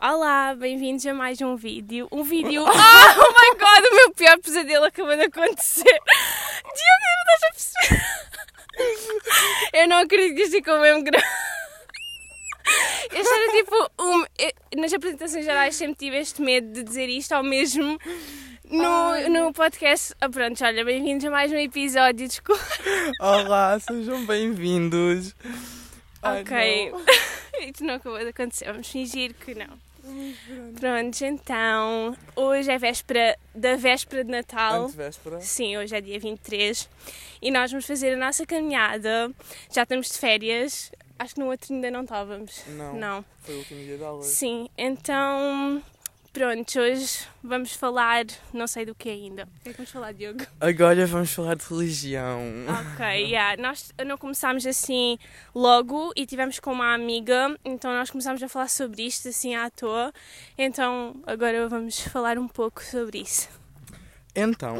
Olá, 0.00 0.54
bem-vindos 0.54 1.04
a 1.06 1.12
mais 1.12 1.40
um 1.42 1.56
vídeo. 1.56 2.08
Um 2.10 2.22
vídeo. 2.22 2.64
Oh 2.66 3.32
my 3.32 3.58
god, 3.58 3.84
o 3.90 3.94
meu 3.94 4.10
pior 4.12 4.38
pesadelo 4.38 4.84
acabou 4.86 5.14
de 5.16 5.24
acontecer. 5.24 5.84
Diogo, 5.84 7.04
não 7.04 7.34
estás 7.34 7.42
a 7.42 7.52
perceber? 7.52 8.02
Eu 9.74 9.88
não 9.88 9.98
acredito 9.98 10.36
que 10.36 10.42
isto 10.42 10.52
ficou 10.56 10.78
mesmo 10.80 11.04
grave. 11.04 11.26
Este 13.12 13.28
era 13.28 13.52
tipo. 13.52 13.90
Um, 14.00 14.24
eu, 14.38 14.80
nas 14.80 14.92
apresentações 14.92 15.44
gerais 15.44 15.74
sempre 15.74 15.96
tive 15.96 16.16
este 16.18 16.40
medo 16.40 16.72
de 16.72 16.82
dizer 16.82 17.08
isto 17.08 17.32
ao 17.32 17.42
mesmo 17.42 17.98
no, 18.70 19.28
no 19.28 19.52
podcast. 19.52 20.14
Ah, 20.20 20.28
pronto, 20.30 20.64
olha, 20.64 20.84
bem-vindos 20.84 21.24
a 21.26 21.30
mais 21.30 21.52
um 21.52 21.56
episódio. 21.58 22.26
Desculpa. 22.26 22.62
Olá, 23.20 23.78
sejam 23.80 24.24
bem-vindos. 24.24 25.34
Ai, 26.22 26.40
Ok. 26.42 26.90
não. 26.92 27.00
Isto 27.68 27.84
não 27.84 27.94
acabou 27.94 28.18
de 28.18 28.28
acontecer, 28.28 28.64
vamos 28.66 28.88
fingir 28.88 29.34
que 29.34 29.54
não. 29.54 29.89
Pronto, 30.78 31.24
então, 31.24 32.16
hoje 32.36 32.70
é 32.70 32.78
véspera 32.78 33.38
da 33.54 33.76
véspera 33.76 34.24
de 34.24 34.30
Natal. 34.30 34.84
Antevéspera. 34.84 35.40
Sim, 35.40 35.76
hoje 35.76 35.96
é 35.96 36.00
dia 36.00 36.18
23 36.18 36.88
e 37.42 37.50
nós 37.50 37.70
vamos 37.70 37.86
fazer 37.86 38.14
a 38.14 38.16
nossa 38.16 38.44
caminhada. 38.46 39.30
Já 39.72 39.82
estamos 39.82 40.08
de 40.08 40.18
férias. 40.18 40.90
Acho 41.18 41.34
que 41.34 41.40
no 41.40 41.50
outro 41.50 41.74
ainda 41.74 41.90
não 41.90 42.02
estávamos. 42.02 42.62
Não. 42.68 42.94
Não. 42.94 43.24
Foi 43.42 43.54
o 43.54 43.58
último 43.58 43.80
dia 43.84 43.98
de 43.98 44.04
aulas. 44.04 44.26
Sim, 44.26 44.68
então, 44.78 45.82
pronto, 46.32 46.78
hoje 46.78 47.26
vamos 47.42 47.74
falar, 47.74 48.24
não 48.52 48.66
sei 48.66 48.84
do 48.86 48.94
que 48.94 49.08
ainda. 49.08 49.44
O 49.44 49.62
que 49.62 49.68
é 49.68 49.72
que 49.72 49.78
vamos 49.78 49.90
falar, 49.90 50.12
Diogo? 50.12 50.46
Agora 50.60 51.06
vamos 51.06 51.32
falar 51.32 51.56
de 51.56 51.64
religião. 51.68 52.40
Ok, 52.68 53.04
yeah. 53.26 53.60
nós 53.60 53.92
não 54.06 54.16
começámos 54.16 54.66
assim 54.66 55.18
logo 55.54 56.12
e 56.16 56.26
tivemos 56.26 56.58
com 56.58 56.72
uma 56.72 56.94
amiga, 56.94 57.56
então 57.64 57.92
nós 57.92 58.10
começámos 58.10 58.42
a 58.42 58.48
falar 58.48 58.68
sobre 58.68 59.02
isto 59.02 59.28
assim 59.28 59.54
à 59.54 59.70
toa. 59.70 60.12
Então 60.56 61.20
agora 61.26 61.68
vamos 61.68 62.00
falar 62.00 62.38
um 62.38 62.48
pouco 62.48 62.82
sobre 62.82 63.18
isso. 63.18 63.48
Então, 64.34 64.78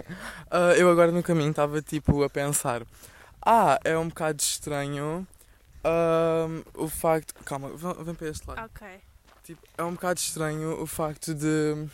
ah, 0.50 0.74
eu 0.76 0.90
agora 0.90 1.10
no 1.10 1.22
caminho 1.22 1.50
estava 1.50 1.80
tipo 1.80 2.22
a 2.22 2.28
pensar: 2.28 2.82
ah, 3.44 3.78
é 3.84 3.96
um 3.96 4.08
bocado 4.08 4.42
estranho 4.42 5.26
ahm, 5.84 6.62
o 6.74 6.88
facto. 6.88 7.34
Calma, 7.44 7.70
vem, 7.74 8.04
vem 8.04 8.14
para 8.14 8.28
este 8.28 8.46
lado. 8.46 8.64
Ok. 8.64 9.09
Tipo, 9.50 9.62
é 9.76 9.82
um 9.82 9.94
bocado 9.94 10.20
estranho 10.20 10.80
o 10.80 10.86
facto 10.86 11.34
de 11.34 11.88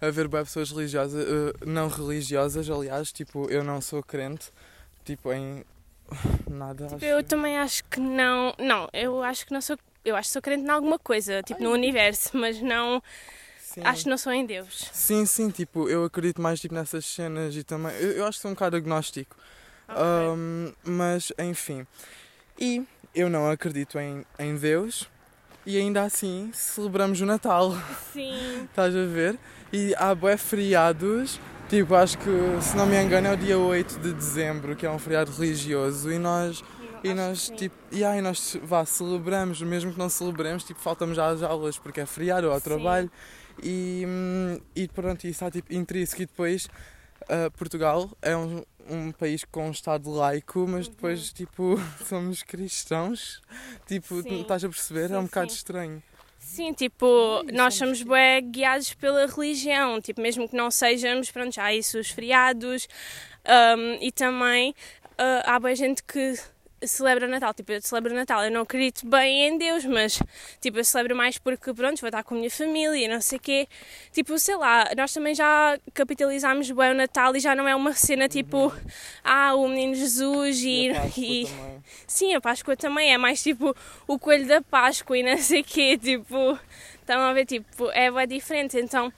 haver 0.00 0.26
boas 0.28 0.48
pessoas 0.48 0.70
religiosas, 0.70 1.22
eh, 1.22 1.66
não 1.66 1.86
religiosas, 1.86 2.70
aliás, 2.70 3.12
tipo, 3.12 3.50
eu 3.50 3.62
não 3.62 3.82
sou 3.82 4.02
crente, 4.02 4.50
tipo, 5.04 5.30
em 5.30 5.62
nada. 6.48 6.86
acho. 6.86 7.04
Eu 7.04 7.22
também 7.22 7.58
acho 7.58 7.84
que 7.84 8.00
não. 8.00 8.54
Não, 8.58 8.88
eu 8.94 9.22
acho 9.22 9.44
que 9.44 9.52
não 9.52 9.60
sou. 9.60 9.76
Eu 10.02 10.16
acho 10.16 10.30
que 10.30 10.32
sou 10.32 10.40
crente 10.40 10.64
em 10.64 10.70
alguma 10.70 10.98
coisa, 10.98 11.42
tipo 11.42 11.62
no 11.62 11.70
universo, 11.70 12.30
mas 12.36 12.62
não. 12.62 13.02
Sim. 13.60 13.82
Acho 13.84 14.04
que 14.04 14.08
não 14.08 14.16
sou 14.16 14.32
em 14.32 14.46
Deus. 14.46 14.88
Sim, 14.90 15.26
sim, 15.26 15.50
tipo, 15.50 15.90
eu 15.90 16.04
acredito 16.04 16.40
mais 16.40 16.60
tipo, 16.60 16.74
nessas 16.74 17.04
cenas 17.04 17.54
e 17.54 17.62
também. 17.62 17.94
Eu, 17.96 18.12
eu 18.12 18.24
acho 18.26 18.38
que 18.38 18.42
sou 18.42 18.50
um 18.50 18.54
bocado 18.54 18.76
agnóstico. 18.76 19.36
Ok. 19.86 20.02
Ahm, 20.02 20.72
mas, 20.82 21.30
enfim. 21.38 21.86
E 22.58 22.82
eu 23.14 23.28
não 23.28 23.50
acredito 23.50 23.98
em, 23.98 24.24
em 24.38 24.56
Deus 24.56 25.11
e 25.64 25.76
ainda 25.76 26.02
assim 26.02 26.50
celebramos 26.52 27.20
o 27.20 27.26
Natal. 27.26 27.76
Sim. 28.12 28.64
Estás 28.70 28.94
a 28.94 29.04
ver? 29.04 29.38
E 29.72 29.94
há 29.96 30.14
bué 30.14 30.36
feriados. 30.36 31.40
Tipo, 31.68 31.94
acho 31.94 32.18
que, 32.18 32.30
se 32.60 32.76
não 32.76 32.84
me 32.84 33.02
engano, 33.02 33.28
é 33.28 33.32
o 33.32 33.36
dia 33.36 33.58
8 33.58 33.98
de 34.00 34.12
dezembro, 34.12 34.76
que 34.76 34.84
é 34.84 34.90
um 34.90 34.98
feriado 34.98 35.32
religioso. 35.32 36.12
E 36.12 36.18
nós, 36.18 36.62
e 37.02 37.14
nós 37.14 37.48
tipo, 37.56 37.74
e 37.90 38.04
aí 38.04 38.20
nós, 38.20 38.58
vá, 38.62 38.84
celebramos, 38.84 39.62
mesmo 39.62 39.92
que 39.92 39.98
não 39.98 40.10
celebremos, 40.10 40.64
tipo, 40.64 40.80
faltamos 40.80 41.18
às 41.18 41.42
aulas, 41.42 41.78
porque 41.78 42.00
é 42.00 42.06
feriado 42.06 42.48
ou 42.48 42.52
ao 42.52 42.58
Sim. 42.58 42.64
trabalho. 42.64 43.10
E, 43.62 44.04
hum, 44.06 44.60
e 44.76 44.86
pronto, 44.88 45.24
isso 45.24 45.30
está 45.30 45.50
tipo 45.50 45.72
intrínseco. 45.72 46.22
E 46.22 46.26
depois, 46.26 46.68
ah, 47.28 47.50
Portugal 47.56 48.10
é 48.20 48.36
um, 48.36 48.62
um 48.88 49.12
país 49.12 49.44
com 49.44 49.68
um 49.68 49.70
Estado 49.70 50.10
laico, 50.10 50.66
mas 50.68 50.86
Uhum. 50.86 50.92
depois, 50.92 51.32
tipo, 51.32 51.76
somos 52.06 52.42
cristãos. 52.42 53.40
Tipo, 53.86 54.22
Sim. 54.22 54.42
estás 54.42 54.64
a 54.64 54.68
perceber? 54.68 55.08
Sim, 55.08 55.14
é 55.14 55.18
um 55.18 55.24
bocado 55.24 55.50
sim. 55.50 55.56
estranho. 55.56 56.02
Sim, 56.38 56.72
tipo, 56.72 57.06
Ai, 57.46 57.52
nós 57.54 57.74
somos 57.74 57.98
somos 57.98 58.02
bué 58.02 58.40
guiados 58.40 58.92
pela 58.94 59.26
religião, 59.26 60.00
tipo, 60.00 60.20
mesmo 60.20 60.48
que 60.48 60.56
não 60.56 60.70
sejamos, 60.70 61.30
pronto, 61.30 61.54
já 61.54 61.64
há 61.64 61.74
isso 61.74 61.98
os 61.98 62.10
feriados 62.10 62.88
um, 63.46 63.94
e 64.00 64.10
também 64.10 64.74
ah, 65.16 65.54
há 65.54 65.60
boa 65.60 65.74
gente 65.74 66.02
que 66.02 66.36
celebra 66.86 67.26
o 67.26 67.30
Natal, 67.30 67.54
tipo, 67.54 67.72
eu 67.72 67.80
celebro 67.80 68.12
o 68.12 68.16
Natal, 68.16 68.44
eu 68.44 68.50
não 68.50 68.62
acredito 68.62 69.06
bem 69.06 69.48
em 69.48 69.58
Deus, 69.58 69.84
mas, 69.84 70.22
tipo, 70.60 70.78
eu 70.78 70.84
celebro 70.84 71.16
mais 71.16 71.38
porque, 71.38 71.72
pronto, 71.72 72.00
vou 72.00 72.08
estar 72.08 72.22
com 72.22 72.34
a 72.34 72.38
minha 72.38 72.50
família 72.50 73.04
e 73.04 73.08
não 73.08 73.20
sei 73.20 73.38
o 73.38 73.40
quê, 73.40 73.68
tipo, 74.12 74.38
sei 74.38 74.56
lá, 74.56 74.90
nós 74.96 75.12
também 75.12 75.34
já 75.34 75.78
capitalizámos 75.94 76.70
bem 76.70 76.90
o 76.92 76.94
Natal 76.94 77.34
e 77.36 77.40
já 77.40 77.54
não 77.54 77.66
é 77.66 77.74
uma 77.74 77.92
cena, 77.94 78.28
tipo, 78.28 78.72
ah, 79.22 79.54
o 79.54 79.68
menino 79.68 79.94
Jesus 79.94 80.62
e... 80.62 80.90
Uhum. 80.90 80.96
a 80.96 81.06
e-. 81.16 81.48
Sim, 82.06 82.34
a 82.34 82.40
Páscoa 82.40 82.76
também 82.76 83.12
é 83.12 83.18
mais 83.18 83.42
tipo 83.42 83.74
o 84.06 84.18
coelho 84.18 84.46
da 84.46 84.60
Páscoa 84.60 85.16
e 85.16 85.22
não 85.22 85.38
sei 85.38 85.60
o 85.60 85.64
quê, 85.64 85.96
tipo, 85.98 86.58
estão 87.00 87.20
a 87.20 87.32
ver, 87.32 87.46
tipo, 87.46 87.90
é 87.90 88.10
bem 88.10 88.28
diferente, 88.28 88.78
então, 88.78 89.12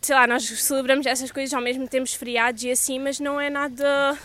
sei 0.00 0.14
lá, 0.14 0.26
nós 0.26 0.44
celebramos 0.44 1.06
essas 1.06 1.30
coisas 1.30 1.52
ao 1.52 1.62
mesmo 1.62 1.86
tempo, 1.88 2.08
feriados 2.08 2.62
e 2.62 2.70
assim, 2.70 2.98
mas 2.98 3.20
não 3.20 3.40
é 3.40 3.50
nada, 3.50 4.18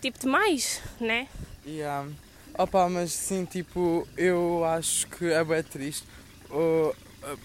tipo, 0.00 0.18
demais, 0.18 0.82
né? 1.00 1.28
Yeah. 1.66 2.08
Opa, 2.58 2.88
mas 2.88 3.12
sim, 3.12 3.44
tipo, 3.44 4.06
eu 4.16 4.64
acho 4.64 5.06
que 5.06 5.26
é 5.26 5.42
bem 5.42 5.62
triste. 5.62 6.04
Uh, 6.50 6.94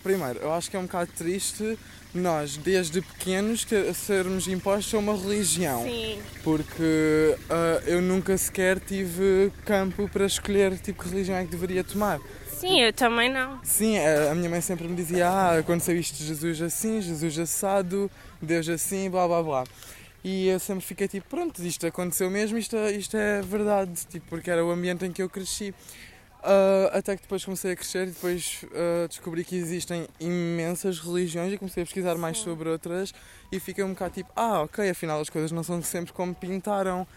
primeiro, 0.04 0.40
eu 0.40 0.52
acho 0.54 0.70
que 0.70 0.76
é 0.76 0.80
um 0.80 0.84
bocado 0.84 1.12
triste 1.16 1.78
nós, 2.14 2.58
desde 2.58 3.02
pequenos, 3.02 3.64
que- 3.64 3.94
sermos 3.94 4.48
impostos 4.48 4.94
a 4.94 4.98
uma 4.98 5.16
religião. 5.16 5.84
Sim, 5.84 6.20
Porque 6.44 7.36
uh, 7.50 7.88
eu 7.88 8.02
nunca 8.02 8.38
sequer 8.38 8.80
tive 8.80 9.52
campo 9.66 10.10
para 10.10 10.26
escolher 10.26 10.78
tipo 10.80 11.04
que 11.04 11.10
religião 11.10 11.38
é 11.38 11.44
que 11.46 11.52
deveria 11.52 11.84
tomar. 11.84 12.20
sim, 12.52 12.82
eu 12.82 12.92
também 12.92 13.32
não. 13.32 13.60
Sim, 13.64 13.98
a 14.00 14.32
a 14.32 14.36
minha 14.36 14.50
mãe 14.50 14.62
sempre 14.62 14.88
me 14.88 14.96
dizia: 14.96 15.30
Ah, 15.30 15.60
aconteceu 15.60 15.96
isto 15.96 16.22
Jesus 16.24 16.60
assim, 16.62 17.00
Jesus 17.02 17.38
assado, 17.38 18.10
Deus 18.42 18.68
assim, 18.68 19.10
blá 19.10 19.28
blá 19.28 19.44
blá. 19.44 19.64
E 20.28 20.50
eu 20.50 20.60
sempre 20.60 20.84
fiquei 20.84 21.08
tipo: 21.08 21.26
Pronto, 21.30 21.64
isto 21.64 21.88
aconteceu 21.88 22.30
mesmo, 22.30 22.58
isto, 22.58 22.76
isto 22.90 23.16
é 23.16 23.42
verdade, 23.42 24.06
tipo, 24.10 24.28
porque 24.28 24.52
era 24.52 24.66
o 24.66 24.70
ambiente 24.70 25.06
em 25.06 25.12
que 25.14 25.24
eu 25.24 25.30
cresci. 25.30 25.74
Ah, 26.44 26.90
até 26.98 27.16
que 27.16 27.22
depois 27.22 27.46
comecei 27.46 27.72
a 27.72 27.76
crescer 27.78 28.10
e 28.10 28.12
depois 28.12 28.66
ah, 28.74 29.08
descobri 29.08 29.46
que 29.46 29.56
existem 29.56 30.06
imensas 30.20 31.00
religiões 31.00 31.54
e 31.54 31.58
comecei 31.58 31.82
a 31.82 31.86
pesquisar 31.86 32.16
mais 32.18 32.40
Sim. 32.40 32.44
sobre 32.44 32.68
outras 32.68 33.14
e 33.54 33.58
fiquei 33.58 33.86
um 33.86 33.94
bocado 33.94 34.16
tipo: 34.16 34.30
Ah, 34.36 34.64
ok, 34.64 34.90
afinal 34.90 35.22
as 35.22 35.30
coisas 35.30 35.50
não 35.54 35.64
são 35.64 35.82
sempre 35.82 36.12
como 36.12 36.36
pintaram. 36.36 37.08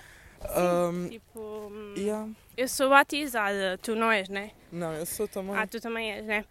Ahm, 0.42 1.08
Tipo, 1.08 1.40
hum, 1.40 1.94
yeah. 1.96 2.28
eu 2.56 2.68
sou 2.68 2.90
batizada, 2.90 3.76
tu 3.82 3.96
não 3.96 4.12
és, 4.12 4.28
né? 4.28 4.52
Não, 4.70 4.92
eu 4.92 5.04
sou 5.04 5.26
também. 5.26 5.56
Ah, 5.56 5.66
tu 5.66 5.80
também 5.80 6.12
és, 6.12 6.24
né? 6.24 6.44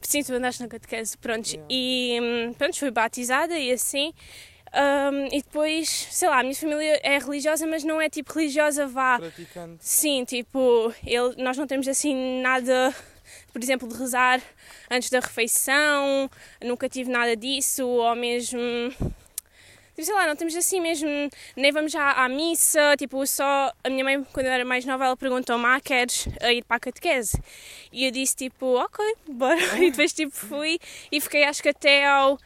Sim, 0.00 0.22
tu 0.22 0.32
andaste 0.32 0.62
na 0.62 0.68
catequese, 0.68 1.18
pronto. 1.18 1.48
Yeah. 1.48 1.66
E 1.68 2.20
hum, 2.22 2.54
pronto, 2.54 2.78
fui 2.78 2.92
batizada 2.92 3.58
e 3.58 3.72
assim. 3.72 4.14
Hum, 4.74 5.28
e 5.30 5.40
depois, 5.40 5.88
sei 6.10 6.28
lá, 6.28 6.40
a 6.40 6.42
minha 6.42 6.54
família 6.54 6.98
é 7.04 7.16
religiosa, 7.18 7.64
mas 7.64 7.84
não 7.84 8.00
é 8.00 8.08
tipo 8.10 8.32
religiosa, 8.32 8.88
vá. 8.88 9.18
praticante. 9.20 9.76
Sim, 9.78 10.24
tipo, 10.24 10.92
ele, 11.06 11.40
nós 11.42 11.56
não 11.56 11.64
temos 11.64 11.86
assim 11.86 12.40
nada, 12.42 12.92
por 13.52 13.62
exemplo, 13.62 13.86
de 13.86 13.94
rezar 13.94 14.40
antes 14.90 15.10
da 15.10 15.20
refeição, 15.20 16.28
nunca 16.60 16.88
tive 16.88 17.08
nada 17.08 17.36
disso, 17.36 17.86
ou 17.86 18.16
mesmo. 18.16 18.58
tipo, 19.94 20.04
Sei 20.04 20.12
lá, 20.12 20.26
não 20.26 20.34
temos 20.34 20.56
assim 20.56 20.80
mesmo, 20.80 21.08
nem 21.56 21.70
vamos 21.70 21.92
já 21.92 22.10
à 22.10 22.28
missa, 22.28 22.96
tipo, 22.98 23.24
só 23.28 23.72
a 23.84 23.88
minha 23.88 24.02
mãe, 24.02 24.24
quando 24.32 24.46
eu 24.46 24.52
era 24.52 24.64
mais 24.64 24.84
nova, 24.84 25.04
ela 25.04 25.16
perguntou-me, 25.16 25.66
ah, 25.66 25.80
queres 25.80 26.26
eh, 26.40 26.54
ir 26.54 26.64
para 26.64 26.78
a 26.78 26.80
catequese? 26.80 27.40
E 27.92 28.06
eu 28.06 28.10
disse, 28.10 28.34
tipo, 28.34 28.74
ok, 28.74 29.04
bora. 29.28 29.56
E 29.78 29.90
depois, 29.92 30.12
tipo, 30.12 30.32
fui 30.34 30.80
e 31.12 31.20
fiquei, 31.20 31.44
acho 31.44 31.62
que 31.62 31.68
até 31.68 32.04
ao 32.06 32.36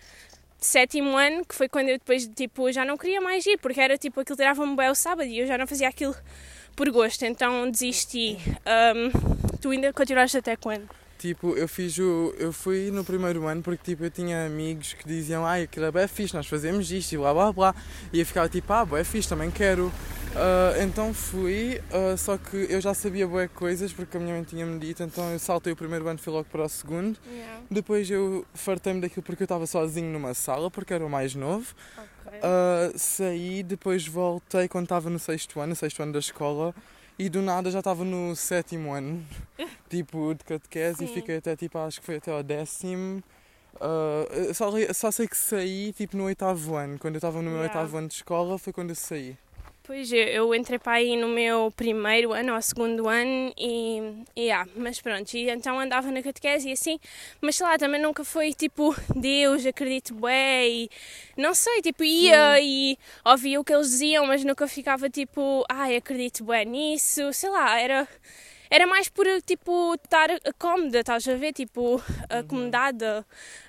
sétimo 0.58 1.16
ano, 1.16 1.44
que 1.44 1.54
foi 1.54 1.68
quando 1.68 1.88
eu 1.88 1.98
depois, 1.98 2.26
tipo, 2.28 2.70
já 2.72 2.84
não 2.84 2.96
queria 2.96 3.20
mais 3.20 3.46
ir, 3.46 3.58
porque 3.58 3.80
era, 3.80 3.96
tipo, 3.96 4.20
aquilo 4.20 4.36
tirava-me 4.36 4.76
bem 4.76 4.90
o 4.90 4.94
sábado 4.94 5.28
e 5.28 5.38
eu 5.38 5.46
já 5.46 5.56
não 5.56 5.66
fazia 5.66 5.88
aquilo 5.88 6.14
por 6.74 6.90
gosto, 6.90 7.24
então 7.24 7.70
desisti. 7.70 8.36
Ahm, 8.64 9.10
tu 9.60 9.70
ainda 9.70 9.92
continuaste 9.92 10.38
até 10.38 10.56
quando? 10.56 10.88
Tipo, 11.18 11.56
eu 11.56 11.66
fiz 11.66 11.98
o. 11.98 12.32
Eu 12.38 12.52
fui 12.52 12.92
no 12.92 13.04
primeiro 13.04 13.44
ano 13.46 13.60
porque 13.60 13.82
tipo, 13.82 14.04
eu 14.04 14.10
tinha 14.10 14.46
amigos 14.46 14.94
que 14.94 15.06
diziam, 15.06 15.44
ai, 15.44 15.64
aquilo 15.64 15.86
é 15.86 15.90
bem 15.90 16.06
fixe, 16.06 16.32
nós 16.32 16.46
fazemos 16.46 16.90
isto 16.92 17.12
e 17.12 17.18
blá 17.18 17.34
blá 17.34 17.52
blá. 17.52 17.74
E 18.12 18.20
eu 18.20 18.26
ficava 18.26 18.48
tipo, 18.48 18.72
ah, 18.72 18.86
é 18.92 19.02
fixe, 19.02 19.28
também 19.28 19.50
quero. 19.50 19.92
Ah, 20.36 20.74
então 20.80 21.12
fui, 21.12 21.80
ah, 21.90 22.16
só 22.16 22.38
que 22.38 22.56
eu 22.70 22.80
já 22.80 22.94
sabia 22.94 23.26
boas 23.26 23.50
coisas 23.50 23.92
porque 23.92 24.16
a 24.16 24.20
minha 24.20 24.32
mãe 24.32 24.44
tinha-me 24.44 24.78
dito, 24.78 25.02
então 25.02 25.32
eu 25.32 25.38
saltei 25.40 25.72
o 25.72 25.76
primeiro 25.76 26.06
ano 26.06 26.18
e 26.20 26.22
fui 26.22 26.32
logo 26.32 26.46
para 26.48 26.62
o 26.62 26.68
segundo. 26.68 27.18
Depois 27.68 28.08
eu 28.08 28.46
fartei-me 28.54 29.00
daquilo 29.00 29.22
porque 29.24 29.42
eu 29.42 29.46
estava 29.46 29.66
sozinho 29.66 30.12
numa 30.12 30.34
sala, 30.34 30.70
porque 30.70 30.94
era 30.94 31.04
o 31.04 31.10
mais 31.10 31.34
novo. 31.34 31.74
Ok. 31.96 32.38
Ah, 32.42 32.92
saí, 32.94 33.64
depois 33.64 34.06
voltei 34.06 34.68
quando 34.68 34.84
estava 34.84 35.10
no 35.10 35.18
sexto 35.18 35.58
ano, 35.58 35.70
no 35.70 35.76
sexto 35.76 36.00
ano 36.00 36.12
da 36.12 36.20
escola. 36.20 36.72
E 37.18 37.28
do 37.28 37.42
nada 37.42 37.70
já 37.70 37.80
estava 37.80 38.04
no 38.04 38.34
sétimo 38.36 38.92
ano, 38.92 39.24
tipo, 39.90 40.34
de 40.34 40.44
catequese, 40.44 41.04
e 41.04 41.08
fiquei 41.08 41.36
até, 41.38 41.56
tipo, 41.56 41.78
acho 41.78 42.00
que 42.00 42.06
foi 42.06 42.16
até 42.16 42.30
ao 42.30 42.42
décimo. 42.42 43.22
Ah, 43.80 44.52
só, 44.54 44.70
só 44.92 45.10
sei 45.10 45.28
que 45.28 45.36
saí, 45.36 45.92
tipo, 45.92 46.16
no 46.16 46.24
oitavo 46.24 46.74
ano. 46.74 46.98
Quando 46.98 47.14
eu 47.14 47.18
estava 47.18 47.38
no 47.38 47.50
meu 47.50 47.60
Yeah. 47.60 47.78
oitavo 47.78 47.96
ano 47.98 48.08
de 48.08 48.14
escola, 48.14 48.58
foi 48.58 48.72
quando 48.72 48.90
eu 48.90 48.96
saí. 48.96 49.36
Pois 49.88 50.12
eu, 50.12 50.54
entrei 50.54 50.78
para 50.78 50.98
aí 50.98 51.16
no 51.16 51.28
meu 51.28 51.72
primeiro 51.74 52.34
ano 52.34 52.54
ou 52.54 52.60
segundo 52.60 53.08
ano 53.08 53.54
e, 53.56 54.22
e 54.36 54.42
yeah, 54.42 54.70
mas 54.76 55.00
pronto, 55.00 55.32
e 55.32 55.48
então 55.48 55.80
andava 55.80 56.10
na 56.10 56.22
catequese 56.22 56.68
e 56.68 56.72
assim, 56.72 57.00
mas 57.40 57.56
sei 57.56 57.66
lá, 57.66 57.78
também 57.78 57.98
nunca 57.98 58.22
foi 58.22 58.52
tipo 58.52 58.94
Deus, 59.16 59.64
acredito 59.64 60.12
bem 60.12 60.84
e 60.84 60.90
não 61.40 61.54
sei, 61.54 61.80
tipo 61.80 62.04
ia 62.04 62.60
e 62.60 62.98
ouvia 63.24 63.58
o 63.58 63.64
que 63.64 63.72
eles 63.72 63.88
diziam, 63.88 64.26
mas 64.26 64.44
nunca 64.44 64.68
ficava 64.68 65.08
tipo, 65.08 65.64
ai, 65.70 65.96
acredito 65.96 66.44
bem 66.44 66.66
nisso, 66.66 67.32
sei 67.32 67.48
lá, 67.48 67.80
era 67.80 68.06
era 68.70 68.86
mais 68.86 69.08
por 69.08 69.26
tipo 69.42 69.94
estar 69.94 70.28
cómoda, 70.58 71.00
estás 71.00 71.26
a 71.28 71.34
ver, 71.34 71.52
tipo 71.52 72.02
acomodada, 72.28 73.24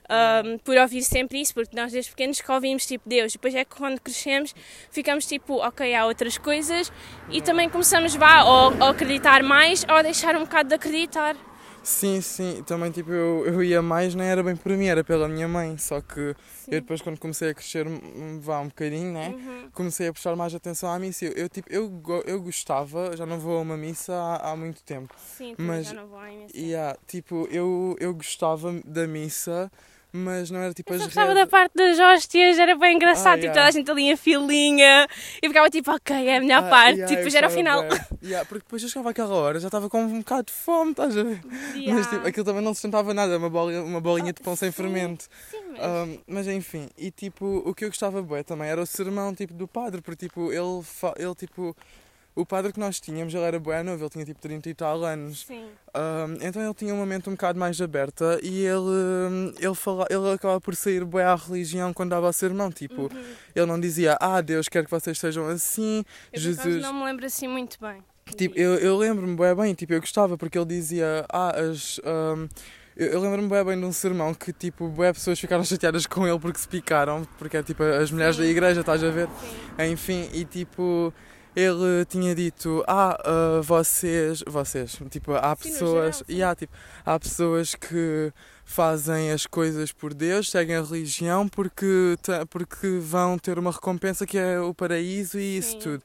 um, 0.09 0.57
por 0.59 0.77
ouvir 0.77 1.03
sempre 1.03 1.41
isso, 1.41 1.53
porque 1.53 1.75
nós 1.75 1.91
desde 1.91 2.11
pequenos 2.11 2.41
que 2.41 2.51
ouvimos 2.51 2.85
tipo 2.85 3.07
Deus, 3.07 3.33
depois 3.33 3.53
é 3.55 3.63
que 3.63 3.75
quando 3.75 3.99
crescemos 3.99 4.53
ficamos 4.91 5.25
tipo, 5.25 5.55
ok, 5.55 5.93
há 5.93 6.05
outras 6.05 6.37
coisas. 6.37 6.91
E 7.29 7.41
também 7.41 7.69
começamos 7.69 8.15
vá, 8.15 8.43
ou, 8.43 8.73
ou 8.73 8.89
acreditar 8.89 9.43
mais 9.43 9.83
ou 9.87 9.95
a 9.95 10.01
deixar 10.01 10.35
um 10.35 10.41
bocado 10.41 10.69
de 10.69 10.75
acreditar. 10.75 11.35
Sim, 11.83 12.21
sim, 12.21 12.63
também 12.65 12.91
tipo 12.91 13.11
eu, 13.11 13.45
eu 13.45 13.63
ia 13.63 13.81
mais, 13.81 14.13
não 14.13 14.23
era 14.23 14.43
bem 14.43 14.55
por 14.55 14.71
mim, 14.73 14.87
era 14.87 15.03
pela 15.03 15.27
minha 15.27 15.47
mãe. 15.47 15.77
Só 15.77 16.01
que 16.01 16.19
eu 16.19 16.35
depois 16.67 17.01
quando 17.01 17.19
comecei 17.19 17.49
a 17.49 17.53
crescer, 17.53 17.87
hum, 17.87 18.39
vá 18.41 18.59
um 18.59 18.67
bocadinho, 18.67 19.11
né? 19.13 19.29
Uhum. 19.29 19.69
Comecei 19.73 20.07
a 20.07 20.11
prestar 20.13 20.35
mais 20.35 20.53
atenção 20.53 20.91
à 20.91 20.99
missa. 20.99 21.25
Eu, 21.25 21.31
eu, 21.33 21.49
tipo, 21.49 21.67
eu, 21.71 22.23
eu 22.25 22.41
gostava, 22.41 23.15
já 23.15 23.25
não 23.25 23.39
vou 23.39 23.57
a 23.57 23.61
uma 23.61 23.77
missa 23.77 24.13
há, 24.13 24.51
há 24.51 24.55
muito 24.55 24.83
tempo. 24.83 25.13
Sim, 25.37 25.55
Mas- 25.57 25.87
já 25.87 25.93
não 25.93 26.07
vou 26.07 26.19
à 26.19 26.31
imensa. 26.31 26.55
E 26.55 26.75
ah, 26.75 26.97
tipo, 27.07 27.47
eu, 27.51 27.95
eu 27.99 28.13
gostava 28.13 28.71
da 28.85 29.07
missa, 29.07 29.71
mas 30.11 30.49
não 30.49 30.59
era 30.59 30.73
tipo 30.73 30.91
Eu 30.91 30.97
as 30.97 31.03
gostava 31.05 31.33
da 31.33 31.45
parte 31.45 31.73
das 31.75 31.99
hóstias, 31.99 32.57
era 32.57 32.75
bem 32.75 32.95
engraçado, 32.95 33.33
Ah, 33.33 33.35
tipo, 33.35 33.45
yeah. 33.45 33.61
toda 33.61 33.67
a 33.67 33.71
gente 33.71 33.91
ali 33.91 34.03
em 34.11 34.15
filinha 34.15 35.07
e 35.41 35.47
ficava 35.47 35.69
tipo, 35.69 35.91
ok, 35.91 36.27
é 36.27 36.37
a 36.37 36.41
melhor 36.41 36.63
Ah, 36.63 36.69
parte, 36.69 36.93
yeah, 36.95 37.07
tipo, 37.07 37.17
depois 37.17 37.35
era 37.35 37.47
o 37.47 37.49
final. 37.51 37.83
Yeah, 38.23 38.45
porque 38.45 38.63
depois 38.65 38.83
eu 38.83 38.89
chegava 38.89 39.11
àquela 39.11 39.33
hora, 39.35 39.59
já 39.59 39.67
estava 39.67 39.89
com 39.89 40.01
um 40.01 40.19
bocado 40.19 40.43
de 40.47 40.53
fome, 40.53 40.91
estás 40.91 41.17
a 41.17 41.23
ver? 41.23 41.39
Mas 41.45 41.75
Yeah. 41.75 42.09
tipo, 42.09 42.27
aquilo 42.27 42.45
também 42.45 42.61
não 42.63 42.73
sustentava 42.73 43.13
nada, 43.13 43.37
uma 43.37 43.49
bolinha, 43.49 43.83
uma 43.83 44.01
bolinha 44.01 44.33
de 44.33 44.41
pão 44.41 44.55
sem 44.55 44.71
sim. 44.71 44.75
fermento. 44.75 45.25
Sim, 45.49 45.57
mas... 45.71 45.79
Um, 46.07 46.19
mas 46.27 46.47
enfim, 46.47 46.89
e 46.97 47.11
tipo, 47.11 47.45
o 47.65 47.73
que 47.73 47.85
eu 47.85 47.89
gostava 47.89 48.21
bué 48.21 48.43
também 48.43 48.67
era 48.67 48.81
o 48.81 48.85
sermão 48.85 49.33
tipo 49.33 49.53
do 49.53 49.67
padre, 49.67 50.01
porque 50.01 50.27
tipo, 50.27 50.51
ele, 50.51 50.83
ele 51.17 51.35
tipo, 51.35 51.75
o 52.39 52.45
padre 52.45 52.71
que 52.73 52.79
nós 52.79 52.99
tínhamos, 52.99 53.33
ele 53.33 53.43
era 53.43 53.59
bué 53.59 53.83
novo, 53.83 54.03
ele 54.03 54.09
tinha 54.09 54.25
tipo 54.25 54.39
30 54.39 54.69
e 54.69 54.73
tal 54.73 55.03
anos. 55.03 55.45
Sim. 55.45 55.65
Um, 55.95 56.33
então 56.45 56.61
ele 56.63 56.73
tinha 56.73 56.93
uma 56.93 57.05
mente 57.05 57.27
um 57.29 57.33
bocado 57.33 57.59
mais 57.59 57.81
aberta 57.81 58.39
e 58.43 58.63
ele, 58.65 58.77
um, 58.79 59.53
ele, 59.59 59.75
fala, 59.75 60.05
ele 60.09 60.31
acaba 60.31 60.59
por 60.61 60.75
sair 60.75 61.03
bué 61.03 61.23
à 61.23 61.35
religião 61.35 61.93
quando 61.93 62.11
dava 62.11 62.27
o 62.29 62.33
sermão, 62.33 62.71
tipo, 62.71 63.01
Uhum. 63.03 63.23
ele 63.55 63.65
não 63.65 63.79
dizia, 63.79 64.17
ah, 64.19 64.41
Deus 64.41 64.67
quer 64.69 64.83
que 64.85 64.91
vocês 64.91 65.17
sejam 65.19 65.47
assim, 65.47 66.03
Eu, 66.31 66.39
Jesus... 66.39 66.81
não 66.81 66.93
me 66.93 67.05
lembro 67.05 67.25
assim 67.25 67.47
muito 67.47 67.77
bem. 67.79 68.03
Tipo, 68.37 68.57
eu, 68.59 68.75
eu 68.75 68.95
lembro-me 68.97 69.35
bem 69.35 69.55
bem, 69.55 69.73
tipo, 69.73 69.91
eu 69.93 69.99
gostava 69.99 70.37
porque 70.37 70.57
ele 70.57 70.67
dizia, 70.67 71.25
ah, 71.31 71.49
as. 71.59 71.99
ahm, 72.05 72.47
eu, 72.95 73.07
eu 73.13 73.21
lembro-me 73.21 73.47
bem 73.47 73.63
bem 73.63 73.79
de 73.79 73.85
um 73.85 73.91
sermão 73.93 74.33
que, 74.33 74.51
tipo, 74.53 74.87
bué 74.89 75.11
pessoas 75.13 75.39
ficaram 75.39 75.63
chateadas 75.63 76.05
com 76.05 76.27
ele 76.27 76.37
porque 76.37 76.59
se 76.59 76.67
picaram, 76.67 77.25
porque 77.37 77.57
é 77.57 77.63
tipo 77.63 77.81
as 77.81 78.11
mulheres 78.11 78.35
da 78.37 78.43
Sim. 78.43 78.49
igreja, 78.49 78.81
estás 78.81 79.03
a 79.03 79.09
ver? 79.09 79.27
Sim. 79.27 79.91
Enfim, 79.91 80.29
e 80.33 80.43
tipo, 80.45 81.13
ele 81.55 82.05
tinha 82.07 82.33
dito, 82.35 82.83
ah, 82.87 83.17
ah, 83.23 83.61
vocês, 83.61 84.43
vocês, 84.47 84.97
tipo, 85.09 85.33
há 85.33 85.55
Sim, 85.55 85.69
pessoas, 85.69 86.17
geral, 86.17 86.25
e 86.29 86.43
há, 86.43 86.55
tipo, 86.55 86.73
há 87.05 87.19
pessoas 87.19 87.75
que 87.75 88.31
fazem 88.63 89.31
as 89.31 89.47
coisas 89.47 89.91
por 89.91 90.13
Deus, 90.13 90.49
seguem 90.51 90.75
a 90.75 90.81
religião 90.81 91.47
porque, 91.47 92.15
porque 92.49 92.99
vão 92.99 93.37
ter 93.37 93.57
uma 93.57 93.71
recompensa 93.71 94.27
que 94.27 94.37
é 94.37 94.59
o 94.59 94.73
paraíso 94.73 95.39
e 95.39 95.57
isso 95.57 95.71
Sim. 95.71 95.79
tudo. 95.79 96.03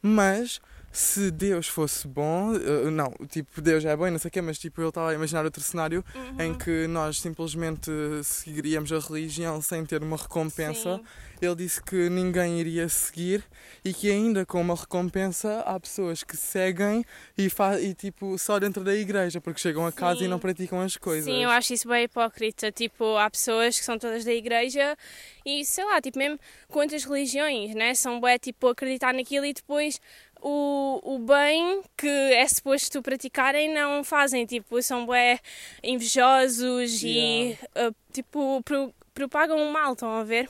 Mas 0.00 0.60
se 0.96 1.30
Deus 1.32 1.66
fosse 1.66 2.06
bom, 2.06 2.54
eh, 2.54 2.88
não, 2.90 3.12
tipo, 3.28 3.60
Deus 3.60 3.84
é 3.84 3.96
bom 3.96 4.06
e 4.06 4.12
não 4.12 4.18
sei 4.18 4.28
o 4.28 4.32
quê, 4.32 4.40
mas 4.40 4.58
tipo, 4.58 4.80
ele 4.80 4.88
estava 4.88 5.10
a 5.10 5.14
imaginar 5.14 5.44
outro 5.44 5.60
cenário 5.60 6.04
Uhum. 6.14 6.40
em 6.40 6.54
que 6.56 6.86
nós 6.86 7.18
simplesmente 7.20 7.90
seguiríamos 8.22 8.92
a 8.92 8.98
religião 9.00 9.60
sem 9.60 9.84
ter 9.84 10.02
uma 10.02 10.16
recompensa. 10.16 10.96
Sim. 10.98 11.04
Ele 11.42 11.56
disse 11.56 11.82
que 11.82 12.08
ninguém 12.08 12.60
iria 12.60 12.88
seguir 12.88 13.44
e 13.84 13.92
que 13.92 14.10
ainda 14.10 14.46
com 14.46 14.60
uma 14.60 14.74
recompensa 14.74 15.60
há 15.66 15.78
pessoas 15.78 16.22
que 16.22 16.36
seguem 16.36 17.04
e, 17.36 17.48
e 17.82 17.94
tipo 17.94 18.38
só 18.38 18.58
dentro 18.58 18.82
da 18.84 18.94
igreja 18.94 19.40
porque 19.40 19.60
chegam 19.60 19.84
a 19.84 19.92
casa 19.92 20.20
Sim. 20.20 20.24
e 20.26 20.28
não 20.28 20.38
praticam 20.38 20.80
as 20.80 20.96
coisas. 20.96 21.24
Sim, 21.24 21.42
eu 21.42 21.50
acho 21.50 21.74
isso 21.74 21.88
bem 21.88 22.04
hipócrita. 22.04 22.70
Tipo, 22.72 23.16
há 23.16 23.28
pessoas 23.28 23.78
que 23.78 23.84
são 23.84 23.98
todas 23.98 24.24
da 24.24 24.32
igreja 24.32 24.96
e 25.44 25.64
sei 25.64 25.84
lá, 25.84 26.00
tipo, 26.00 26.18
mesmo 26.18 26.38
outras 26.70 27.04
religiões, 27.04 27.74
né? 27.74 27.94
São 27.94 28.20
bué, 28.20 28.38
tipo, 28.38 28.68
acreditar 28.68 29.12
naquilo 29.12 29.44
e 29.44 29.52
depois 29.52 30.00
o, 30.46 31.00
o 31.02 31.18
bem 31.20 31.82
que 31.96 32.06
é 32.06 32.46
suposto 32.46 33.00
praticarem 33.02 33.72
não 33.72 34.04
fazem. 34.04 34.44
Tipo, 34.44 34.80
são 34.82 35.06
bué 35.06 35.40
invejosos 35.82 37.02
e, 37.02 37.58
ah, 37.74 37.90
tipo, 38.12 38.62
pro- 38.62 38.94
propagam 39.14 39.56
o 39.58 39.72
mal, 39.72 39.94
estão 39.94 40.10
a 40.12 40.22
ver? 40.24 40.46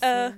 Ah, 0.00 0.34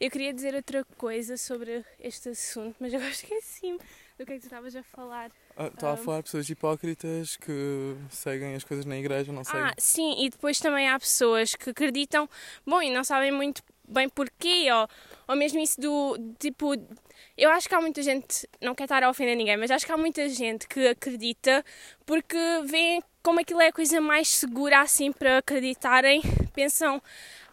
eu 0.00 0.10
queria 0.10 0.32
dizer 0.32 0.54
outra 0.54 0.84
coisa 0.96 1.36
sobre 1.36 1.84
este 2.00 2.28
assunto, 2.30 2.76
mas 2.80 2.92
eu 2.92 3.00
acho 3.06 3.24
que 3.26 3.32
é 3.34 3.38
assim. 3.38 3.78
Do 4.18 4.26
que 4.26 4.32
é 4.32 4.34
que 4.36 4.40
tu 4.42 4.44
estavas 4.46 4.76
a 4.76 4.82
falar? 4.82 5.30
Ah, 5.56 5.66
Estava 5.68 5.92
a 5.92 5.94
Ah. 5.94 5.96
falar 5.96 6.16
de 6.18 6.24
pessoas 6.24 6.48
hipócritas 6.48 7.36
que 7.36 7.96
seguem 8.10 8.54
as 8.54 8.62
coisas 8.64 8.84
na 8.84 8.96
igreja, 8.98 9.32
não 9.32 9.42
seguem. 9.44 9.62
Ah, 9.62 9.74
sim, 9.78 10.24
e 10.24 10.28
depois 10.30 10.58
também 10.60 10.88
há 10.88 10.98
pessoas 10.98 11.54
que 11.54 11.70
acreditam, 11.70 12.28
bom, 12.66 12.80
e 12.82 12.90
não 12.90 13.02
sabem 13.04 13.32
muito 13.32 13.62
bem 13.92 14.08
porquê, 14.08 14.68
ou, 14.72 14.88
ou 15.28 15.36
mesmo 15.36 15.60
isso 15.60 15.80
do 15.80 16.16
tipo. 16.38 16.72
Eu 17.36 17.50
acho 17.50 17.68
que 17.68 17.74
há 17.74 17.80
muita 17.80 18.02
gente, 18.02 18.48
não 18.60 18.74
quero 18.74 18.86
estar 18.86 19.02
a 19.02 19.10
ofender 19.10 19.36
ninguém, 19.36 19.56
mas 19.56 19.70
acho 19.70 19.86
que 19.86 19.92
há 19.92 19.96
muita 19.96 20.28
gente 20.28 20.66
que 20.68 20.88
acredita 20.88 21.64
porque 22.04 22.36
vê 22.64 23.00
como 23.22 23.40
aquilo 23.40 23.60
é 23.60 23.68
a 23.68 23.72
coisa 23.72 24.00
mais 24.00 24.28
segura 24.28 24.80
assim 24.80 25.12
para 25.12 25.38
acreditarem. 25.38 26.20
Pensam, 26.52 27.00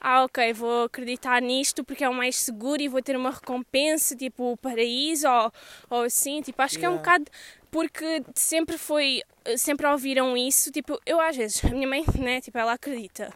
ah, 0.01 0.23
ok, 0.23 0.51
vou 0.53 0.85
acreditar 0.85 1.41
nisto 1.41 1.83
porque 1.83 2.03
é 2.03 2.09
o 2.09 2.13
mais 2.13 2.35
seguro 2.35 2.81
e 2.81 2.87
vou 2.87 3.01
ter 3.01 3.15
uma 3.15 3.31
recompensa, 3.31 4.15
tipo 4.15 4.51
o 4.53 4.57
paraíso 4.57 5.27
ou, 5.29 5.51
ou 5.89 6.01
assim. 6.03 6.41
Tipo, 6.41 6.61
acho 6.61 6.77
que 6.77 6.85
é 6.85 6.89
um 6.89 6.93
Yeah. 6.93 7.03
bocado 7.03 7.25
porque 7.71 8.23
sempre 8.35 8.77
foi, 8.77 9.21
sempre 9.57 9.85
ouviram 9.87 10.35
isso. 10.35 10.71
Tipo, 10.71 10.99
eu 11.05 11.21
às 11.21 11.37
vezes, 11.37 11.63
a 11.63 11.69
minha 11.69 11.87
mãe, 11.87 12.03
né, 12.19 12.41
tipo, 12.41 12.57
ela 12.57 12.73
acredita. 12.73 13.31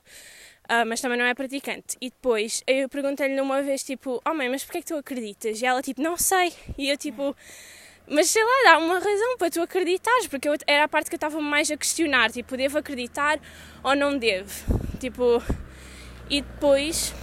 Ah, 0.68 0.86
mas 0.86 1.02
também 1.02 1.18
não 1.18 1.26
é 1.26 1.34
praticante. 1.34 1.98
E 2.02 2.10
depois 2.10 2.64
eu 2.68 2.88
perguntei-lhe 2.90 3.40
uma 3.40 3.62
vez, 3.62 3.84
tipo, 3.84 4.22
oh 4.26 4.34
mãe, 4.34 4.50
mas 4.50 4.64
porquê 4.64 4.80
é 4.80 4.82
que 4.82 4.88
tu 4.88 4.96
acreditas? 4.96 5.62
E 5.62 5.66
ela, 5.66 5.82
tipo, 5.82 6.02
não 6.02 6.18
sei. 6.18 6.54
E 6.78 6.90
eu, 6.90 6.98
tipo, 6.98 7.36
mas 8.08 8.30
sei 8.30 8.44
lá, 8.44 8.72
dá 8.72 8.78
uma 8.80 8.96
razão 8.96 9.38
para 9.38 9.50
tu 9.50 9.62
acreditares, 9.62 10.28
porque 10.28 10.48
eu, 10.48 10.56
era 10.68 10.86
a 10.86 10.88
parte 10.88 11.10
que 11.10 11.16
eu 11.16 11.18
estava 11.18 11.40
mais 11.42 11.72
a 11.72 11.78
questionar, 11.78 12.32
tipo, 12.32 12.58
devo 12.58 12.78
acreditar 12.78 13.40
ou 13.84 13.96
não 13.96 14.18
devo? 14.18 14.52
Tipo, 15.00 15.42
e 16.30 16.42
depois 16.42 17.14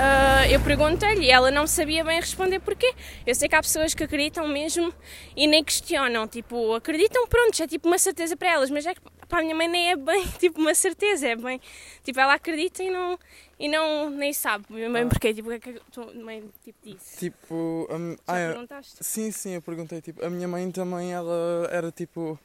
ah, 0.00 0.48
eu 0.48 0.60
perguntei-lhe 0.60 1.26
e 1.26 1.30
ela 1.30 1.50
não 1.50 1.66
sabia 1.66 2.04
bem 2.04 2.20
responder 2.20 2.60
porquê. 2.60 2.94
Eu 3.26 3.34
sei 3.34 3.48
que 3.48 3.56
há 3.56 3.60
pessoas 3.60 3.94
que 3.94 4.04
acreditam 4.04 4.46
mesmo 4.46 4.94
e 5.36 5.44
nem 5.48 5.64
questionam, 5.64 6.28
tipo, 6.28 6.72
acreditam, 6.72 7.26
pronto, 7.26 7.60
é 7.60 7.66
tipo 7.66 7.88
uma 7.88 7.98
certeza 7.98 8.36
para 8.36 8.48
elas, 8.48 8.70
mas 8.70 8.86
é 8.86 8.94
que 8.94 9.00
para 9.28 9.38
a 9.40 9.42
minha 9.42 9.54
mãe 9.54 9.68
nem 9.68 9.90
é 9.90 9.96
bem 9.96 10.26
tipo 10.38 10.60
uma 10.60 10.74
certeza, 10.74 11.28
é 11.28 11.36
bem, 11.36 11.60
tipo, 12.02 12.18
ela 12.18 12.34
acredita 12.34 12.82
e 12.82 12.90
não, 12.90 13.18
e 13.58 13.68
não 13.68 14.10
nem 14.10 14.32
sabe 14.32 14.64
bem 14.70 15.02
Ah. 15.02 15.06
porquê, 15.06 15.34
tipo, 15.34 15.48
o 15.52 15.60
que 15.60 15.68
é 15.70 15.72
que 15.74 15.78
a 15.78 15.82
tua 15.92 16.12
mãe 16.14 16.42
tipo, 16.64 16.78
disse? 16.82 17.18
Tipo, 17.18 17.86
Já 17.90 17.96
ah, 18.34 18.40
eu- 18.40 18.52
perguntaste? 18.52 18.96
sim, 19.04 19.30
sim, 19.30 19.50
eu 19.54 19.62
perguntei, 19.62 20.00
tipo, 20.00 20.24
a 20.24 20.30
minha 20.30 20.48
mãe 20.48 20.70
também, 20.70 21.12
ela 21.12 21.68
era 21.70 21.90
tipo, 21.92 22.38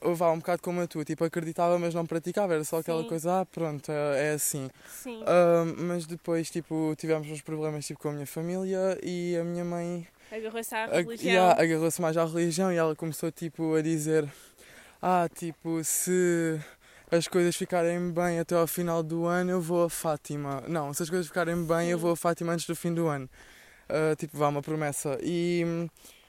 vá 0.00 0.30
um 0.32 0.38
bocado 0.38 0.62
como 0.62 0.80
a 0.80 0.86
tua, 0.86 1.04
tipo, 1.04 1.24
acreditava 1.24 1.78
mas 1.78 1.94
não 1.94 2.06
praticava, 2.06 2.54
era 2.54 2.64
só 2.64 2.78
aquela 2.78 3.02
Sim. 3.02 3.08
coisa, 3.08 3.40
ah, 3.40 3.46
pronto, 3.46 3.90
é, 3.90 4.28
é 4.28 4.32
assim. 4.32 4.70
Sim. 4.88 5.22
Ah, 5.26 5.64
mas 5.78 6.06
depois, 6.06 6.50
tipo, 6.50 6.94
tivemos 6.96 7.28
uns 7.30 7.40
problemas 7.42 7.86
tipo, 7.86 8.00
com 8.00 8.08
a 8.10 8.12
minha 8.12 8.26
família 8.26 8.98
e 9.02 9.36
a 9.36 9.44
minha 9.44 9.64
mãe 9.64 10.06
Agarrou-se 10.30 10.74
à 10.74 10.86
religião. 10.86 11.32
yeah, 11.32 11.62
agarrou-se 11.62 12.00
mais 12.02 12.16
à 12.16 12.24
religião 12.24 12.72
e 12.72 12.76
ela 12.76 12.96
começou 12.96 13.30
tipo 13.30 13.74
a 13.74 13.80
dizer 13.80 14.28
ah, 15.02 15.28
tipo, 15.32 15.82
se 15.84 16.58
as 17.10 17.28
coisas 17.28 17.54
ficarem 17.56 18.10
bem 18.10 18.38
até 18.40 18.54
ao 18.56 18.66
final 18.66 19.02
do 19.02 19.26
ano 19.26 19.50
eu 19.52 19.60
vou 19.60 19.84
a 19.84 19.90
Fátima. 19.90 20.62
Não, 20.66 20.92
se 20.92 21.02
as 21.02 21.10
coisas 21.10 21.26
ficarem 21.26 21.64
bem 21.64 21.90
eu 21.90 21.98
vou 21.98 22.10
a 22.12 22.16
Fátima 22.16 22.52
antes 22.52 22.66
do 22.66 22.74
fim 22.74 22.92
do 22.92 23.06
ano. 23.06 23.28
Ah, 23.88 24.14
tipo, 24.16 24.36
vá, 24.36 24.48
uma 24.48 24.62
promessa. 24.62 25.18
E 25.22 25.62
hum, 25.64 25.88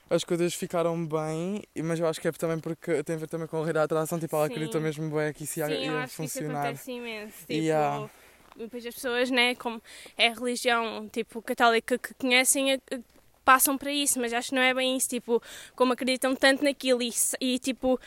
as 0.09 0.23
coisas 0.23 0.53
ficaram 0.53 1.05
bem, 1.05 1.63
mas 1.83 1.99
eu 1.99 2.07
acho 2.07 2.21
que 2.21 2.27
é 2.27 2.31
também 2.31 2.59
porque 2.59 3.03
tem 3.03 3.15
a 3.15 3.19
ver 3.19 3.27
também 3.27 3.47
com 3.47 3.57
a 3.57 3.61
lei 3.61 3.73
da 3.73 3.83
atração, 3.83 4.19
tipo, 4.19 4.35
ela 4.35 4.45
Sim. 4.47 4.53
acreditou 4.53 4.79
mesmo 4.81 5.09
bem 5.09 5.33
que 5.33 5.43
isso 5.43 5.59
ia, 5.59 5.67
Sim, 5.67 5.73
eu 5.73 5.79
ia 5.93 5.99
acho 5.99 6.15
que 6.15 6.23
isso 6.25 6.37
funcionar. 6.39 6.61
acontece 6.67 6.91
imenso. 6.91 7.37
Tipo, 7.39 7.51
Yeah. 7.51 8.09
depois 8.55 8.85
as 8.85 8.93
pessoas, 8.95 9.29
né, 9.31 9.55
como 9.55 9.81
é 10.17 10.27
a 10.29 10.33
religião 10.33 11.09
tipo 11.11 11.41
católica 11.41 11.97
que 11.97 12.13
conhecem, 12.13 12.73
a- 12.73 12.79
a- 12.95 12.99
passam 13.43 13.77
para 13.77 13.91
isso, 13.91 14.19
mas 14.19 14.33
acho 14.33 14.49
que 14.49 14.55
não 14.55 14.61
é 14.61 14.73
bem 14.73 14.97
isso, 14.97 15.07
tipo, 15.09 15.41
como 15.75 15.93
acreditam 15.93 16.35
tanto 16.35 16.63
naquilo 16.63 17.01
e, 17.01 17.13
e 17.39 17.57
tipo, 17.59 17.97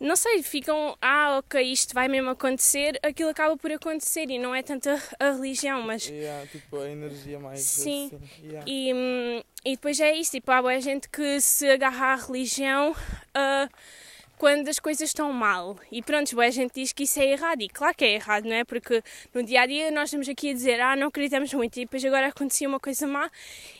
não 0.00 0.16
sei, 0.16 0.42
ficam, 0.42 0.96
ah, 1.00 1.38
ok, 1.38 1.60
isto 1.62 1.94
vai 1.94 2.08
mesmo 2.08 2.30
acontecer, 2.30 2.98
aquilo 3.02 3.30
acaba 3.30 3.56
por 3.56 3.70
acontecer 3.70 4.28
e 4.28 4.38
não 4.38 4.54
é 4.54 4.62
tanto 4.62 4.88
a, 4.88 4.98
a 5.18 5.32
religião, 5.32 5.82
mas. 5.82 6.06
Yeah, 6.06 6.46
tipo, 6.48 6.78
a 6.78 6.90
energia 6.90 7.38
mais. 7.38 7.60
Sim. 7.60 8.06
Assim. 8.06 8.20
Yeah. 8.42 8.64
E, 8.70 8.92
hum, 8.92 9.42
e 9.64 9.70
depois 9.72 10.00
é 10.00 10.14
isso, 10.14 10.32
tipo, 10.32 10.50
há 10.50 10.60
boa 10.60 10.80
gente 10.80 11.08
que 11.08 11.40
se 11.40 11.70
agarra 11.70 12.14
à 12.14 12.16
religião 12.16 12.90
uh, 12.92 13.74
quando 14.38 14.68
as 14.68 14.78
coisas 14.78 15.08
estão 15.10 15.32
mal. 15.32 15.76
E 15.90 16.02
pronto, 16.02 16.34
boa 16.34 16.50
gente 16.50 16.74
diz 16.74 16.92
que 16.92 17.02
isso 17.04 17.18
é 17.18 17.32
errado. 17.32 17.62
E 17.62 17.68
claro 17.68 17.94
que 17.96 18.04
é 18.04 18.14
errado, 18.14 18.44
não 18.44 18.54
é? 18.54 18.64
Porque 18.64 19.02
no 19.32 19.42
dia 19.42 19.62
a 19.62 19.66
dia 19.66 19.90
nós 19.90 20.04
estamos 20.04 20.28
aqui 20.28 20.50
a 20.50 20.52
dizer, 20.52 20.80
ah, 20.80 20.94
não 20.94 21.08
acreditamos 21.08 21.52
muito. 21.54 21.76
E 21.76 21.84
depois 21.84 22.04
agora 22.04 22.28
acontecia 22.28 22.68
uma 22.68 22.78
coisa 22.78 23.06
má 23.06 23.30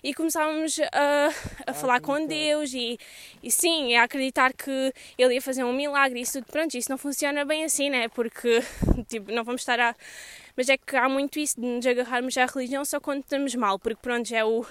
e 0.02 0.12
começávamos 0.12 0.80
a, 0.92 1.70
a 1.70 1.74
falar 1.74 2.00
com. 2.00 2.24
Deus 2.26 2.72
e, 2.72 2.98
e 3.42 3.50
sim, 3.50 3.94
a 3.96 4.04
acreditar 4.04 4.52
que 4.52 4.92
Ele 5.18 5.34
ia 5.34 5.42
fazer 5.42 5.64
um 5.64 5.72
milagre 5.72 6.18
e 6.18 6.22
isso 6.22 6.40
tudo. 6.40 6.50
Pronto, 6.50 6.74
isso 6.74 6.90
não 6.90 6.98
funciona 6.98 7.44
bem 7.44 7.64
assim, 7.64 7.90
né? 7.90 8.08
Porque, 8.08 8.62
tipo, 9.08 9.30
não 9.32 9.44
vamos 9.44 9.62
estar 9.62 9.78
a. 9.78 9.94
Mas 10.56 10.68
é 10.68 10.76
que 10.76 10.96
há 10.96 11.08
muito 11.08 11.38
isso 11.38 11.60
de 11.60 11.66
nos 11.66 11.86
agarrarmos 11.86 12.36
à 12.38 12.46
religião 12.46 12.84
só 12.84 13.00
quando 13.00 13.22
estamos 13.22 13.54
mal, 13.54 13.78
porque 13.78 13.98
pronto, 14.00 14.32
é 14.34 14.44
o. 14.44 14.64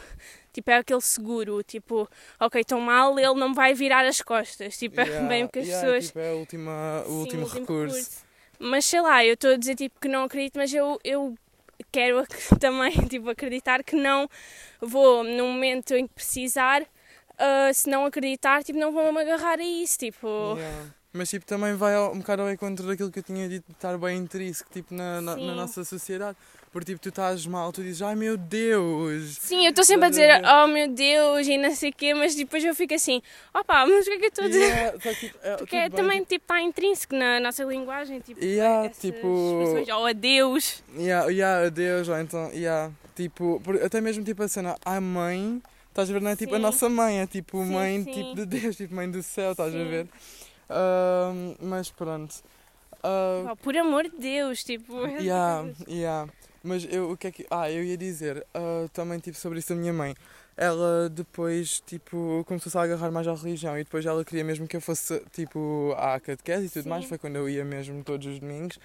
Tipo, 0.53 0.71
é 0.71 0.77
aquele 0.77 1.01
seguro, 1.01 1.63
tipo, 1.63 2.07
ok, 2.39 2.61
estou 2.61 2.79
mal, 2.79 3.17
ele 3.19 3.33
não 3.33 3.49
me 3.49 3.55
vai 3.55 3.73
virar 3.73 4.05
as 4.05 4.21
costas. 4.21 4.77
Tipo, 4.77 5.01
é 5.01 5.05
Yeah, 5.05 5.27
bem 5.27 5.45
porque 5.47 5.59
as 5.59 5.65
yeah, 5.67 5.81
pessoas. 5.83 6.05
Tipo, 6.07 6.19
é 6.19 6.29
a 6.29 6.35
última, 6.35 7.03
o 7.07 7.11
Sim, 7.11 7.19
último 7.21 7.47
recurso. 7.47 8.11
Mas 8.59 8.85
sei 8.85 9.01
lá, 9.01 9.25
eu 9.25 9.33
estou 9.33 9.51
a 9.51 9.57
dizer 9.57 9.75
tipo 9.75 9.99
que 9.99 10.07
não 10.07 10.23
acredito, 10.23 10.55
mas 10.57 10.73
eu, 10.73 10.99
eu 11.03 11.35
quero 11.91 12.23
também 12.59 12.91
tipo, 13.07 13.29
acreditar 13.29 13.83
que 13.83 13.95
não 13.95 14.29
vou, 14.79 15.23
no 15.23 15.47
momento 15.47 15.93
em 15.95 16.07
que 16.07 16.13
precisar, 16.13 16.83
ah, 17.37 17.71
se 17.73 17.89
não 17.89 18.05
acreditar, 18.05 18.63
tipo, 18.63 18.79
não 18.79 18.91
vou 18.91 19.11
me 19.11 19.21
agarrar 19.21 19.59
a 19.59 19.63
isso. 19.63 19.97
Tipo, 19.97 20.57
Yeah. 20.57 20.89
Mas 21.11 21.29
tipo, 21.29 21.45
também 21.45 21.75
vai 21.75 21.93
ao- 21.95 22.11
um 22.13 22.19
bocado 22.19 22.41
ao 22.41 22.51
encontro 22.51 22.87
daquilo 22.87 23.11
que 23.11 23.19
eu 23.19 23.23
tinha 23.23 23.47
dito 23.47 23.67
de 23.67 23.73
estar 23.73 23.97
bem 23.99 24.17
intrínseco 24.17 24.69
tipo, 24.71 24.93
na, 24.93 25.21
na, 25.21 25.35
na 25.35 25.53
nossa 25.55 25.83
sociedade. 25.83 26.37
Porque 26.73 26.91
tipo, 26.91 26.99
tu 27.01 27.09
estás 27.09 27.45
mal, 27.45 27.71
tu 27.71 27.83
dizes, 27.83 28.01
ai 28.01 28.15
meu 28.15 28.35
Deus! 28.35 29.37
sim, 29.39 29.63
eu 29.63 29.69
estou 29.69 29.85
sempre 29.85 30.05
a 30.05 30.07
a 30.07 30.09
dizer, 30.09 30.41
oh 30.43 30.65
meu 30.67 30.87
Deus, 30.89 31.47
e 31.47 31.55
não 31.55 31.73
sei 31.75 31.91
o 31.91 31.93
quê, 31.93 32.15
mas 32.15 32.33
depois 32.33 32.63
eu 32.65 32.73
fico 32.73 32.95
assim, 32.95 33.21
opa, 33.53 33.85
mas 33.85 34.07
o 34.07 34.09
que 34.09 34.15
é 34.15 34.17
que 34.17 34.25
eu 34.25 34.29
estou 34.29 34.45
a 34.45 34.47
dizer? 34.47 34.59
Yeah, 34.65 34.97
que, 34.99 35.15
tipo, 35.15 35.37
é, 35.43 35.55
Porque 35.57 35.75
é, 35.75 35.87
bem, 35.87 35.91
também 35.91 36.23
tipo, 36.23 36.43
está 36.43 36.59
intrínseco 36.61 37.15
na 37.15 37.39
nossa 37.39 37.63
linguagem, 37.63 38.19
tipo, 38.21 38.43
Yeah, 38.43 38.87
essas 38.87 38.97
tipo- 39.01 39.61
expressões, 39.61 39.87
oh 39.95 40.05
adeus. 40.07 40.83
Yeah, 40.97 41.29
yeah, 41.29 41.67
adeus, 41.67 42.09
ou 42.09 42.17
então, 42.19 42.49
yeah, 42.51 42.91
tipo, 43.15 43.61
até 43.85 44.01
mesmo 44.01 44.23
tipo 44.23 44.41
a 44.41 44.47
cena, 44.47 44.75
a 44.83 44.99
mãe, 44.99 45.61
estás 45.89 46.09
a 46.09 46.13
ver, 46.13 46.21
não 46.23 46.31
é 46.31 46.35
tipo 46.35 46.55
a 46.55 46.57
Sim. 46.57 46.63
nossa 46.63 46.89
mãe, 46.89 47.19
é 47.19 47.27
tipo 47.27 47.63
Sim, 47.63 47.71
mãe 47.71 48.03
sim. 48.03 48.11
tipo 48.11 48.35
de 48.35 48.45
Deus, 48.47 48.75
tipo 48.75 48.95
mãe 48.95 49.09
do 49.11 49.21
céu, 49.21 49.51
estás 49.51 49.75
a 49.75 49.77
ver? 49.77 50.07
Ahm, 50.69 51.55
mas 51.61 51.91
pronto. 51.91 52.33
Ah, 53.03 53.51
Oh, 53.51 53.55
por 53.57 53.75
amor 53.77 54.03
de 54.09 54.17
Deus, 54.17 54.63
tipo, 54.63 55.05
yeah, 55.19 55.65
yeah. 55.87 56.27
Mas 56.63 56.87
eu, 56.89 57.11
o 57.11 57.17
que 57.17 57.27
é 57.27 57.31
que. 57.31 57.45
Ah, 57.51 57.69
eu 57.69 57.83
ia 57.83 57.97
dizer 57.97 58.45
ah, 58.53 58.87
também 58.93 59.19
tipo 59.19 59.37
sobre 59.37 59.59
isso 59.59 59.69
da 59.69 59.75
minha 59.79 59.93
mãe. 59.93 60.15
Ela 60.55 61.09
depois, 61.09 61.81
tipo, 61.81 62.43
começou-se 62.47 62.77
a 62.77 62.81
agarrar 62.81 63.11
mais 63.11 63.27
à 63.27 63.33
religião 63.33 63.77
e 63.77 63.83
depois 63.83 64.05
ela 64.05 64.23
queria 64.23 64.43
mesmo 64.43 64.67
que 64.67 64.77
eu 64.77 64.81
fosse, 64.81 65.19
tipo, 65.31 65.93
à 65.97 66.19
catequese 66.19 66.67
e 66.67 66.69
tudo 66.69 66.83
Sim. 66.83 66.89
mais. 66.89 67.05
Foi 67.05 67.17
quando 67.17 67.35
eu 67.35 67.49
ia 67.49 67.65
mesmo 67.65 68.03
todos 68.03 68.27
os 68.27 68.39
domingos. 68.39 68.79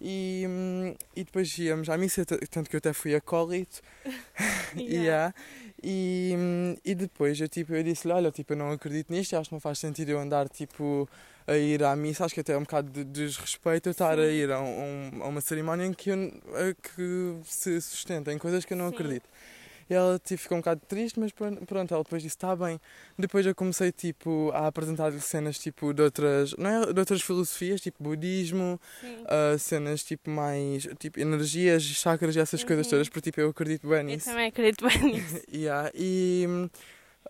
E, 0.00 0.44
hum, 0.46 0.94
e 1.14 1.24
depois 1.24 1.56
íamos 1.58 1.88
à 1.88 1.96
missa, 1.96 2.24
tanto 2.24 2.68
que 2.68 2.76
eu 2.76 2.78
até 2.78 2.92
fui 2.92 3.14
acólito. 3.14 3.80
Yeah. 4.76 5.04
Yeah. 5.04 5.34
E, 5.82 6.34
hum, 6.36 6.76
e 6.84 6.94
depois 6.94 7.40
eu, 7.40 7.48
tipo, 7.48 7.74
eu 7.74 7.82
disse-lhe, 7.82 8.12
olha, 8.12 8.30
tipo, 8.30 8.52
eu 8.52 8.56
não 8.56 8.70
acredito 8.70 9.12
nisto, 9.12 9.36
acho 9.36 9.48
que 9.48 9.54
não 9.54 9.60
faz 9.60 9.78
sentido 9.78 10.10
eu 10.10 10.18
andar, 10.18 10.48
tipo, 10.48 11.08
a 11.46 11.56
ir 11.56 11.82
à 11.84 11.94
missa, 11.94 12.24
acho 12.24 12.34
que 12.34 12.40
até 12.40 12.52
é 12.52 12.56
um 12.58 12.62
bocado 12.62 12.90
de 12.90 13.04
desrespeito 13.04 13.88
eu 13.88 13.92
estar 13.92 14.18
a 14.18 14.22
Sim. 14.22 14.30
ir 14.32 14.50
a, 14.50 14.60
um- 14.60 15.10
a 15.22 15.26
uma 15.28 15.40
cerimónia 15.40 15.84
em 15.86 15.92
que, 15.92 16.10
eu, 16.10 16.16
a 16.16 16.74
que 16.74 17.36
se 17.44 17.80
sustenta 17.80 18.32
em 18.32 18.38
coisas 18.38 18.64
que 18.64 18.72
eu 18.72 18.76
não 18.76 18.88
Sim. 18.88 18.94
acredito. 18.94 19.28
E 19.88 19.94
ela 19.94 20.18
tipo, 20.18 20.42
ficou 20.42 20.58
um 20.58 20.60
bocado 20.60 20.80
triste, 20.88 21.20
mas 21.20 21.30
pron- 21.30 21.54
pronto, 21.64 21.94
ela 21.94 22.02
depois 22.02 22.20
disse, 22.20 22.34
está 22.34 22.56
bem. 22.56 22.80
Depois 23.16 23.46
eu 23.46 23.54
comecei 23.54 23.92
tipo, 23.92 24.50
a 24.52 24.66
apresentar-lhe 24.66 25.20
cenas 25.20 25.60
tipo, 25.60 25.94
de, 25.94 26.02
outras, 26.02 26.54
não 26.58 26.68
é, 26.82 26.92
de 26.92 26.98
outras 26.98 27.22
filosofias, 27.22 27.80
tipo 27.80 28.02
budismo, 28.02 28.80
ah, 29.26 29.56
cenas 29.56 30.02
tipo 30.02 30.28
mais, 30.28 30.88
tipo 30.98 31.20
energias, 31.20 31.84
chakras 31.84 32.34
e 32.34 32.40
essas 32.40 32.64
coisas 32.64 32.84
Uhum. 32.86 32.90
todas, 32.90 33.08
porque 33.08 33.30
tipo, 33.30 33.40
eu 33.40 33.50
acredito 33.50 33.86
bem 33.86 33.98
Eu 33.98 34.04
nisso. 34.06 34.24
também 34.28 34.48
acredito 34.48 34.84
bem 34.88 34.98
nisso. 35.14 35.40
Yeah, 35.54 35.92
e 35.94 36.44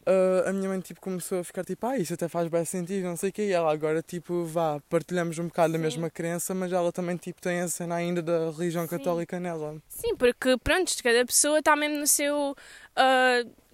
ah, 0.07 0.49
a 0.49 0.53
minha 0.53 0.69
mãe 0.69 0.81
tipo, 0.81 1.01
começou 1.01 1.41
a 1.41 1.45
ficar 1.45 1.65
tipo, 1.65 1.85
ah, 1.87 1.99
isso 1.99 2.15
até 2.15 2.29
faz 2.29 2.49
bem 2.49 2.65
sentido, 2.65 3.05
não 3.05 3.17
sei 3.17 3.31
o 3.31 3.33
quê. 3.33 3.43
E 3.47 3.53
ela 3.53 3.73
agora 3.73 4.01
tipo, 4.03 4.45
vá, 4.45 4.81
partilhamos 4.89 5.39
um 5.39 5.47
bocado 5.49 5.73
da 5.73 5.79
Sim. 5.79 5.85
mesma 5.85 6.11
crença, 6.11 6.55
mas 6.55 6.73
ela 6.73 6.93
também 6.93 7.17
tipo, 7.17 7.41
tem 7.41 7.61
a 7.61 7.69
cena 7.69 7.97
ainda 7.97 8.23
da 8.23 8.51
religião 8.51 8.85
Sim. 8.85 8.91
católica 8.91 9.41
nela. 9.41 9.77
Sim, 9.89 10.15
porque 10.17 10.57
pronto, 10.59 10.93
cada 11.03 11.27
pessoa 11.27 11.59
está 11.59 11.75
mesmo 11.75 11.99
no 11.99 12.07
seu. 12.07 12.55
tipo, 12.95 13.66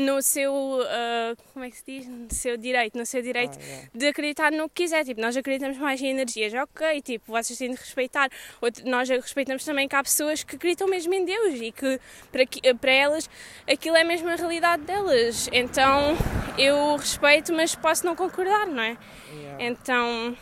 no 0.00 0.20
seu. 0.22 0.52
ah, 0.88 1.34
como 1.52 1.64
é 1.64 1.70
que 1.70 1.76
se 1.76 1.84
diz? 1.86 2.06
No 2.06 2.26
seu 2.32 2.56
direito, 2.56 2.96
no 2.98 3.04
seu 3.06 3.22
direito 3.22 3.58
Ah, 3.60 3.62
yeah. 3.64 3.88
de 3.94 4.06
acreditar 4.08 4.50
no 4.52 4.68
que 4.68 4.82
quiser. 4.84 5.04
Tipo, 5.04 5.20
nós 5.20 5.36
acreditamos 5.36 5.76
mais 5.78 6.00
em 6.02 6.08
energias, 6.08 6.52
ok, 6.54 7.00
tipo, 7.02 7.30
vocês 7.30 7.58
têm 7.58 7.70
de 7.70 7.76
respeitar. 7.76 8.28
Outro- 8.60 8.84
nós 8.88 9.08
respeitamos 9.08 9.64
também 9.64 9.86
que 9.88 9.94
há 9.94 10.02
pessoas 10.02 10.42
que 10.42 10.56
acreditam 10.56 10.88
mesmo 10.88 11.12
em 11.14 11.24
Deus 11.24 11.54
e 11.60 11.70
que 11.72 12.00
para, 12.32 12.46
que- 12.46 12.74
para 12.74 12.92
elas 12.92 13.28
aquilo 13.70 13.96
é 13.96 14.04
mesmo 14.04 14.28
a 14.28 14.34
realidade 14.36 14.82
delas. 14.84 15.48
Então 15.52 16.16
eu 16.58 16.96
respeito, 16.96 17.52
mas 17.52 17.74
posso 17.74 18.04
não 18.06 18.16
concordar, 18.16 18.66
não 18.66 18.82
é? 18.82 18.96
Yeah. 19.32 19.64
Então, 19.64 20.36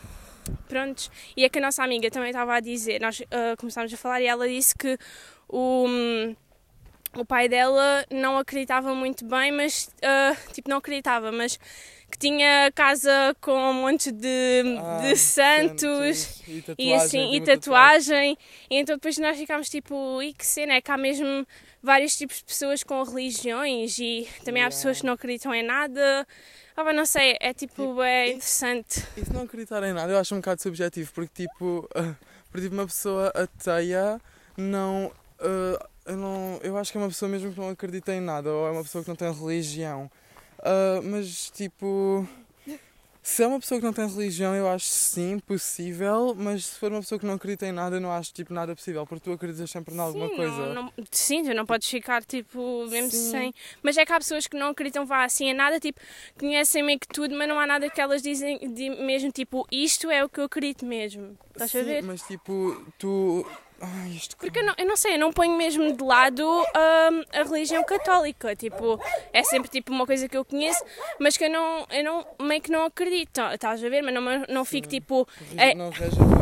prontos. 0.67 1.11
E 1.35 1.43
é 1.45 1.49
que 1.49 1.59
a 1.59 1.61
nossa 1.61 1.83
amiga 1.83 2.09
também 2.09 2.29
estava 2.29 2.55
a 2.55 2.59
dizer, 2.59 2.99
nós 3.01 3.21
ah, 3.31 3.55
começámos 3.57 3.93
a 3.93 3.97
falar 3.97 4.21
e 4.21 4.25
ela 4.25 4.47
disse 4.47 4.75
que 4.75 4.97
o, 5.47 5.85
hum, 5.87 6.35
o 7.15 7.25
pai 7.25 7.49
dela 7.49 8.05
não 8.11 8.37
acreditava 8.37 8.93
muito 8.93 9.25
bem, 9.25 9.51
mas, 9.51 9.89
ah, 10.03 10.35
tipo, 10.53 10.69
não 10.69 10.77
acreditava, 10.77 11.31
mas 11.31 11.57
que 12.11 12.17
tinha 12.17 12.71
casa 12.73 13.35
com 13.41 13.51
um 13.53 13.73
monte 13.73 14.11
de, 14.11 14.63
Ah, 14.79 14.97
de 15.01 15.15
santos. 15.15 16.41
e, 16.47 16.51
E 16.57 16.61
tatuagem, 16.61 16.95
assim, 16.95 17.29
tem 17.29 17.35
e 17.35 17.41
tatuagem, 17.41 18.37
e 18.69 18.75
então 18.77 18.95
depois 18.95 19.17
nós 19.17 19.37
ficámos 19.37 19.69
tipo, 19.69 20.21
e 20.23 20.33
que 20.33 20.45
cena, 20.45 20.73
é 20.73 20.81
que 20.81 20.91
há 20.91 20.97
mesmo 20.97 21.45
vários 21.83 22.15
tipos 22.17 22.37
de 22.37 22.45
pessoas 22.45 22.83
com 22.83 23.01
religiões 23.03 23.97
e 23.99 24.27
também 24.43 24.61
há 24.63 24.65
Yeah. 24.65 24.75
pessoas 24.75 24.99
que 24.99 25.05
não 25.05 25.13
acreditam 25.13 25.53
em 25.53 25.63
nada. 25.63 26.27
Ah, 26.75 26.93
não 26.93 27.05
sei, 27.05 27.37
é 27.41 27.53
tipo, 27.53 28.01
é 28.01 28.29
interessante. 28.29 29.03
E 29.17 29.25
se 29.25 29.33
não 29.33 29.41
acreditar 29.41 29.83
em 29.83 29.93
nada, 29.93 30.11
eu 30.13 30.17
acho 30.17 30.33
um 30.33 30.39
bocado 30.39 30.61
subjetivo, 30.61 31.11
porque 31.13 31.43
tipo, 31.47 31.87
porque, 32.49 32.61
tipo 32.63 32.73
uma 32.75 32.85
pessoa 32.85 33.27
ateia 33.35 34.19
não, 34.57 35.11
ah, 35.39 35.89
eu 36.09 36.17
não. 36.17 36.59
Eu 36.63 36.77
acho 36.77 36.91
que 36.91 36.97
é 36.97 37.01
uma 37.01 37.07
pessoa 37.07 37.29
mesmo 37.29 37.53
que 37.53 37.59
não 37.59 37.69
acredita 37.69 38.13
em 38.13 38.21
nada, 38.21 38.51
ou 38.51 38.67
é 38.67 38.71
uma 38.71 38.83
pessoa 38.83 39.03
que 39.03 39.09
não 39.09 39.15
tem 39.15 39.31
religião. 39.31 40.09
Ah, 40.59 41.01
mas 41.03 41.49
tipo. 41.51 42.27
Se 43.21 43.43
é 43.43 43.47
uma 43.47 43.59
pessoa 43.59 43.79
que 43.79 43.85
não 43.85 43.93
tem 43.93 44.07
religião, 44.07 44.55
eu 44.55 44.67
acho 44.67 44.87
sim 44.87 45.39
possível, 45.39 46.33
mas 46.35 46.65
se 46.65 46.79
for 46.79 46.91
uma 46.91 47.01
pessoa 47.01 47.19
que 47.19 47.25
não 47.25 47.35
acredita 47.35 47.67
em 47.67 47.71
nada, 47.71 47.97
eu 47.97 48.01
não 48.01 48.11
acho 48.11 48.33
tipo 48.33 48.53
nada 48.53 48.73
possível, 48.75 49.05
porque 49.05 49.23
tu 49.23 49.31
acreditas 49.31 49.69
sempre 49.69 49.93
em 49.93 49.99
alguma 49.99 50.29
sim, 50.29 50.35
coisa. 50.35 50.73
Não, 50.73 50.83
não, 50.83 50.93
sim, 51.11 51.43
tu 51.43 51.53
não 51.53 51.65
podes 51.65 51.87
ficar 51.87 52.23
tipo, 52.23 52.87
mesmo 52.89 53.11
Sim. 53.11 53.29
sem. 53.31 53.53
Mas 53.83 53.97
é 53.97 54.05
que 54.05 54.13
há 54.13 54.17
pessoas 54.17 54.47
que 54.47 54.57
não 54.57 54.69
acreditam 54.69 55.05
vá 55.05 55.25
assim 55.25 55.49
em 55.49 55.53
nada, 55.53 55.79
tipo, 55.79 55.99
conhecem 56.39 56.81
meio 56.81 56.97
que 56.97 57.07
tudo, 57.07 57.35
mas 57.35 57.47
não 57.47 57.59
há 57.59 57.67
nada 57.67 57.87
que 57.89 58.01
elas 58.01 58.23
dizem 58.23 58.57
de, 58.73 58.89
mesmo, 58.89 59.31
tipo, 59.31 59.67
isto 59.71 60.09
é 60.09 60.23
o 60.23 60.29
que 60.29 60.39
eu 60.39 60.45
acredito 60.45 60.85
mesmo. 60.85 61.37
Estás 61.51 61.75
a 61.75 61.79
Sim, 61.79 61.85
ver? 61.85 62.03
mas 62.03 62.23
tipo, 62.23 62.75
tu. 62.97 63.45
Ai, 63.81 64.09
isto 64.09 64.35
Porque 64.37 64.59
eu 64.59 64.65
não, 64.65 64.73
eu 64.77 64.85
não 64.85 64.95
sei, 64.97 65.15
eu 65.15 65.19
não 65.19 65.31
ponho 65.31 65.55
mesmo 65.55 65.91
de 65.95 66.03
lado 66.03 66.45
hum, 66.45 67.23
a 67.33 67.43
religião 67.43 67.83
católica. 67.83 68.55
Tipo, 68.55 68.99
é 69.31 69.43
sempre 69.43 69.69
tipo 69.69 69.91
uma 69.91 70.05
coisa 70.05 70.27
que 70.27 70.35
eu 70.35 70.43
conheço, 70.43 70.83
mas 71.19 71.37
que 71.37 71.45
eu 71.45 71.49
não, 71.49 71.85
eu 71.89 72.03
não 72.03 72.25
meio 72.45 72.61
que 72.61 72.71
não 72.71 72.85
acredito. 72.85 73.31
tá- 73.31 73.53
Estás 73.55 73.83
a 73.83 73.89
ver? 73.89 74.01
Mas 74.01 74.13
não, 74.13 74.21
não 74.49 74.65
fico 74.65 74.87
tipo. 74.87 75.27
é- 75.57 75.73
não. 75.75 75.91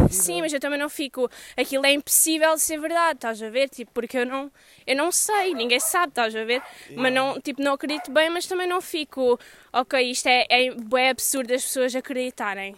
Sim, 0.09 0.41
mas 0.41 0.53
eu 0.53 0.59
também 0.59 0.79
não 0.79 0.89
fico. 0.89 1.29
Aquilo 1.55 1.85
é 1.85 1.91
impossível 1.91 2.55
de 2.55 2.61
ser 2.61 2.79
verdade, 2.79 3.17
estás 3.17 3.41
a 3.43 3.49
ver? 3.49 3.69
Tipo, 3.69 3.91
porque 3.93 4.17
eu 4.17 4.25
não, 4.25 4.51
eu 4.85 4.95
não 4.95 5.11
sei, 5.11 5.53
ninguém 5.53 5.79
sabe, 5.79 6.09
estás 6.09 6.35
a 6.35 6.43
ver? 6.43 6.61
Mas 6.95 7.13
não, 7.13 7.39
tipo, 7.41 7.61
não 7.61 7.73
acredito 7.73 8.11
bem, 8.11 8.29
mas 8.29 8.45
também 8.45 8.67
não 8.67 8.81
fico. 8.81 9.39
Ok, 9.73 9.99
isto 10.09 10.27
é, 10.27 10.45
é, 10.49 10.71
bué 10.71 11.09
absurdo 11.09 11.53
as 11.53 11.63
pessoas 11.63 11.95
acreditarem. 11.95 12.75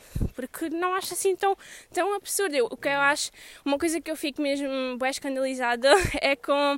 Porque 0.47 0.69
não 0.69 0.93
acho 0.93 1.13
assim 1.13 1.35
tão, 1.35 1.55
tão 1.91 2.13
absurdo. 2.15 2.55
Eu- 2.55 2.67
o 2.71 2.77
que 2.77 2.87
eu 2.87 2.99
acho, 2.99 3.31
uma 3.65 3.77
coisa 3.77 3.99
que 3.99 4.09
eu 4.09 4.15
fico 4.15 4.41
mesmo 4.41 4.67
bué 4.97 5.09
escandalizada 5.09 5.89
é 6.21 6.35
com, 6.35 6.77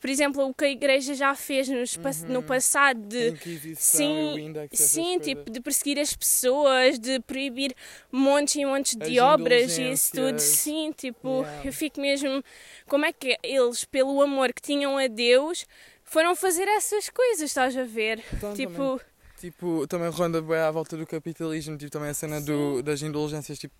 por 0.00 0.10
exemplo, 0.10 0.44
o 0.46 0.52
que 0.54 0.64
a 0.64 0.68
igreja 0.70 1.14
já 1.14 1.34
fez 1.34 1.68
nos, 1.68 1.96
pass- 1.96 2.24
no 2.24 2.42
passado 2.42 3.00
de. 3.00 3.34
Sim, 3.76 4.52
sim 4.72 5.18
tipo, 5.18 5.50
de 5.50 5.60
perseguir 5.60 5.98
as 5.98 6.14
pessoas, 6.14 6.98
de 6.98 7.20
proibir 7.20 7.74
montes 8.12 8.56
e 8.56 8.64
montes 8.64 8.94
de 8.96 9.18
As 9.18 9.24
obras 9.24 9.78
e 9.78 9.90
isso 9.92 10.12
tudo. 10.12 10.38
Sim, 10.38 10.92
tipo, 10.96 11.38
Yeah. 11.38 11.62
eu 11.68 11.72
fico 11.72 12.00
mesmo. 12.00 12.42
Como 12.86 13.04
é 13.04 13.12
que 13.12 13.36
eles, 13.42 13.84
pelo 13.84 14.20
amor 14.22 14.52
que 14.52 14.60
tinham 14.62 14.96
a 14.98 15.06
Deus, 15.06 15.64
foram 16.04 16.34
fazer 16.34 16.66
essas 16.68 17.08
coisas, 17.10 17.42
estás 17.50 17.76
a 17.76 17.84
ver? 17.84 18.22
Então, 18.32 18.54
tipo, 18.54 19.00
tipo, 19.40 19.86
também 19.86 20.08
ronda 20.10 20.42
bem 20.42 20.58
à 20.58 20.70
volta 20.70 20.96
do 20.96 21.06
capitalismo, 21.06 21.76
tipo, 21.76 21.90
também 21.90 22.10
a 22.10 22.14
cena 22.14 22.40
do, 22.40 22.82
das 22.82 23.00
indulgências, 23.02 23.58
tipo, 23.58 23.74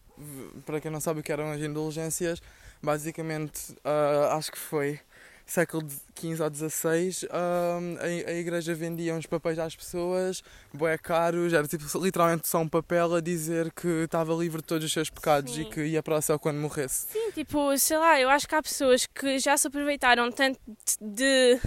para 0.65 0.81
quem 0.81 0.91
não 0.91 1.01
sabe 1.01 1.21
o 1.21 1.23
que 1.23 1.33
eram 1.33 1.51
as 1.51 1.61
indulgências, 1.61 2.41
basicamente, 2.83 3.77
ah, 3.85 4.37
acho 4.37 4.53
que 4.53 4.59
foi 4.59 5.01
século 5.49 5.89
XV 6.15 6.43
ou 6.43 6.55
XVI, 6.55 7.29
ah, 7.31 7.79
a, 8.01 8.31
a 8.31 8.35
igreja 8.35 8.75
vendia 8.75 9.15
uns 9.15 9.27
papéis 9.27 9.59
às 9.59 9.75
pessoas, 9.75 10.43
bué 10.73 10.99
caros, 10.99 11.53
era 11.53 11.67
tipo 11.67 11.85
literalmente 11.99 12.47
só 12.47 12.59
um 12.59 12.69
papel 12.69 13.15
a 13.15 13.21
dizer 13.21 13.73
que 13.73 14.05
estava 14.05 14.35
livre 14.35 14.61
de 14.61 14.67
todos 14.67 14.85
os 14.85 14.93
seus 14.93 15.09
pecados 15.09 15.55
Sim. 15.55 15.63
e 15.63 15.65
que 15.65 15.85
ia 15.87 16.03
para 16.03 16.17
o 16.17 16.23
céu 16.23 16.39
quando 16.39 16.59
morresse. 16.59 17.07
sim, 17.11 17.33
tipo, 17.33 17.77
sei 17.79 17.97
lá, 17.97 18.21
eu 18.21 18.29
acho 18.29 18.47
que 18.47 18.55
há 18.55 18.63
pessoas 18.63 19.07
que 19.07 19.39
já 19.39 19.57
se 19.57 19.67
aproveitaram 19.67 20.31
tanto 20.31 20.61
de, 21.01 21.59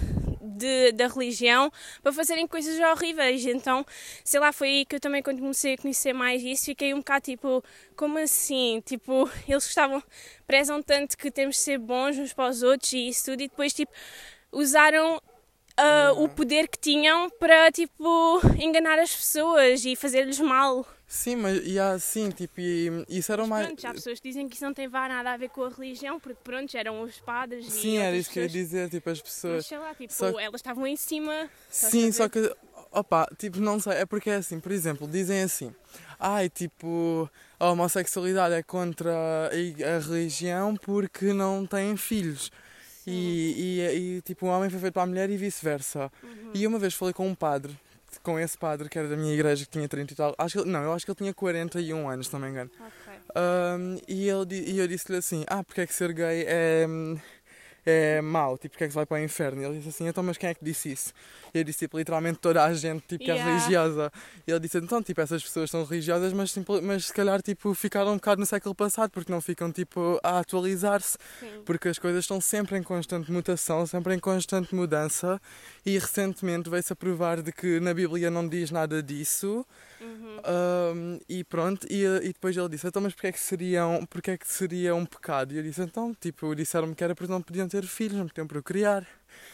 de- 0.42 0.92
da 0.92 1.06
religião 1.08 1.70
para 2.02 2.12
fazerem 2.12 2.46
coisas 2.46 2.78
horríveis. 2.80 3.44
Então, 3.46 3.84
sei 4.24 4.40
lá, 4.40 4.52
foi 4.52 4.68
aí 4.68 4.84
que 4.84 4.96
eu 4.96 5.00
também, 5.00 5.22
quando 5.22 5.40
comecei 5.40 5.74
a 5.74 5.78
conhecer 5.78 6.12
mais 6.12 6.42
isso, 6.42 6.66
fiquei 6.66 6.92
um 6.94 6.98
bocado 6.98 7.24
tipo, 7.24 7.62
como 7.96 8.18
assim? 8.18 8.82
Tipo, 8.84 9.28
eles 9.48 9.64
gostavam, 9.64 10.02
prezam 10.46 10.82
tanto 10.82 11.16
que 11.16 11.30
temos 11.30 11.56
de 11.56 11.62
ser 11.62 11.78
bons 11.78 12.18
uns 12.18 12.32
para 12.32 12.50
os 12.50 12.62
outros 12.62 12.92
e 12.92 13.08
isso 13.08 13.26
tudo, 13.26 13.42
e 13.42 13.48
depois, 13.48 13.72
tipo, 13.72 13.92
usaram. 14.50 15.20
ah, 15.76 16.12
o 16.16 16.28
poder 16.28 16.68
que 16.68 16.78
tinham 16.78 17.30
para 17.40 17.70
tipo 17.72 18.40
enganar 18.60 18.98
as 18.98 19.14
pessoas 19.14 19.84
e 19.84 19.96
fazer-lhes 19.96 20.38
mal. 20.40 20.86
Sim, 21.12 21.36
mas 21.36 21.60
e 21.66 21.78
há 21.78 21.90
assim, 21.90 22.30
tipo, 22.30 22.58
e, 22.58 23.04
isso 23.06 23.30
era 23.30 23.46
mais. 23.46 23.66
Pronto, 23.66 23.82
já 23.82 23.90
há 23.90 23.92
pessoas 23.92 24.18
que 24.18 24.28
dizem 24.30 24.48
que 24.48 24.54
isso 24.54 24.64
não 24.64 24.72
tem 24.72 24.88
nada 24.88 25.34
a 25.34 25.36
ver 25.36 25.50
com 25.50 25.62
a 25.62 25.68
religião, 25.68 26.18
porque 26.18 26.38
pronto, 26.42 26.74
eram 26.74 27.02
os 27.02 27.20
padres 27.20 27.66
e 27.66 27.70
Sim, 27.70 27.98
era 27.98 28.16
isso 28.16 28.30
que 28.30 28.38
eu 28.38 28.44
ia 28.44 28.48
pessoas. 28.48 28.64
dizer, 28.66 28.88
tipo, 28.88 29.10
as 29.10 29.18
Mas 29.18 29.30
pessoas. 29.30 29.66
sei 29.66 29.78
lá, 29.78 29.94
tipo, 29.94 30.10
Só 30.10 30.40
elas 30.40 30.60
estavam 30.60 30.86
em 30.86 30.96
cima. 30.96 31.50
Sim, 31.68 32.10
só 32.12 32.30
que, 32.30 32.50
opa, 32.90 33.28
tipo, 33.36 33.60
não 33.60 33.78
sei, 33.78 33.92
é 33.92 34.06
porque 34.06 34.30
é 34.30 34.36
assim, 34.36 34.58
por 34.58 34.72
exemplo, 34.72 35.06
dizem 35.06 35.42
assim, 35.42 35.74
ai, 36.18 36.48
tipo, 36.48 37.30
a 37.60 37.70
homossexualidade 37.70 38.54
é 38.54 38.62
contra 38.62 39.12
a, 39.12 39.96
a 39.96 39.98
religião 39.98 40.74
porque 40.76 41.34
não 41.34 41.66
têm 41.66 41.94
filhos. 41.94 42.50
E, 43.06 43.80
e, 43.82 44.16
e, 44.16 44.20
tipo, 44.22 44.46
o 44.46 44.48
homem 44.48 44.70
foi 44.70 44.80
feito 44.80 44.94
para 44.94 45.02
a 45.02 45.06
mulher 45.06 45.28
e 45.28 45.36
vice-versa. 45.36 46.10
Uhum. 46.22 46.52
E 46.54 46.66
uma 46.66 46.78
vez 46.78 46.94
falei 46.94 47.12
com 47.12 47.28
um 47.28 47.34
padre, 47.34 47.78
com 48.20 48.38
esse 48.38 48.56
padre 48.56 48.88
que 48.88 48.98
era 48.98 49.08
da 49.08 49.16
minha 49.16 49.32
igreja, 49.32 49.64
que 49.64 49.70
tinha 49.70 49.88
30 49.88 50.12
e 50.12 50.16
tal, 50.16 50.34
acho 50.38 50.62
que, 50.62 50.68
não, 50.68 50.82
eu 50.82 50.92
acho 50.92 51.04
que 51.04 51.10
ele 51.10 51.18
tinha 51.18 51.34
41 51.34 52.08
anos, 52.08 52.26
se 52.26 52.32
não 52.32 52.40
me 52.40 52.48
engano. 52.48 52.70
Ok. 52.78 53.12
Um, 53.34 53.98
e, 54.06 54.28
ele, 54.28 54.70
e 54.70 54.78
eu 54.78 54.86
disse-lhe 54.86 55.18
assim: 55.18 55.44
Ah, 55.46 55.64
porque 55.64 55.80
é 55.80 55.86
que 55.86 55.94
ser 55.94 56.12
gay 56.12 56.44
é, 56.46 56.86
é 57.84 58.20
mau? 58.20 58.56
Tipo, 58.56 58.70
porque 58.72 58.84
é 58.84 58.86
que 58.86 58.92
se 58.92 58.96
vai 58.96 59.06
para 59.06 59.20
o 59.20 59.24
inferno? 59.24 59.62
E 59.62 59.64
ele 59.64 59.76
disse 59.78 59.88
assim: 59.90 60.06
Então, 60.06 60.22
mas 60.22 60.36
quem 60.38 60.50
é 60.50 60.54
que 60.54 60.64
disse 60.64 60.92
isso? 60.92 61.12
E 61.52 61.58
eu 61.58 61.64
disse: 61.64 61.80
tipo, 61.80 61.98
literalmente 61.98 62.38
toda 62.38 62.62
a 62.64 62.72
gente 62.74 63.02
tipo, 63.06 63.24
que 63.24 63.30
é 63.30 63.34
Yeah. 63.34 63.50
religiosa. 63.50 64.12
E 64.46 64.50
ele 64.50 64.60
disse: 64.60 64.78
Então, 64.78 65.02
tipo, 65.02 65.20
essas 65.20 65.42
pessoas 65.42 65.70
são 65.70 65.84
religiosas, 65.84 66.32
mas, 66.32 66.56
mas 66.82 67.06
se 67.06 67.12
calhar 67.12 67.40
tipo, 67.42 67.74
ficaram 67.74 68.12
um 68.12 68.16
bocado 68.16 68.40
no 68.40 68.46
século 68.46 68.74
passado, 68.74 69.10
porque 69.10 69.30
não 69.32 69.40
ficam 69.40 69.70
tipo, 69.72 70.18
a 70.22 70.38
atualizar-se. 70.38 71.18
Porque 71.64 71.88
as 71.88 71.98
coisas 71.98 72.24
estão 72.24 72.40
sempre 72.40 72.76
em 72.78 72.82
constante 72.82 73.30
mutação, 73.32 73.86
sempre 73.86 74.14
em 74.14 74.18
constante 74.18 74.74
mudança. 74.74 75.40
E 75.84 75.98
recentemente 75.98 76.70
veio-se 76.70 76.92
a 76.92 76.96
provar 76.96 77.42
de 77.42 77.52
que 77.52 77.80
na 77.80 77.92
Bíblia 77.92 78.30
não 78.30 78.46
diz 78.48 78.70
nada 78.70 79.02
disso. 79.02 79.66
Uhum. 80.02 80.40
Um, 80.44 81.20
e 81.28 81.44
pronto, 81.44 81.86
e, 81.88 82.04
e 82.04 82.32
depois 82.32 82.56
ele 82.56 82.68
disse, 82.68 82.86
então 82.86 83.00
mas 83.00 83.14
porquê 83.14 83.28
é 83.28 83.32
que 83.32 83.38
seria 83.38 83.86
um, 83.86 84.04
porquê 84.04 84.32
é 84.32 84.36
que 84.36 84.46
seria 84.46 84.94
um 84.94 85.06
pecado? 85.06 85.54
E 85.54 85.58
eu 85.58 85.62
disse, 85.62 85.80
então, 85.80 86.12
tipo, 86.14 86.54
disseram-me 86.54 86.94
que 86.94 87.04
era 87.04 87.14
porque 87.14 87.32
não 87.32 87.40
podiam 87.40 87.68
ter 87.68 87.84
filhos, 87.84 88.18
não 88.18 88.26
podiam 88.26 88.46
procriar. 88.46 89.06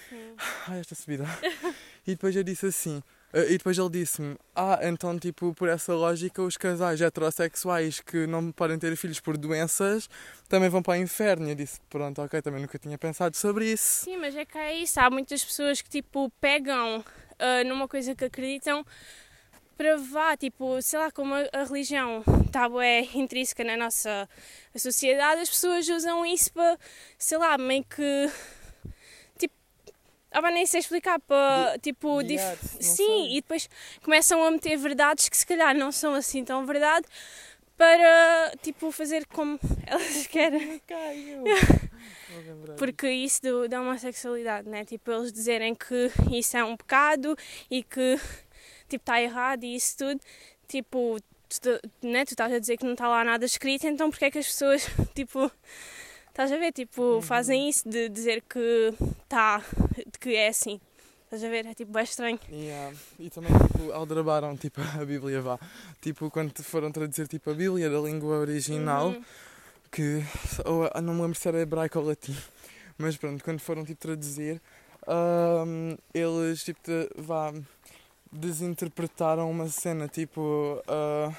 Sim. 0.08 0.34
Ai, 0.68 0.80
esta 0.80 0.94
subida. 0.94 1.24
e 2.06 2.12
depois 2.12 2.34
eu 2.34 2.42
disse 2.42 2.66
assim, 2.66 3.02
eh, 3.32 3.52
e 3.52 3.58
depois 3.58 3.76
ele 3.76 3.90
disse-me, 3.90 4.36
ah, 4.56 4.78
então, 4.82 5.18
tipo, 5.18 5.52
por 5.52 5.68
essa 5.68 5.92
lógica, 5.94 6.40
os 6.40 6.56
casais 6.56 7.00
heterossexuais 7.00 8.00
que 8.00 8.26
não 8.26 8.50
podem 8.50 8.78
ter 8.78 8.96
filhos 8.96 9.20
por 9.20 9.36
doenças 9.36 10.08
também 10.48 10.70
vão 10.70 10.82
para 10.82 10.98
o 10.98 11.02
inferno. 11.02 11.46
E 11.46 11.50
eu 11.50 11.54
disse, 11.54 11.78
pronto, 11.90 12.22
ok, 12.22 12.40
também 12.40 12.62
nunca 12.62 12.78
tinha 12.78 12.96
pensado 12.96 13.36
sobre 13.36 13.70
isso. 13.70 14.04
Sim, 14.04 14.16
mas 14.16 14.34
é 14.34 14.46
que 14.46 14.56
é 14.56 14.74
isso. 14.78 14.98
Há 14.98 15.10
muitas 15.10 15.44
pessoas 15.44 15.82
que 15.82 15.90
tipo 15.90 16.32
pegam 16.40 17.04
ah, 17.38 17.64
numa 17.64 17.86
coisa 17.86 18.14
que 18.14 18.24
acreditam 18.24 18.84
para 19.78 19.96
vá, 19.96 20.36
tipo, 20.36 20.82
sei 20.82 20.98
lá, 20.98 21.10
como 21.12 21.32
a, 21.34 21.48
a 21.52 21.62
religião 21.64 22.24
está 22.44 22.68
é 22.82 23.02
intrínseca 23.14 23.62
na 23.62 23.76
nossa 23.76 24.28
sociedade, 24.76 25.40
as 25.42 25.48
pessoas 25.48 25.88
usam 25.88 26.26
isso 26.26 26.52
para, 26.52 26.76
sei 27.16 27.38
lá, 27.38 27.56
meio 27.56 27.84
que 27.84 28.28
tipo, 29.38 29.54
ah, 30.32 30.42
pá, 30.42 30.50
nem 30.50 30.66
sei 30.66 30.80
explicar 30.80 31.20
para 31.20 31.78
tipo 31.80 32.24
dif- 32.24 32.58
sim, 32.80 32.96
sei. 32.96 33.36
e 33.36 33.40
depois 33.40 33.70
começam 34.02 34.42
a 34.42 34.50
meter 34.50 34.76
verdades 34.76 35.28
que 35.28 35.36
se 35.36 35.46
calhar 35.46 35.74
não 35.76 35.92
são 35.92 36.12
assim 36.12 36.44
tão 36.44 36.66
verdade 36.66 37.06
para 37.76 38.52
tipo 38.60 38.90
fazer 38.90 39.24
como 39.26 39.60
elas 39.86 40.26
querem. 40.26 40.82
Porque 42.76 43.08
isso 43.08 43.40
do, 43.42 43.68
da 43.68 43.80
homossexualidade, 43.80 44.68
né? 44.68 44.84
Tipo, 44.84 45.10
eles 45.12 45.32
dizerem 45.32 45.74
que 45.74 46.10
isso 46.32 46.56
é 46.56 46.64
um 46.64 46.76
pecado 46.76 47.36
e 47.70 47.82
que, 47.82 48.18
tipo, 48.88 49.02
está 49.02 49.20
errado 49.20 49.64
e 49.64 49.74
isso 49.74 49.96
tudo. 49.98 50.20
Tipo, 50.66 51.18
tu, 51.60 51.70
né? 52.06 52.24
tu 52.24 52.32
estás 52.32 52.52
a 52.52 52.58
dizer 52.58 52.76
que 52.76 52.84
não 52.84 52.92
está 52.92 53.08
lá 53.08 53.24
nada 53.24 53.44
escrito, 53.44 53.86
então 53.86 54.10
porque 54.10 54.24
é 54.26 54.30
que 54.30 54.38
as 54.38 54.46
pessoas, 54.46 54.86
tipo, 55.14 55.50
estás 56.28 56.50
a 56.52 56.56
ver? 56.56 56.72
Tipo, 56.72 57.20
fazem 57.22 57.68
isso 57.68 57.88
de 57.88 58.08
dizer 58.08 58.42
que 58.48 58.92
está, 59.22 59.62
que 60.20 60.34
é 60.34 60.48
assim. 60.48 60.80
Estás 61.24 61.44
a 61.44 61.48
ver? 61.50 61.66
É 61.66 61.74
tipo, 61.74 61.98
é 61.98 62.02
estranho. 62.02 62.38
Yeah. 62.50 62.96
E 63.18 63.28
também, 63.28 63.52
tipo, 63.52 63.92
aldrabaram, 63.92 64.56
tipo, 64.56 64.80
a 64.80 65.04
Bíblia, 65.04 65.42
vá. 65.42 65.58
Tipo, 66.00 66.30
quando 66.30 66.62
foram 66.62 66.90
traduzir, 66.90 67.28
tipo, 67.28 67.50
a 67.50 67.54
Bíblia 67.54 67.90
da 67.90 67.98
língua 68.00 68.38
original, 68.38 69.08
Uhum. 69.08 69.24
que, 69.92 70.22
ou, 70.64 70.90
ah, 70.90 71.02
não 71.02 71.12
me 71.14 71.20
lembro 71.20 71.38
se 71.38 71.46
era 71.46 71.60
hebraico 71.60 71.98
ou 71.98 72.06
latim, 72.06 72.34
mas 72.96 73.14
pronto, 73.18 73.44
quando 73.44 73.60
foram, 73.60 73.84
tipo, 73.84 74.00
traduzir, 74.00 74.58
ahm, 75.06 75.96
eles, 76.14 76.64
tipo, 76.64 76.80
vá, 77.16 77.52
desinterpretaram 78.32 79.50
uma 79.50 79.68
cena, 79.68 80.08
tipo, 80.08 80.82
ah, 80.86 81.32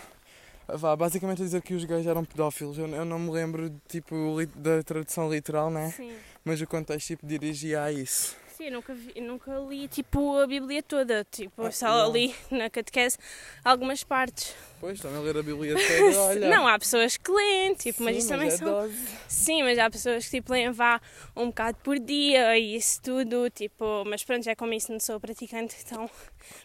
vá, 0.68 0.96
basicamente 0.96 1.42
a 1.42 1.46
dizer 1.46 1.62
que 1.62 1.74
os 1.74 1.84
gays 1.86 2.06
eram 2.06 2.24
pedófilos. 2.26 2.78
Eu, 2.78 2.88
eu 2.88 3.06
não 3.06 3.20
me 3.20 3.32
lembro, 3.32 3.72
tipo, 3.88 4.36
da 4.56 4.84
tradução 4.84 5.32
literal, 5.32 5.70
né? 5.70 5.92
Sim. 5.96 6.12
Mas 6.44 6.62
o 6.62 6.68
contexto, 6.68 7.08
tipo, 7.08 7.26
dirigia 7.26 7.84
a 7.84 7.92
isso. 7.92 8.36
Sim, 8.60 8.66
eu 8.66 8.72
nunca, 8.74 8.94
vi, 8.94 9.22
nunca 9.22 9.58
li 9.70 9.88
tipo 9.88 10.38
a 10.38 10.46
Bíblia 10.46 10.84
toda, 10.84 11.26
tipo, 11.32 11.64
Ah, 11.64 11.72
só 11.72 11.88
não. 11.88 12.12
li 12.12 12.36
na 12.52 12.70
catequese 12.70 13.18
algumas 13.64 14.04
partes. 14.04 14.54
Pois, 14.82 15.00
também 15.00 15.22
ler 15.24 15.38
a 15.38 15.42
Bíblia 15.42 15.76
toda, 15.76 16.20
olha. 16.28 16.50
Não, 16.50 16.68
há 16.68 16.78
pessoas 16.78 17.16
que 17.16 17.32
leem, 17.32 17.74
tipo, 17.76 18.04
mas 18.04 18.16
Sim, 18.16 18.20
isso 18.20 18.28
também 18.28 18.48
é 18.50 18.58
são. 18.58 18.68
dose. 18.70 18.98
Sim, 19.30 19.64
mas 19.64 19.80
há 19.80 19.90
pessoas 19.90 20.26
que 20.26 20.32
tipo 20.32 20.52
leem 20.52 20.72
vá 20.74 21.00
um 21.38 21.46
bocado 21.48 21.78
por 21.82 21.98
dia 22.00 22.58
e 22.58 22.76
isso 22.76 23.02
tudo, 23.02 23.50
tipo, 23.50 24.04
mas 24.06 24.26
pronto, 24.26 24.44
já 24.44 24.54
como 24.58 24.74
isso 24.74 24.92
não 24.92 25.00
sou 25.00 25.22
praticante, 25.22 25.78
então. 25.86 26.10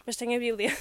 Mas 0.05 0.17
tenho 0.17 0.35
a 0.35 0.39
Bíblia. 0.39 0.75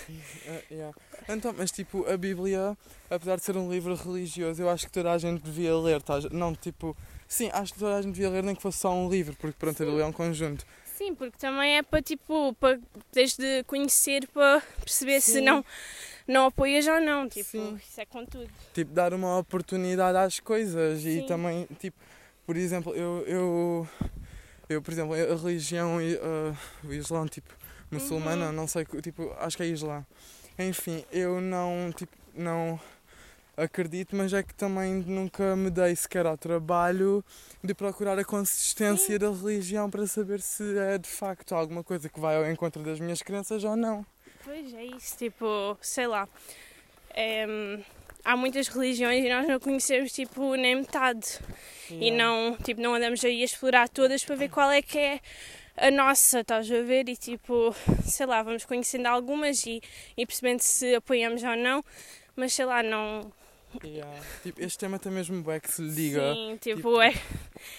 Ah, 0.49 0.61
yeah. 0.69 0.97
Então, 1.29 1.55
mas 1.57 1.71
tipo, 1.71 2.05
a 2.11 2.17
Bíblia, 2.17 2.77
apesar 3.09 3.37
de 3.37 3.45
ser 3.45 3.57
um 3.57 3.71
livro 3.71 3.95
religioso, 3.95 4.61
eu 4.61 4.69
acho 4.69 4.87
que 4.87 4.93
toda 4.93 5.13
a 5.13 5.19
gente 5.19 5.41
devia 5.43 5.77
ler, 5.77 6.03
tá? 6.03 6.19
Não, 6.33 6.53
tipo, 6.57 6.97
sim, 7.29 7.51
acho 7.53 7.73
que 7.73 7.79
toda 7.79 7.95
a 7.99 8.03
gente 8.03 8.15
devia 8.15 8.31
ler, 8.31 8.43
nem 8.43 8.57
que 8.57 8.61
fosse 8.63 8.79
só 8.79 8.93
um 8.93 9.09
livro, 9.09 9.37
porque 9.37 9.57
pronto, 9.57 9.81
a 9.81 9.87
Bíblia 9.87 10.03
é 10.03 10.07
um 10.07 10.13
conjunto. 10.13 10.67
Sim, 11.05 11.15
porque 11.15 11.37
também 11.37 11.77
é 11.77 11.83
para 11.83 12.01
tipo, 12.01 12.55
para 12.55 12.79
desde 13.13 13.63
conhecer 13.65 14.27
para 14.29 14.63
perceber 14.81 15.21
se 15.21 15.33
Sim. 15.33 15.41
não, 15.43 15.65
não 16.27 16.47
apoias 16.47 16.87
ou 16.87 16.99
não, 16.99 17.29
tipo, 17.29 17.51
Sim. 17.51 17.77
isso 17.77 18.01
é 18.01 18.07
com 18.07 18.25
tudo. 18.25 18.49
Tipo, 18.73 18.91
dar 18.93 19.13
uma 19.13 19.39
oportunidade 19.39 20.17
às 20.17 20.41
coisas 20.41 21.01
e 21.01 21.21
Sim. 21.21 21.27
também, 21.27 21.69
tipo, 21.79 21.97
por 22.47 22.57
exemplo, 22.57 22.95
eu, 22.95 23.23
eu, 23.27 23.89
eu 24.69 24.81
por 24.81 24.93
exemplo, 24.93 25.13
a 25.15 25.37
religião, 25.37 25.99
uh, 25.99 26.57
o 26.89 26.93
Islão, 26.95 27.29
tipo, 27.29 27.53
muçulmana, 27.91 28.47
Uhum. 28.47 28.53
não 28.53 28.67
sei, 28.67 28.87
tipo, 29.03 29.31
acho 29.39 29.59
que 29.59 29.63
é 29.63 29.67
Islã. 29.67 30.07
Enfim, 30.59 31.05
eu 31.13 31.39
não, 31.39 31.93
tipo, 31.95 32.17
não 32.35 32.81
acredito, 33.57 34.17
mas 34.17 34.33
é 34.33 34.43
que 34.43 34.55
também 34.55 34.95
nunca 34.95 35.55
me 35.57 35.71
dei 35.71 35.95
sequer 35.97 36.27
ao 36.27 36.37
trabalho 36.37 37.25
de 37.63 37.75
procurar 37.75 38.19
a 38.19 38.25
consistência 38.25 39.19
da 39.19 39.31
religião 39.31 39.91
para 39.91 40.07
saber 40.07 40.41
se 40.41 40.77
é 40.79 40.99
de 40.99 41.09
facto 41.09 41.55
alguma 41.55 41.83
coisa 41.85 42.09
que 42.09 42.21
vai 42.21 42.37
ao 42.37 42.51
encontro 42.51 42.83
das 42.83 42.99
minhas 43.01 43.23
crenças 43.23 43.65
ou 43.65 43.77
não. 43.77 44.05
Pois 44.45 44.75
é 44.75 44.85
isso, 44.85 45.17
tipo, 45.17 45.77
sei 45.81 46.07
lá. 46.07 46.29
em, 47.15 47.85
há 48.25 48.37
muitas 48.37 48.69
religiões 48.69 49.25
e 49.25 49.29
nós 49.29 49.47
não 49.47 49.61
conhecemos 49.61 50.13
tipo 50.13 50.55
nem 50.57 50.77
metade. 50.77 51.39
E 51.91 52.11
não, 52.11 52.57
tipo, 52.63 52.81
não 52.81 52.95
andamos 52.95 53.25
aí 53.25 53.43
a 53.43 53.45
explorar 53.45 53.89
todas 53.89 54.25
para 54.25 54.37
ver 54.37 54.49
qual 54.49 54.71
é 54.71 54.81
que 54.81 54.99
é 54.99 55.21
a 55.77 55.91
nossa, 55.91 56.41
estás 56.41 56.71
a 56.71 56.83
ver? 56.83 57.09
E 57.09 57.17
tipo, 57.17 57.75
sei 58.05 58.27
lá, 58.27 58.43
vamos 58.43 58.65
conhecendo 58.65 59.07
algumas 59.07 59.65
e, 59.67 59.83
e 60.17 60.27
percebendo 60.27 60.61
se 60.61 60.95
apoiamos 60.95 61.43
ou 61.43 61.57
não, 61.57 61.85
mas 62.35 62.53
sei 62.53 62.65
lá, 62.65 62.83
não, 62.83 63.31
Yeah. 63.83 64.21
Tipo, 64.43 64.63
este 64.63 64.79
tema 64.79 64.99
tem 64.99 65.11
mesmo 65.13 65.43
bué 65.43 65.59
que 65.61 65.71
se 65.71 65.83
lhe 65.83 65.91
diga. 65.91 66.33
Sim, 66.35 66.59
tipo, 66.61 66.77
Tipo, 66.77 67.01
é. 67.01 67.15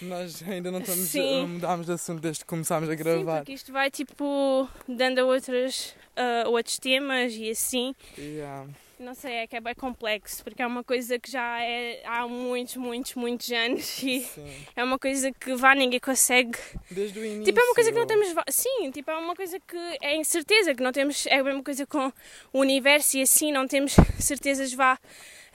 Nós 0.02 0.42
ainda 0.42 0.70
não 0.70 0.80
estamos 0.80 1.08
Sim. 1.08 1.44
a, 1.44 1.46
mudámos 1.46 1.86
de 1.86 1.92
assunto 1.92 2.20
desde 2.20 2.40
que 2.44 2.48
começámos 2.48 2.88
a 2.88 2.92
Sim, 2.92 2.98
gravar. 2.98 3.38
porque 3.38 3.52
isto 3.52 3.72
vai 3.72 3.90
tipo 3.90 4.68
dando 4.88 5.20
a 5.20 5.24
outras, 5.24 5.94
a 6.16 6.48
outros 6.48 6.78
temas 6.78 7.32
e 7.34 7.50
assim. 7.50 7.94
Yeah. 8.18 8.66
Não 8.98 9.14
sei, 9.14 9.34
é 9.34 9.46
que 9.46 9.54
é 9.54 9.60
bem 9.60 9.74
complexo, 9.74 10.42
porque 10.42 10.62
é 10.62 10.66
uma 10.66 10.82
coisa 10.82 11.18
que 11.18 11.30
já 11.30 11.62
é 11.62 12.00
há 12.06 12.26
muitos, 12.26 12.76
muitos, 12.76 13.14
muitos 13.14 13.50
anos 13.52 14.02
e 14.02 14.20
Sim. 14.20 14.50
é 14.74 14.82
uma 14.82 14.98
coisa 14.98 15.30
que 15.32 15.54
vá, 15.54 15.74
ninguém 15.74 16.00
consegue. 16.00 16.58
Desde 16.90 17.18
o 17.18 17.24
início. 17.24 17.44
Tipo, 17.44 17.60
é 17.60 17.62
uma 17.62 17.74
coisa 17.74 17.92
que 17.92 17.98
não 17.98 18.06
temos. 18.06 18.34
Sim, 18.48 18.90
tipo, 18.90 19.10
é 19.10 19.16
uma 19.18 19.36
coisa 19.36 19.60
que 19.60 19.76
é 20.00 20.16
incerteza, 20.16 20.74
que 20.74 20.82
não 20.82 20.92
temos. 20.92 21.26
É 21.26 21.40
a 21.40 21.44
mesma 21.44 21.62
coisa 21.62 21.86
com 21.86 22.10
o 22.54 22.60
universo 22.60 23.18
e 23.18 23.22
assim, 23.22 23.52
não 23.52 23.68
temos 23.68 23.94
certezas, 24.18 24.72
vá, 24.72 24.98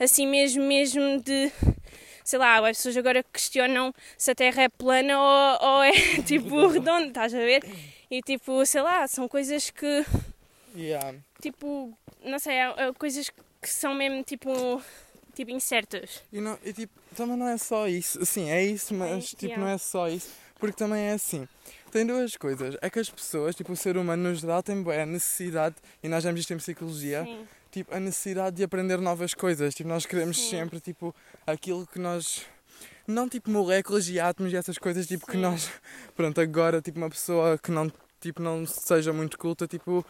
assim 0.02 0.26
mesmo, 0.26 0.62
mesmo 0.64 1.20
de. 1.22 1.50
Sei 2.24 2.38
lá, 2.38 2.58
as 2.68 2.76
pessoas 2.76 2.96
agora 2.96 3.24
questionam 3.32 3.92
se 4.16 4.30
a 4.30 4.34
Terra 4.34 4.62
é 4.62 4.68
plana 4.68 5.18
ou, 5.20 5.68
ou 5.68 5.82
é 5.82 5.92
tipo 6.24 6.66
redonda, 6.68 7.08
estás 7.08 7.34
a 7.34 7.38
ver? 7.38 7.64
E 8.10 8.20
tipo, 8.22 8.64
sei 8.64 8.82
lá, 8.82 9.06
são 9.08 9.26
coisas 9.28 9.70
que 9.70 10.04
Yeah. 10.74 11.18
tipo, 11.40 11.96
não 12.24 12.38
sei, 12.38 12.54
é, 12.54 12.74
é 12.88 12.92
coisas 12.94 13.28
que 13.28 13.68
são 13.68 13.94
mesmo 13.94 14.22
tipo, 14.22 14.80
tipo 15.34 15.50
incertas. 15.50 16.22
E, 16.32 16.40
não, 16.40 16.58
e 16.64 16.72
tipo, 16.72 16.92
também 17.16 17.36
não 17.36 17.48
é 17.48 17.58
só 17.58 17.86
isso. 17.88 18.24
Sim, 18.24 18.50
é 18.50 18.64
isso, 18.64 18.94
mas 18.94 19.24
É, 19.24 19.26
tipo, 19.28 19.44
yeah. 19.46 19.62
não 19.62 19.68
é 19.70 19.78
só 19.78 20.08
isso. 20.08 20.30
Porque 20.58 20.76
também 20.76 21.02
é 21.02 21.12
assim. 21.12 21.46
Tem 21.90 22.06
duas 22.06 22.36
coisas. 22.36 22.76
É 22.80 22.88
que 22.88 22.98
as 22.98 23.10
pessoas, 23.10 23.54
tipo, 23.54 23.72
o 23.72 23.76
ser 23.76 23.96
humano 23.96 24.30
no 24.30 24.34
geral 24.34 24.62
tem 24.62 24.76
a 24.98 25.04
necessidade, 25.06 25.74
e 26.02 26.08
nós 26.08 26.22
já 26.22 26.30
vemos 26.30 26.40
isto 26.40 26.54
em 26.54 26.56
psicologia, 26.56 27.24
Sim, 27.24 27.46
tipo, 27.72 27.92
a 27.94 27.98
necessidade 27.98 28.54
de 28.56 28.62
aprender 28.62 28.98
novas 28.98 29.34
coisas. 29.34 29.74
Tipo, 29.74 29.88
nós 29.88 30.06
queremos 30.06 30.38
Sim. 30.38 30.50
sempre, 30.50 30.78
tipo, 30.80 31.12
aquilo 31.46 31.86
que 31.86 31.98
nós... 31.98 32.42
Não 33.06 33.28
tipo 33.28 33.50
moléculas 33.50 34.08
e 34.08 34.20
átomos 34.20 34.52
e 34.52 34.56
essas 34.56 34.78
coisas, 34.78 35.06
tipo, 35.08 35.26
que 35.26 35.32
Sim. 35.32 35.38
nós... 35.40 35.68
Pronto, 36.14 36.40
agora, 36.40 36.80
tipo, 36.80 36.98
uma 36.98 37.10
pessoa 37.10 37.58
que 37.58 37.72
não, 37.72 37.90
tipo, 38.20 38.40
não 38.40 38.64
seja 38.66 39.12
muito 39.12 39.36
culta, 39.38 39.66
tipo... 39.66 40.06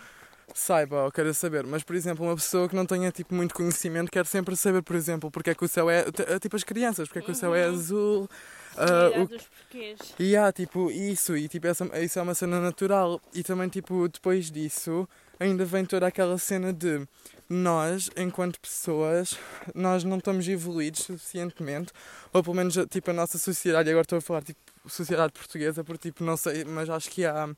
Saiba 0.55 1.05
ou 1.05 1.11
queira 1.11 1.33
saber, 1.33 1.65
mas 1.65 1.83
por 1.83 1.97
exemplo, 1.97 2.27
uma 2.27 2.35
pessoa 2.35 2.69
que 2.69 2.77
não 2.77 2.85
tenha 2.85 3.11
tipo 3.11 3.35
muito 3.35 3.55
conhecimento 3.55 4.11
quer 4.11 4.27
sempre 4.27 4.55
saber, 4.55 4.83
por 4.83 4.95
exemplo, 4.95 5.31
porque 5.31 5.49
é 5.49 5.55
que 5.55 5.65
o 5.65 5.69
céu 5.69 5.89
é. 5.89 6.03
t- 6.11 6.41
Tipo 6.41 6.57
as 6.57 6.63
crianças, 6.65 7.09
porque 7.09 7.21
é 7.21 7.23
que 7.23 7.31
o 7.31 7.35
céu 7.35 7.55
é 7.55 7.67
Uhum. 7.67 7.75
azul, 7.75 8.29
idade 8.77 9.21
o 9.21 9.27
dos 9.29 9.43
porquês. 9.45 9.99
e 10.19 10.37
há, 10.37 10.53
tipo, 10.53 10.91
isso, 10.91 11.35
e 11.39 11.49
tipo, 11.49 11.67
essa, 11.69 11.87
isso 12.03 12.19
é 12.19 12.23
uma 12.23 12.35
cena 12.35 12.61
natural. 12.61 13.19
E 13.33 13.43
também, 13.43 13.71
tipo, 13.71 14.07
depois 14.09 14.51
disso, 14.51 15.09
ainda 15.39 15.65
vem 15.65 15.85
toda 15.85 16.07
aquela 16.07 16.39
cena 16.39 16.73
de 16.73 17.07
nós, 17.49 18.11
enquanto 18.17 18.59
pessoas, 18.61 19.39
nós 19.75 20.05
não 20.05 20.19
estamos 20.19 20.49
evoluídos 20.49 21.03
suficientemente, 21.03 21.93
ou 22.33 22.43
pelo 22.43 22.57
menos, 22.57 22.75
tipo, 22.91 23.11
a 23.11 23.15
nossa 23.15 23.39
sociedade, 23.39 23.91
agora 23.91 24.03
estou 24.03 24.19
a 24.19 24.23
falar, 24.23 24.43
tipo, 24.43 24.61
sociedade 24.89 25.33
portuguesa, 25.33 25.85
porque, 25.85 26.11
tipo, 26.11 26.25
não 26.25 26.37
sei, 26.37 26.65
mas 26.65 26.89
acho 26.89 27.11
que 27.11 27.25
há, 27.25 27.49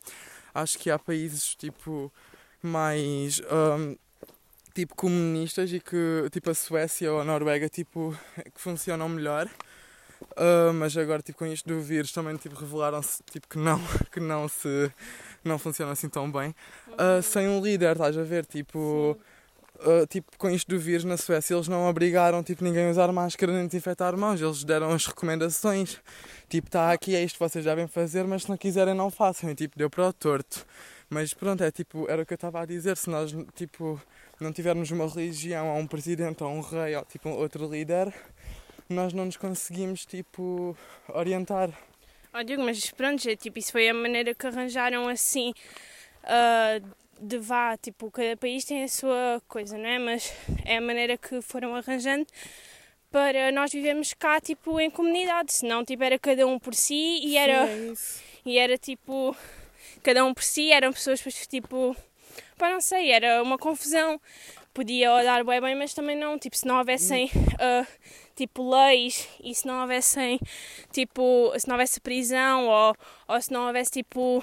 acho 0.54 0.78
que 0.78 0.90
há 0.90 0.98
países, 0.98 1.54
tipo, 1.54 2.12
mais, 2.62 3.40
hum, 3.40 3.96
tipo, 4.74 4.94
comunistas 4.96 5.72
e 5.72 5.80
que, 5.80 6.28
tipo, 6.32 6.50
a 6.50 6.54
Suécia 6.54 7.12
ou 7.12 7.20
a 7.20 7.24
Noruega, 7.24 7.68
tipo, 7.68 8.16
que 8.54 8.60
funcionam 8.60 9.08
melhor. 9.08 9.48
Ah, 10.36 10.72
mas 10.72 10.96
agora 10.96 11.22
tipo 11.22 11.38
com 11.38 11.46
isto 11.46 11.68
do 11.68 11.80
vírus 11.80 12.12
também 12.12 12.36
tipo 12.36 12.54
revelaram-se 12.56 13.22
tipo 13.30 13.48
que 13.48 13.58
não 13.58 13.80
que 14.10 14.20
não 14.20 14.48
se 14.48 14.90
não 15.44 15.58
funciona 15.58 15.92
assim 15.92 16.08
tão 16.08 16.30
bem 16.30 16.54
Ah, 16.98 17.20
sem 17.22 17.48
um 17.48 17.60
líder 17.60 17.92
estás 17.92 18.16
a 18.16 18.22
ver? 18.22 18.46
Tipo 18.46 19.18
ah, 19.80 20.06
tipo 20.08 20.36
com 20.38 20.48
isto 20.50 20.68
do 20.68 20.78
vírus 20.78 21.04
na 21.04 21.16
Suécia 21.16 21.54
eles 21.54 21.68
não 21.68 21.88
obrigaram 21.88 22.42
tipo 22.42 22.62
ninguém 22.64 22.86
a 22.88 22.90
usar 22.90 23.10
máscara 23.12 23.52
nem 23.52 23.66
desinfetar 23.66 24.16
mãos 24.16 24.40
eles 24.40 24.62
deram 24.64 24.90
as 24.92 25.06
recomendações 25.06 26.00
tipo 26.48 26.68
está 26.68 26.92
aqui 26.92 27.16
é 27.16 27.22
isto 27.24 27.36
que 27.36 27.44
vocês 27.44 27.64
devem 27.64 27.86
fazer 27.86 28.24
mas 28.24 28.42
se 28.44 28.50
não 28.50 28.56
quiserem 28.56 28.94
não 28.94 29.10
façam 29.10 29.50
e 29.50 29.54
tipo 29.54 29.76
deu 29.78 29.90
para 29.90 30.08
o 30.08 30.12
torto. 30.12 30.64
Mas 31.10 31.34
pronto 31.34 31.62
é 31.62 31.70
tipo 31.70 32.08
era 32.08 32.22
o 32.22 32.26
que 32.26 32.32
eu 32.32 32.36
estava 32.36 32.60
a 32.60 32.66
dizer 32.66 32.96
se 32.96 33.10
nós 33.10 33.34
tipo 33.54 34.00
não 34.40 34.52
tivermos 34.52 34.90
uma 34.90 35.06
religião 35.06 35.68
ou 35.68 35.78
um 35.78 35.86
presidente 35.86 36.42
ou 36.42 36.50
um 36.50 36.60
rei 36.60 36.96
ou 36.96 37.04
tipo 37.04 37.28
outro 37.28 37.68
líder 37.70 38.12
nós 38.88 39.12
não 39.12 39.24
nos 39.24 39.36
conseguimos 39.36 40.04
tipo 40.06 40.76
orientar. 41.08 41.70
Ó 42.34 42.42
Diogo, 42.42 42.64
mas 42.64 42.90
pronto, 42.90 43.28
é, 43.30 43.36
tipo, 43.36 43.60
isso 43.60 43.70
foi 43.70 43.88
a 43.88 43.94
maneira 43.94 44.34
que 44.34 44.44
arranjaram 44.44 45.08
assim 45.08 45.54
ah, 46.24 46.80
de 47.20 47.38
vá, 47.38 47.76
tipo, 47.76 48.10
cada 48.10 48.36
país 48.36 48.64
tem 48.64 48.82
a 48.82 48.88
sua 48.88 49.40
coisa, 49.46 49.78
não 49.78 49.86
é? 49.86 49.98
Mas 50.00 50.32
é 50.64 50.78
a 50.78 50.80
maneira 50.80 51.16
que 51.16 51.40
foram 51.40 51.76
arranjando 51.76 52.26
para 53.08 53.52
nós 53.52 53.70
vivermos 53.70 54.12
cá, 54.14 54.40
tipo, 54.40 54.80
em 54.80 54.90
comunidade, 54.90 55.52
senão, 55.52 55.84
tipo, 55.84 56.02
era 56.02 56.18
cada 56.18 56.44
um 56.44 56.58
por 56.58 56.74
si 56.74 57.20
e 57.22 57.36
era, 57.36 57.68
Sim, 57.68 57.92
é 57.92 57.94
e 58.50 58.58
era 58.58 58.76
tipo, 58.76 59.36
cada 60.02 60.24
um 60.24 60.34
por 60.34 60.42
si, 60.42 60.72
eram 60.72 60.92
pessoas, 60.92 61.20
tipo, 61.46 61.96
pá, 62.58 62.68
não 62.68 62.80
sei, 62.80 63.12
era 63.12 63.44
uma 63.44 63.56
confusão. 63.56 64.20
Podia 64.74 65.12
olhar 65.14 65.44
bem 65.44 65.60
bem, 65.60 65.74
mas 65.76 65.94
também 65.94 66.16
não, 66.16 66.36
tipo, 66.36 66.56
se 66.56 66.66
não 66.66 66.78
houvessem, 66.78 67.30
ah, 67.60 67.86
tipo, 68.34 68.68
leis 68.68 69.28
e 69.42 69.54
se 69.54 69.64
não 69.68 69.80
houvessem, 69.82 70.40
tipo, 70.92 71.52
se 71.56 71.68
não 71.68 71.76
houvesse 71.76 72.00
prisão 72.00 72.66
ou, 72.66 72.96
ou 73.28 73.40
se 73.40 73.52
não 73.52 73.68
houvesse, 73.68 73.92
tipo, 73.92 74.42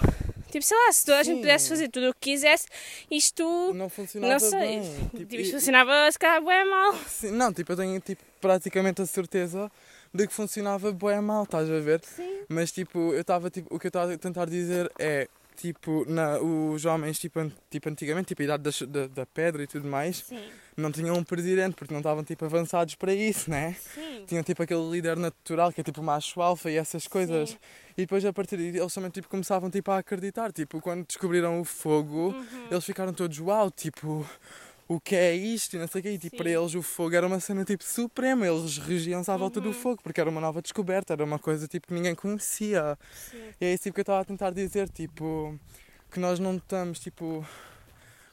tipo, 0.50 0.64
sei 0.66 0.78
lá, 0.78 0.92
se 0.94 1.06
toda 1.06 1.20
a 1.20 1.24
gente 1.24 1.36
Sim. 1.36 1.42
pudesse 1.42 1.68
fazer 1.68 1.90
tudo 1.90 2.10
o 2.10 2.14
que 2.14 2.32
quisesse, 2.32 2.66
isto, 3.12 3.74
Não 3.76 3.90
funcionava 3.90 4.32
não 4.34 4.40
sei, 4.40 4.60
bem. 4.60 4.82
tipo, 4.82 5.18
Tipo, 5.18 5.36
isto 5.36 5.50
e- 5.50 5.52
funcionava 5.60 6.10
se 6.10 6.18
calhar 6.18 6.42
bem 6.42 6.66
mal. 6.70 6.94
sim, 7.10 7.32
não, 7.32 7.52
tipo, 7.52 7.74
eu 7.74 7.76
tenho 7.76 8.00
tipo, 8.00 8.24
praticamente 8.40 9.02
a 9.02 9.06
certeza 9.06 9.70
de 10.14 10.28
que 10.28 10.34
funcionava 10.34 10.94
bem 10.94 11.20
mal, 11.20 11.44
estás 11.44 11.70
a 11.70 11.80
ver? 11.82 12.02
Sim. 12.06 12.40
Mas 12.48 12.72
tipo, 12.72 13.14
eu 13.14 13.20
estava 13.22 13.50
tipo, 13.50 13.74
o 13.76 13.78
que 13.78 13.88
eu 13.88 13.90
estava 13.90 14.14
a 14.14 14.18
tentar 14.18 14.46
dizer 14.46 14.90
é 14.98 15.28
tipo, 15.62 16.06
na, 16.08 16.40
os 16.40 16.84
homens 16.86 17.20
tipo, 17.20 17.40
an- 17.40 17.52
tipo 17.70 17.88
antigamente, 17.90 18.28
tipo 18.30 18.42
a 18.42 18.46
idade 18.46 18.64
das- 18.64 18.82
da, 18.82 19.08
da 19.08 19.26
pedra 19.26 19.64
e 19.64 19.68
tudo 19.68 19.88
mais, 19.88 20.18
Sim, 20.28 20.40
não 20.76 20.92
tinham 20.92 21.16
um 21.16 21.24
presidente 21.24 21.76
porque 21.76 21.94
não 21.94 22.00
estavam 22.02 22.24
tipo 22.24 22.44
avançados 22.46 22.96
para 22.96 23.14
isso, 23.14 23.50
né? 23.50 23.76
sim. 23.94 24.24
tinham 24.28 24.44
tipo 24.44 24.64
aquele 24.64 24.90
líder 24.90 25.16
natural 25.18 25.72
que 25.72 25.82
é 25.82 25.84
tipo 25.84 26.02
macho 26.02 26.42
alfa 26.42 26.70
e 26.72 26.76
essas 26.78 27.08
coisas. 27.08 27.52
Sim. 27.52 27.58
E 27.98 28.02
depois 28.02 28.24
a 28.26 28.32
partir 28.34 28.58
daí 28.58 28.68
eles 28.70 28.94
também 28.94 29.12
tipo, 29.12 29.28
começavam 29.30 29.70
tipo, 29.70 29.92
a 29.92 29.98
acreditar. 30.00 30.52
Tipo, 30.52 30.80
quando 30.82 31.06
descobriram 31.06 31.60
o 31.62 31.66
fogo, 31.66 32.30
Uhum. 32.30 32.68
eles 32.72 32.86
ficaram 32.86 33.14
todos 33.14 33.38
uau, 33.40 33.70
tipo, 33.70 34.26
o 34.96 35.00
que 35.00 35.16
é 35.16 35.34
isto? 35.36 35.76
E 35.76 35.80
não 35.80 35.88
sei 35.88 36.00
o 36.00 36.04
quê. 36.04 36.10
E 36.12 36.18
tipo, 36.18 36.36
Sim. 36.36 36.44
para 36.44 36.50
eles 36.50 36.74
o 36.76 36.82
fogo 36.82 37.16
era 37.16 37.26
uma 37.26 37.40
cena 37.40 37.64
tipo 37.64 37.84
suprema. 37.84 38.46
Eles 38.48 38.78
regiam-se 38.78 39.30
à 39.32 39.38
volta 39.38 39.60
do 39.62 39.68
Uhum. 39.70 39.74
fogo 39.74 40.02
porque 40.04 40.20
era 40.20 40.30
uma 40.30 40.42
nova 40.42 40.62
descoberta, 40.62 41.14
era 41.14 41.24
uma 41.24 41.40
coisa 41.40 41.68
tipo 41.68 41.88
que 41.88 41.94
ninguém 41.94 42.14
conhecia. 42.16 42.98
Sim. 43.30 43.38
E 43.60 43.66
é 43.66 43.74
isso 43.74 43.84
tipo, 43.84 43.96
que 43.96 44.02
eu 44.02 44.04
estava 44.04 44.20
a 44.22 44.26
tentar 44.26 44.52
dizer, 44.52 44.90
tipo, 44.90 45.58
que 46.12 46.20
nós 46.20 46.40
não 46.40 46.56
estamos 46.58 47.00
tipo. 47.00 47.46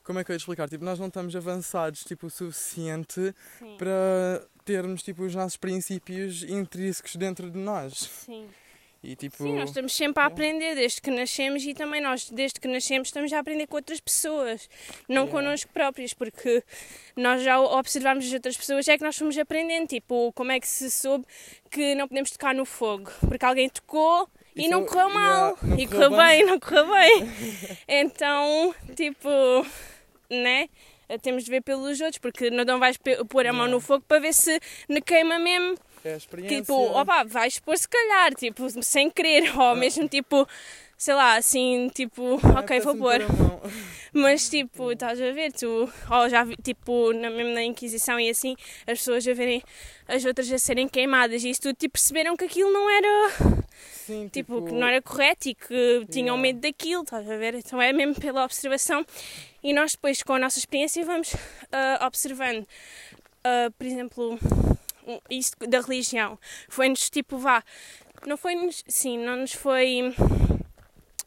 Como 0.05 0.19
é 0.19 0.25
que 0.25 0.31
eu 0.31 0.35
ia 0.35 0.39
explicar? 0.39 0.69
Tipo, 0.69 0.85
nós 0.85 0.99
não 0.99 1.09
estamos 1.09 1.37
avançados 1.37 2.03
tipo, 2.03 2.29
o 2.29 2.31
suficiente 2.31 3.35
Sim. 3.59 3.77
para 3.77 4.43
termos 4.65 5.03
tipo 5.03 5.23
os 5.23 5.35
nossos 5.35 5.57
princípios 5.59 6.43
intrínsecos 6.45 7.15
dentro 7.17 7.51
de 7.51 7.59
nós. 7.59 7.93
Sim. 8.25 8.49
E 9.01 9.15
tipo, 9.15 9.37
Sim, 9.37 9.55
nós 9.55 9.71
estamos 9.71 9.95
sempre 9.95 10.21
a 10.23 10.27
aprender 10.27 10.75
desde 10.75 11.01
que 11.01 11.09
nascemos 11.11 11.63
e 11.65 11.73
também 11.73 12.01
nós, 12.01 12.29
desde 12.31 12.59
que 12.59 12.67
nascemos, 12.67 13.09
estamos 13.09 13.33
a 13.33 13.39
aprender 13.39 13.69
com 13.69 13.77
outras 13.77 14.01
pessoas, 14.01 14.69
não 15.09 15.23
Yeah. 15.25 15.31
connosco 15.33 15.71
próprios, 15.73 16.13
porque 16.15 16.65
nós 17.15 17.43
já 17.45 17.61
observamos 17.61 18.27
as 18.27 18.33
outras 18.33 18.57
pessoas, 18.57 18.89
é 18.89 18.99
que 18.99 19.05
nós 19.05 19.17
fomos 19.17 19.39
aprendendo, 19.39 19.87
tipo, 19.87 20.33
como 20.33 20.51
é 20.51 20.59
que 20.59 20.67
se 20.67 20.91
soube 20.91 21.25
que 21.71 21.95
não 21.95 22.09
podemos 22.09 22.33
tocar 22.33 22.53
no 22.55 22.65
fogo, 22.65 23.09
porque 23.29 23.45
alguém 23.45 23.69
tocou 23.69 24.29
e 24.57 24.63
Isso 24.63 24.71
não 24.71 24.83
é- 24.83 24.87
correu 24.87 25.11
mal, 25.11 25.57
yeah, 25.63 25.67
não 25.69 25.79
e 25.79 25.87
correu 25.87 26.11
bem, 26.11 26.19
bem. 26.19 26.47
não 26.47 26.59
correu 26.59 26.87
bem. 26.91 27.23
então, 27.87 28.75
tipo, 28.97 29.29
né? 30.29 30.69
Temos 31.23 31.45
de 31.45 31.51
ver 31.51 31.63
pelos 31.63 31.99
outros, 32.03 32.19
porque 32.19 32.51
não 32.51 32.79
vais 32.79 32.99
pôr 33.31 33.47
a 33.47 33.53
mão 33.53 33.63
Yeah. 33.63 33.71
no 33.75 33.81
fogo 33.81 34.05
para 34.07 34.21
ver 34.21 34.35
se 34.35 34.61
ne 34.89 35.01
queima 35.01 35.39
mesmo. 35.39 35.79
É 36.09 36.15
a 36.15 36.17
experiência. 36.17 36.61
Tipo, 36.61 36.75
opa, 36.75 37.25
vais 37.25 37.59
pôr 37.59 37.77
se 37.79 37.89
calhar, 37.89 38.35
tipo, 38.35 38.69
sem 38.83 39.11
querer, 39.11 39.53
ou 39.59 39.75
mesmo 39.77 40.09
tipo, 40.09 40.47
sei 40.97 41.15
lá, 41.15 41.37
assim, 41.37 41.89
tipo, 41.95 42.41
É 42.43 42.59
ok, 42.61 42.81
vou 42.81 42.95
péssimo 42.95 42.99
pôr. 42.99 43.71
Mas 44.13 44.49
tipo, 44.49 44.91
estás 44.91 45.21
a 45.21 45.33
ver, 45.33 45.53
tu, 45.53 45.89
ou 46.11 46.29
já 46.31 46.43
vi, 46.43 46.57
tipo, 46.57 47.13
na, 47.13 47.29
mesmo 47.31 47.53
na 47.53 47.63
Inquisição 47.63 48.19
e 48.19 48.31
assim, 48.31 48.57
as 48.87 48.99
pessoas 48.99 49.29
a 49.29 49.35
verem 49.35 49.63
as 50.09 50.25
outras 50.25 50.51
a 50.51 50.59
serem 50.59 50.89
queimadas 50.89 51.45
e 51.45 51.51
isso 51.51 51.61
tudo, 51.61 51.77
tipo, 51.77 51.93
perceberam 51.93 52.35
que 52.37 52.45
aquilo 52.47 52.73
não 52.73 52.89
era, 52.91 53.67
Sim, 54.07 54.29
tipo, 54.33 54.63
que 54.65 54.73
não 54.73 54.87
era 54.89 55.03
correto 55.03 55.51
e 55.51 55.55
que 55.55 56.07
tinham 56.11 56.37
Yeah. 56.37 56.43
medo 56.43 56.61
daquilo, 56.61 57.03
estás 57.03 57.31
a 57.31 57.37
ver? 57.37 57.55
Então 57.55 57.81
é 57.81 57.93
mesmo 57.93 58.15
pela 58.15 58.43
observação 58.45 59.05
e 59.63 59.75
nós 59.75 59.93
depois, 59.93 60.23
com 60.23 60.33
a 60.33 60.39
nossa 60.39 60.59
experiência, 60.59 61.05
vamos 61.05 61.37
ah, 61.71 62.07
observando, 62.07 62.67
Ah, 63.45 63.71
por 63.77 63.87
exemplo, 63.87 64.39
isso 65.31 65.53
da 65.69 65.81
religião, 65.81 66.39
foi-nos 66.69 67.09
tipo, 67.11 67.39
vá, 67.39 67.63
não 68.27 68.37
foi-nos, 68.37 68.85
sim, 68.89 69.19
não 69.19 69.37
nos 69.37 69.53
foi 69.53 70.15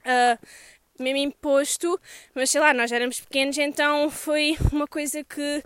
ah, 0.05 0.37
mesmo 0.99 1.17
imposto, 1.17 1.99
mas 2.33 2.49
sei 2.51 2.61
lá, 2.61 2.73
nós 2.73 2.91
éramos 2.91 3.19
pequenos, 3.19 3.57
então 3.57 4.09
foi 4.09 4.57
uma 4.71 4.87
coisa 4.87 5.23
que 5.23 5.63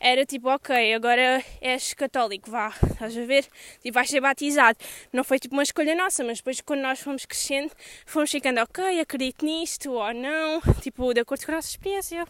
era 0.00 0.26
tipo, 0.26 0.48
ok, 0.48 0.94
agora 0.94 1.44
és 1.60 1.94
católico, 1.94 2.50
vá, 2.50 2.74
estás 2.90 3.16
a 3.16 3.24
ver? 3.24 3.46
Tipo, 3.80 3.94
vais 3.94 4.10
ser 4.10 4.20
batizado. 4.20 4.76
Não 5.12 5.22
foi 5.22 5.38
tipo 5.38 5.54
uma 5.54 5.62
escolha 5.62 5.94
nossa, 5.94 6.24
mas 6.24 6.38
depois 6.38 6.60
quando 6.60 6.80
nós 6.80 6.98
fomos 7.00 7.24
crescendo, 7.24 7.72
fomos 8.04 8.30
ficando, 8.30 8.60
ok, 8.60 8.98
acredito 9.00 9.44
nisto 9.44 9.92
ou 9.92 10.12
não, 10.12 10.60
tipo, 10.80 11.14
de 11.14 11.20
acordo 11.20 11.46
com 11.46 11.52
a 11.52 11.54
nossa 11.54 11.68
experiência. 11.68 12.26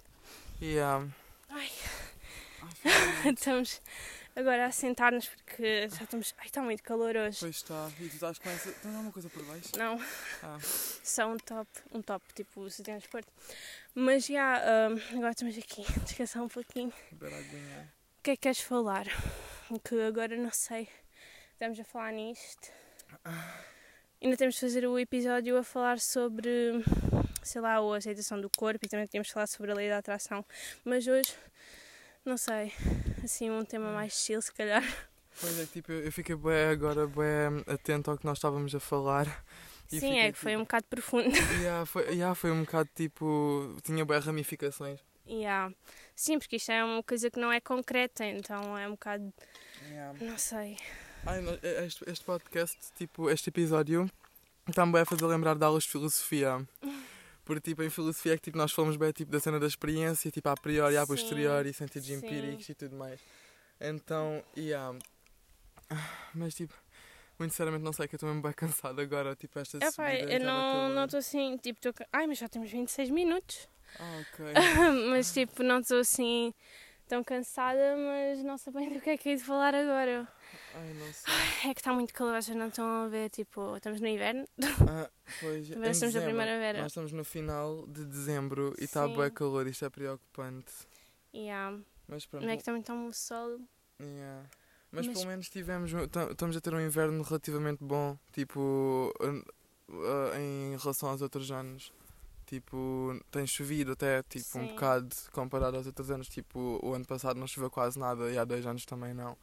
Yeah. 0.61 1.07
Ai, 1.49 1.71
Ai, 2.85 3.33
estamos 3.33 3.81
agora 4.35 4.67
a 4.67 4.73
sentar-nos 4.73 5.27
porque 5.27 5.89
já 5.89 6.05
estamos. 6.05 6.35
Ai, 6.39 6.47
está 6.47 6.63
muito 6.63 6.83
calor 6.83 7.17
hoje. 7.17 7.39
Pois 7.41 7.57
está. 7.57 7.91
E 8.01 8.09
tu 8.09 8.15
estás 8.15 8.39
com 8.39 8.49
essa. 8.51 8.73
Tens 8.73 8.95
alguma 8.95 9.13
coisa 9.13 9.29
por 9.29 9.43
baixo? 9.45 9.69
Não, 9.77 10.01
Ah, 10.43 10.59
só 10.63 11.29
um 11.29 11.37
top, 11.39 11.69
um 11.93 12.03
top, 12.03 12.25
tipo, 12.35 12.69
se 12.71 12.83
transporte. 12.83 13.29
Mas 13.95 14.27
já, 14.27 14.61
hum, 14.91 15.17
agora 15.19 15.31
estamos 15.33 15.57
aqui, 15.59 15.83
descansar 16.05 16.43
um 16.43 16.49
pouquinho. 16.49 16.93
beber 17.13 17.35
aguinha. 17.35 17.93
O 18.19 18.23
que 18.23 18.31
é 18.31 18.37
que 18.37 18.43
queres 18.43 18.61
falar? 18.61 19.07
Que 19.85 20.01
agora 20.03 20.37
não 20.37 20.51
sei. 20.51 20.89
Estamos 21.55 21.79
a 21.81 21.85
falar 21.85 22.13
nisto. 22.13 22.71
Ainda 24.23 24.37
temos 24.37 24.55
de 24.55 24.61
fazer 24.61 24.87
o 24.87 24.99
episódio 24.99 25.57
a 25.59 25.65
falar 25.65 25.99
sobre, 25.99 26.51
sei 27.43 27.61
lá, 27.61 27.75
a 27.79 27.97
aceitação 27.97 28.41
do 28.41 28.49
corpo 28.57 28.85
e 28.85 28.89
também 28.89 29.07
temos 29.09 29.27
de 29.29 29.33
falar 29.35 29.47
sobre 29.49 29.73
a 29.73 29.75
lei 29.75 29.89
da 29.89 29.99
atração. 29.99 30.45
Mas 30.85 31.07
hoje, 31.09 31.35
não 32.25 32.37
sei, 32.37 32.73
assim, 33.25 33.51
um 33.51 33.65
tema 33.65 33.93
mais 33.93 34.13
chill, 34.13 34.41
se 34.41 34.53
calhar. 34.53 34.83
Pois 35.41 35.59
é, 35.59 35.67
tipo, 35.67 35.93
eu 35.93 36.13
fiquei 36.13 36.37
bem 36.37 36.69
agora 36.71 37.07
bem 37.07 37.65
atento 37.67 38.11
ao 38.11 38.19
que 38.19 38.25
nós 38.25 38.39
estávamos 38.39 38.75
a 38.75 38.81
falar. 38.81 39.27
Sim, 39.89 40.01
fiquei, 40.01 40.19
é 40.21 40.33
que 40.33 40.39
foi 40.39 40.57
um 40.57 40.61
bocado 40.61 40.87
profundo. 40.89 41.31
tipo, 41.31 41.53
yeah, 41.61 41.85
foi, 41.85 42.03
yeah, 42.05 42.35
foi 42.35 42.51
um 42.51 42.63
bocado 42.63 42.89
tipo. 42.95 43.77
Tinha 43.83 44.05
bem 44.05 44.19
ramificações. 44.19 45.01
Yeah. 45.27 45.73
Sim, 46.17 46.39
porque 46.39 46.57
isto 46.57 46.73
é 46.73 46.85
uma 46.85 47.03
coisa 47.03 47.31
que 47.31 47.39
não 47.39 47.53
é 47.53 47.61
concreta, 47.61 48.25
então 48.25 48.77
é 48.77 48.87
um 48.89 48.93
bocado. 48.93 49.33
Não 50.21 50.39
sei. 50.39 50.77
Ai, 51.27 51.41
não, 51.41 51.59
este, 51.63 52.05
este 52.11 52.25
podcast, 52.25 52.79
tipo, 52.97 53.31
este 53.31 53.51
episódio, 53.51 54.11
está-me 54.69 54.93
bem 54.93 55.03
a 55.03 55.05
fazer 55.05 55.27
lembrar 55.27 55.55
de 55.55 55.65
aulas 55.65 55.85
de 55.85 55.91
filosofia. 55.91 56.67
Porque, 57.45 57.71
tipo, 57.71 57.83
em 57.83 57.91
filosofia 57.91 58.35
é 58.35 58.37
que 58.37 58.43
tipo, 58.43 58.57
nós 58.57 58.73
falamos 58.73 58.97
bem 58.97 59.11
tipo, 59.13 59.31
da 59.31 59.41
cena 59.41 59.59
da 59.59 59.67
experiência, 59.67 60.31
tipo, 60.31 60.49
a 60.49 60.55
priori, 60.55 60.97
a 60.97 61.07
posteriori, 61.07 61.73
sentidos 61.73 62.07
sim. 62.07 62.15
empíricos 62.15 62.69
e 62.69 62.75
tudo 62.75 62.97
mais. 62.97 63.21
Então, 63.81 64.43
yeah. 64.57 64.97
Mas, 66.35 66.55
tipo, 66.55 66.75
muito 67.39 67.53
sinceramente 67.53 67.83
não 67.83 67.93
sei, 67.93 68.07
que 68.07 68.15
eu 68.15 68.17
estou 68.17 68.29
mesmo 68.29 68.43
bem 68.43 68.53
cansado 68.55 69.01
agora, 69.01 69.35
tipo, 69.35 69.59
esta 69.59 69.79
Epá, 69.79 69.91
subida 69.91 70.33
eu 70.33 70.41
não 70.41 71.05
estou 71.05 71.19
assim, 71.19 71.57
tipo, 71.57 71.81
tô... 71.81 71.93
ai, 72.13 72.27
mas 72.27 72.39
já 72.39 72.49
temos 72.49 72.71
26 72.71 73.11
minutos. 73.11 73.69
Ah, 73.99 74.23
ok. 74.23 74.47
mas 75.11 75.33
tipo, 75.33 75.63
não 75.63 75.81
estou 75.81 75.99
assim 75.99 76.55
tão 77.09 77.23
cansada, 77.23 77.97
mas 77.97 78.43
não 78.43 78.57
sei 78.57 78.73
bem 78.73 78.93
do 78.93 79.01
que 79.01 79.11
é 79.11 79.17
que 79.19 79.29
é 79.31 79.35
de 79.35 79.43
falar 79.43 79.75
agora. 79.75 80.27
Ai, 80.75 80.95
não 80.95 81.13
sei. 81.13 81.71
É 81.71 81.75
que 81.75 81.81
está 81.81 81.93
muito 81.93 82.13
calor, 82.15 82.41
vocês 82.43 82.57
não 82.57 82.69
estão 82.69 83.05
a 83.05 83.09
ver, 83.09 83.29
tipo, 83.31 83.77
estamos 83.77 84.01
no 84.01 84.07
inverno. 84.09 84.47
Ah, 84.89 85.11
pois, 85.41 85.69
Mas 85.71 85.97
estamos 85.97 86.15
na 86.15 86.23
primavera. 86.23 86.79
Nós 86.83 86.93
estamos 86.93 87.13
no 87.13 87.25
final 87.25 87.87
de 87.87 88.05
dezembro 88.05 88.75
e 88.79 88.85
está 88.85 89.07
bem 89.07 89.31
calor, 89.31 89.67
isto 89.67 89.85
é 89.85 89.91
preocupante. 89.91 90.73
Yeah. 91.35 91.79
Mas 92.09 92.27
pronto. 92.27 92.45
Não 92.45 92.53
é 92.53 92.57
que 92.57 92.65
também 92.65 92.81
está 92.81 92.93
um 92.95 93.13
sol. 93.13 93.61
Yeah. 94.01 94.49
Mas, 94.91 95.07
Mas- 95.07 95.17
pelo 95.19 95.29
menos 95.31 95.49
tivemos, 95.49 95.91
tam- 96.11 96.31
estamos 96.31 96.57
a 96.57 96.61
ter 96.61 96.75
um 96.75 96.81
inverno 96.81 97.23
relativamente 97.23 97.83
bom, 97.83 98.19
tipo, 98.33 99.13
ah, 99.91 100.39
em 100.39 100.77
relação 100.77 101.09
aos 101.09 101.23
outros 101.23 101.51
anos. 101.51 101.93
Tipo, 102.47 103.19
tem 103.31 103.47
chovido 103.47 103.93
até, 103.93 104.23
tipo, 104.25 104.59
um 104.59 104.67
Sim. 104.67 104.75
bocado 104.75 105.09
comparado 105.33 105.77
aos 105.79 105.87
outros 105.87 106.11
anos. 106.11 106.29
Tipo, 106.29 106.79
o 106.83 106.93
ano 106.93 107.07
passado 107.07 107.39
não 107.41 107.47
choveu 107.47 107.71
quase 107.71 107.99
nada 107.99 108.31
e 108.31 108.37
há 108.37 108.45
dois 108.45 108.67
anos 108.67 108.85
também 108.85 109.15
não. 109.15 109.37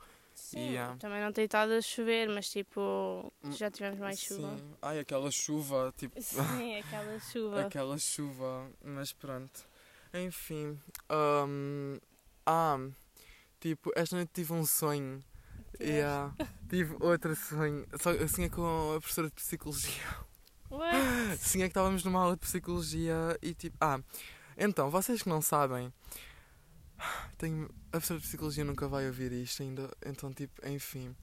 Sim, 0.51 0.71
Yeah. 0.71 0.95
também 0.97 1.21
não 1.21 1.31
tem 1.31 1.45
estado 1.45 1.73
a 1.73 1.81
chover, 1.81 2.27
mas 2.29 2.49
tipo, 2.49 3.31
já 3.51 3.69
tivemos 3.69 3.99
mais 3.99 4.19
chuva. 4.19 4.57
Sim. 4.57 4.73
Ai, 4.81 4.99
aquela 4.99 5.29
chuva, 5.29 5.93
tipo, 5.95 6.19
Sim, 6.21 6.75
aquela 6.79 7.19
chuva. 7.19 7.61
aquela 7.61 7.97
chuva, 7.99 8.71
mas 8.83 9.13
pronto. 9.13 9.67
Enfim, 10.11 10.79
hum, 11.47 11.99
ah, 12.47 12.79
tipo, 13.59 13.91
esta 13.95 14.15
noite 14.15 14.31
tive 14.33 14.53
um 14.53 14.65
sonho. 14.65 15.23
Yeah. 15.79 16.33
Tive 16.67 16.95
outro 16.99 17.35
sonho. 17.35 17.85
Só 18.01 18.11
eu 18.11 18.27
sonhei 18.27 18.49
com 18.49 18.95
a 18.95 18.99
professora 18.99 19.27
de 19.27 19.33
psicologia. 19.35 20.03
What? 20.71 21.37
Sonhei 21.37 21.67
que 21.67 21.71
estávamos 21.71 22.03
numa 22.03 22.21
aula 22.21 22.33
de 22.35 22.41
psicologia 22.41 23.37
e 23.41 23.53
tipo. 23.53 23.77
Ah, 23.79 23.99
então, 24.57 24.89
vocês 24.89 25.21
que 25.21 25.29
não 25.29 25.41
sabem. 25.41 25.93
Tenho, 27.37 27.69
a 27.87 27.91
professora 27.91 28.19
de 28.19 28.27
psicologia 28.27 28.63
nunca 28.63 28.87
vai 28.87 29.07
ouvir 29.07 29.31
isto 29.31 29.63
ainda. 29.63 29.89
Então, 30.05 30.31
tipo, 30.33 30.67
enfim. 30.67 31.15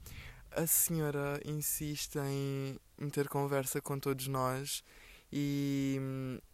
A 0.51 0.65
senhora 0.65 1.39
insiste 1.45 2.17
em 2.17 2.79
meter 2.97 3.27
conversa 3.27 3.81
com 3.81 3.99
todos 3.99 4.27
nós 4.27 4.83
e, 5.31 5.99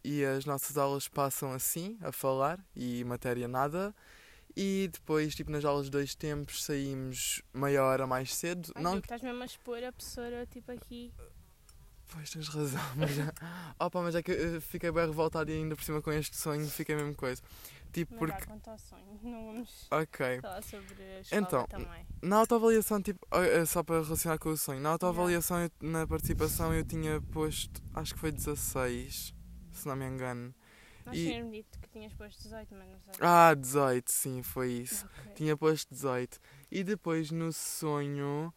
e 0.03 0.25
as 0.25 0.45
nossas 0.45 0.77
aulas 0.77 1.07
passam 1.07 1.53
assim, 1.53 1.97
a 2.01 2.11
falar 2.11 2.59
e 2.75 3.03
matéria 3.03 3.47
nada. 3.47 3.95
E 4.55 4.89
depois, 4.91 5.33
tipo, 5.33 5.49
nas 5.51 5.65
aulas 5.65 5.85
de 5.85 5.91
dois 5.91 6.13
tempos 6.13 6.63
saímos 6.63 7.41
meia 7.53 7.83
hora 7.83 8.05
mais 8.05 8.35
cedo. 8.35 8.71
Ai, 8.75 8.83
não 8.83 8.97
estás 8.99 9.21
mesmo 9.21 9.41
a 9.41 9.45
expor 9.45 9.83
a 9.83 9.91
professora, 9.91 10.45
tipo, 10.45 10.71
aqui. 10.71 11.11
Pois 12.11 12.29
tens 12.29 12.47
razão, 12.47 12.81
mas 12.95 13.11
já. 13.15 13.33
Opa, 13.79 14.01
mas 14.01 14.13
é 14.15 14.21
que 14.21 14.31
eu 14.31 14.61
fiquei 14.61 14.91
bem 14.91 15.05
revoltado 15.05 15.49
e 15.49 15.53
ainda 15.55 15.75
por 15.75 15.83
cima 15.83 16.01
com 16.01 16.11
este 16.11 16.35
sonho 16.37 16.67
fiquei 16.67 16.93
a 16.95 16.97
mesma 16.99 17.13
coisa. 17.15 17.41
Tipo, 17.91 18.11
Mas 18.13 18.19
porque. 18.19 18.39
vá, 18.39 18.45
quanto 18.47 18.69
ao 18.69 18.77
sonho, 18.77 19.19
não 19.23 19.45
vamos 19.53 19.87
Ok. 19.91 20.41
falar 20.41 20.61
sobre 20.63 21.01
a 21.03 21.19
escola 21.21 21.41
Então, 21.41 21.67
também. 21.67 22.07
Na 22.21 22.37
autoavaliação, 22.37 23.01
tipo, 23.01 23.19
é 23.31 23.65
só 23.65 23.83
para 23.83 24.01
relacionar 24.01 24.37
com 24.39 24.49
o 24.49 24.57
sonho, 24.57 24.79
na 24.81 24.89
autoavaliação, 24.89 25.59
eu- 25.61 25.71
na 25.81 26.05
participação, 26.07 26.73
eu 26.73 26.83
tinha 26.83 27.21
posto, 27.21 27.81
acho 27.93 28.13
que 28.15 28.19
foi 28.19 28.31
16, 28.31 29.33
se 29.71 29.87
não 29.87 29.95
me 29.95 30.05
engano. 30.07 30.53
Nós 31.05 31.17
e- 31.17 31.25
tínhamos 31.27 31.51
dito 31.51 31.79
que 31.79 31.89
tinhas 31.89 32.13
posto 32.13 32.41
18, 32.43 32.73
mas 32.73 32.87
não 32.89 32.99
sei. 32.99 33.13
Ah, 33.19 33.53
18, 33.53 34.11
sim, 34.11 34.41
foi 34.41 34.71
isso. 34.71 35.05
Ok. 35.19 35.33
Tinha 35.35 35.57
posto 35.57 35.89
18. 35.93 36.39
E 36.71 36.83
depois 36.83 37.29
no 37.29 37.51
sonho, 37.53 38.51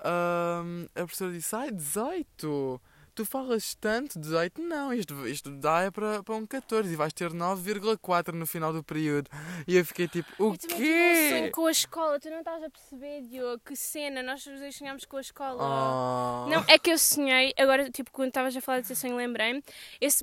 ahm, 0.00 0.86
a 0.94 1.00
professora 1.00 1.30
disse: 1.32 1.54
Ai, 1.54 1.70
18! 1.70 2.80
Tu 3.20 3.26
falas 3.26 3.74
tanto, 3.74 4.18
18? 4.18 4.62
Não, 4.62 4.94
isto, 4.94 5.28
isto 5.28 5.50
dá 5.50 5.82
é 5.82 5.90
para, 5.90 6.22
para 6.22 6.34
um 6.34 6.46
14 6.46 6.90
e 6.90 6.96
vais 6.96 7.12
ter 7.12 7.30
9,4 7.30 8.32
no 8.32 8.46
final 8.46 8.72
do 8.72 8.82
período. 8.82 9.28
E 9.68 9.76
eu 9.76 9.84
fiquei 9.84 10.08
tipo: 10.08 10.26
O 10.38 10.54
Eu 10.54 10.56
quê? 10.56 11.50
com 11.52 11.66
a 11.66 11.70
escola, 11.70 12.18
tu 12.18 12.30
não 12.30 12.38
estás 12.38 12.62
a 12.62 12.70
perceber, 12.70 13.20
Diogo, 13.28 13.60
que 13.62 13.76
cena, 13.76 14.22
nós 14.22 14.46
os 14.46 14.58
dois 14.58 14.74
sonhámos 14.74 15.04
com 15.04 15.18
a 15.18 15.20
escola. 15.20 15.58
Ah. 15.60 16.46
Não, 16.48 16.64
é 16.66 16.78
que 16.78 16.90
eu 16.90 16.96
sonhei, 16.96 17.52
agora, 17.58 17.90
tipo, 17.90 18.10
quando 18.10 18.28
estavas 18.28 18.56
a 18.56 18.60
falar 18.62 18.80
desse 18.80 18.96
sonho, 18.96 19.16
lembrei-me. 19.16 19.62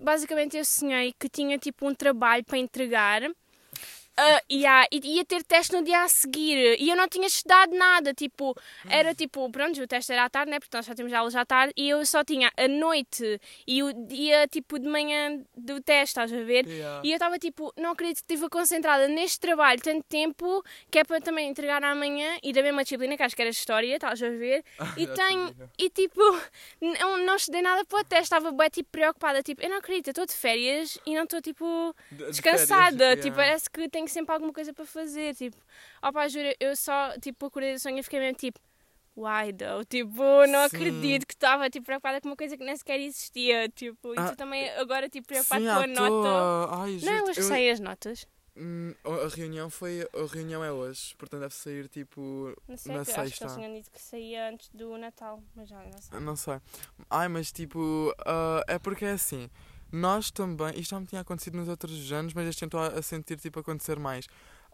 Basicamente, 0.01 0.57
eu 0.57 0.65
sonhei 0.65 1.13
que 1.19 1.29
tinha, 1.29 1.59
tipo, 1.59 1.87
um 1.87 1.93
trabalho 1.93 2.43
para 2.43 2.57
entregar. 2.57 3.21
Ah, 4.17 4.41
e 4.49 4.65
há- 4.65 4.87
e 4.91 5.15
ia 5.17 5.25
ter 5.25 5.43
teste 5.43 5.73
no 5.73 5.83
dia 5.83 6.01
a 6.03 6.07
seguir 6.07 6.75
e 6.79 6.89
eu 6.89 6.95
não 6.95 7.07
tinha 7.07 7.27
estudado 7.27 7.75
nada, 7.75 8.13
tipo, 8.13 8.55
era 8.89 9.13
tipo, 9.13 9.49
pronto, 9.51 9.81
o 9.81 9.87
teste 9.87 10.11
era 10.11 10.25
à 10.25 10.29
tarde, 10.29 10.51
né, 10.51 10.59
porque 10.59 10.75
nós 10.75 10.85
só 10.85 10.93
temos 10.95 11.13
aulas 11.13 11.35
à 11.35 11.45
tarde 11.45 11.73
e 11.77 11.89
eu 11.89 12.05
só 12.05 12.23
tinha 12.23 12.51
a 12.57 12.67
noite 12.67 13.39
e 13.67 13.83
o 13.83 13.93
dia, 13.93 14.47
tipo, 14.47 14.79
de 14.79 14.87
manhã 14.87 15.39
do 15.55 15.81
teste, 15.81 16.11
estás 16.19 16.33
a 16.33 16.41
ver? 16.43 16.65
Yeah. 16.67 17.01
E 17.03 17.09
eu 17.11 17.15
estava 17.15 17.37
tipo, 17.37 17.71
não 17.77 17.91
acredito 17.91 18.17
que 18.25 18.33
estive 18.33 18.49
concentrada 18.49 19.07
neste 19.07 19.39
trabalho 19.39 19.79
tanto 19.81 20.03
tempo 20.09 20.63
que 20.89 20.99
é 20.99 21.03
para 21.03 21.21
também 21.21 21.47
entregar 21.49 21.83
amanhã 21.83 22.37
e 22.43 22.51
da 22.53 22.61
mesma 22.63 22.83
disciplina 22.83 23.15
que 23.15 23.23
acho 23.23 23.35
que 23.35 23.41
era 23.41 23.51
História, 23.51 23.95
estás 23.95 24.21
a 24.23 24.29
ver? 24.29 24.63
E 24.97 25.05
Já 25.05 25.13
tenho, 25.13 25.55
e 25.77 25.89
tipo, 25.89 26.21
não, 26.81 27.17
não 27.25 27.35
estudei 27.35 27.61
nada 27.61 27.85
para 27.85 27.99
o 27.99 28.03
teste, 28.03 28.23
estava 28.23 28.51
bem 28.51 28.69
tipo 28.69 28.89
preocupada, 28.91 29.43
tipo, 29.43 29.61
eu 29.61 29.69
não 29.69 29.77
acredito, 29.77 30.09
estou 30.09 30.25
de 30.25 30.33
férias 30.33 30.97
e 31.05 31.15
não 31.15 31.23
estou 31.23 31.41
tipo 31.41 31.95
De- 32.11 32.17
de 32.17 32.25
descansada, 32.31 32.97
férias, 32.97 33.15
tipo, 33.25 33.35
yeah. 33.37 33.43
parece 33.43 33.69
que 33.69 33.89
tenho 33.89 34.06
sempre 34.11 34.33
alguma 34.33 34.53
coisa 34.53 34.73
para 34.73 34.85
fazer, 34.85 35.35
tipo, 35.35 35.57
opá, 36.01 36.27
juro, 36.27 36.47
eu 36.59 36.75
só, 36.75 37.17
tipo, 37.19 37.45
acordei 37.45 37.73
do 37.73 37.79
sonho 37.79 37.99
e 37.99 38.03
fiquei 38.03 38.19
mesmo 38.19 38.37
tipo, 38.37 38.59
why 39.15 39.51
though? 39.53 39.83
Tipo, 39.85 40.21
não 40.47 40.67
Sim. 40.69 40.75
acredito 40.77 41.25
que 41.25 41.33
estava, 41.33 41.69
tipo, 41.69 41.85
preocupada 41.85 42.21
com 42.21 42.29
uma 42.29 42.35
coisa 42.35 42.55
que 42.57 42.63
nem 42.63 42.75
sequer 42.77 42.99
existia, 42.99 43.67
tipo, 43.69 44.13
e 44.13 44.19
Ah, 44.19 44.29
tu 44.31 44.35
também 44.35 44.69
agora, 44.71 45.09
tipo, 45.09 45.27
preocupada 45.27 45.61
com 45.63 45.69
a 45.81 45.87
nota. 45.87 46.75
Ai, 46.75 46.91
Não, 46.91 46.99
juro-te, 46.99 47.29
hoje 47.31 47.39
eu- 47.41 47.47
saem 47.47 47.71
as 47.71 47.79
notas. 47.79 48.27
Hum, 48.59 48.91
A 49.05 49.27
reunião 49.35 49.69
foi. 49.69 50.01
A 50.01 50.25
reunião 50.33 50.63
é 50.63 50.71
hoje, 50.71 51.13
portanto 51.15 51.41
deve 51.41 51.53
sair 51.53 51.87
tipo. 51.87 52.51
Não 52.67 52.75
sei, 52.75 52.95
Na 52.95 53.05
que 53.05 53.11
eu 53.11 53.13
acho 53.13 53.23
que 53.23 53.29
sexta. 53.29 53.45
eles 53.45 53.55
tinham 53.55 53.73
dito 53.75 53.91
que 53.91 54.01
saía 54.01 54.49
antes 54.49 54.69
do 54.69 54.97
Natal, 54.97 55.43
mas 55.55 55.69
já 55.69 55.77
não 55.83 55.91
sei. 56.01 56.19
Não 56.19 56.35
sei. 56.35 56.59
Ai, 57.07 57.27
mas 57.27 57.51
tipo. 57.51 58.11
ah, 58.25 58.63
é 58.67 58.79
porque 58.79 59.05
é 59.05 59.11
assim. 59.11 59.47
Nós 59.91 60.29
também. 60.31 60.77
Isto 60.79 60.91
já 60.91 60.99
me 60.99 61.05
tinha 61.05 61.21
acontecido 61.21 61.55
nos 61.57 61.67
outros 61.67 62.11
anos, 62.11 62.33
mas 62.33 62.47
este 62.47 62.63
ano 62.63 62.67
estou 62.67 62.99
a 62.99 63.01
sentir 63.01 63.37
tipo 63.39 63.59
acontecer 63.59 63.97
mais. 63.99 64.27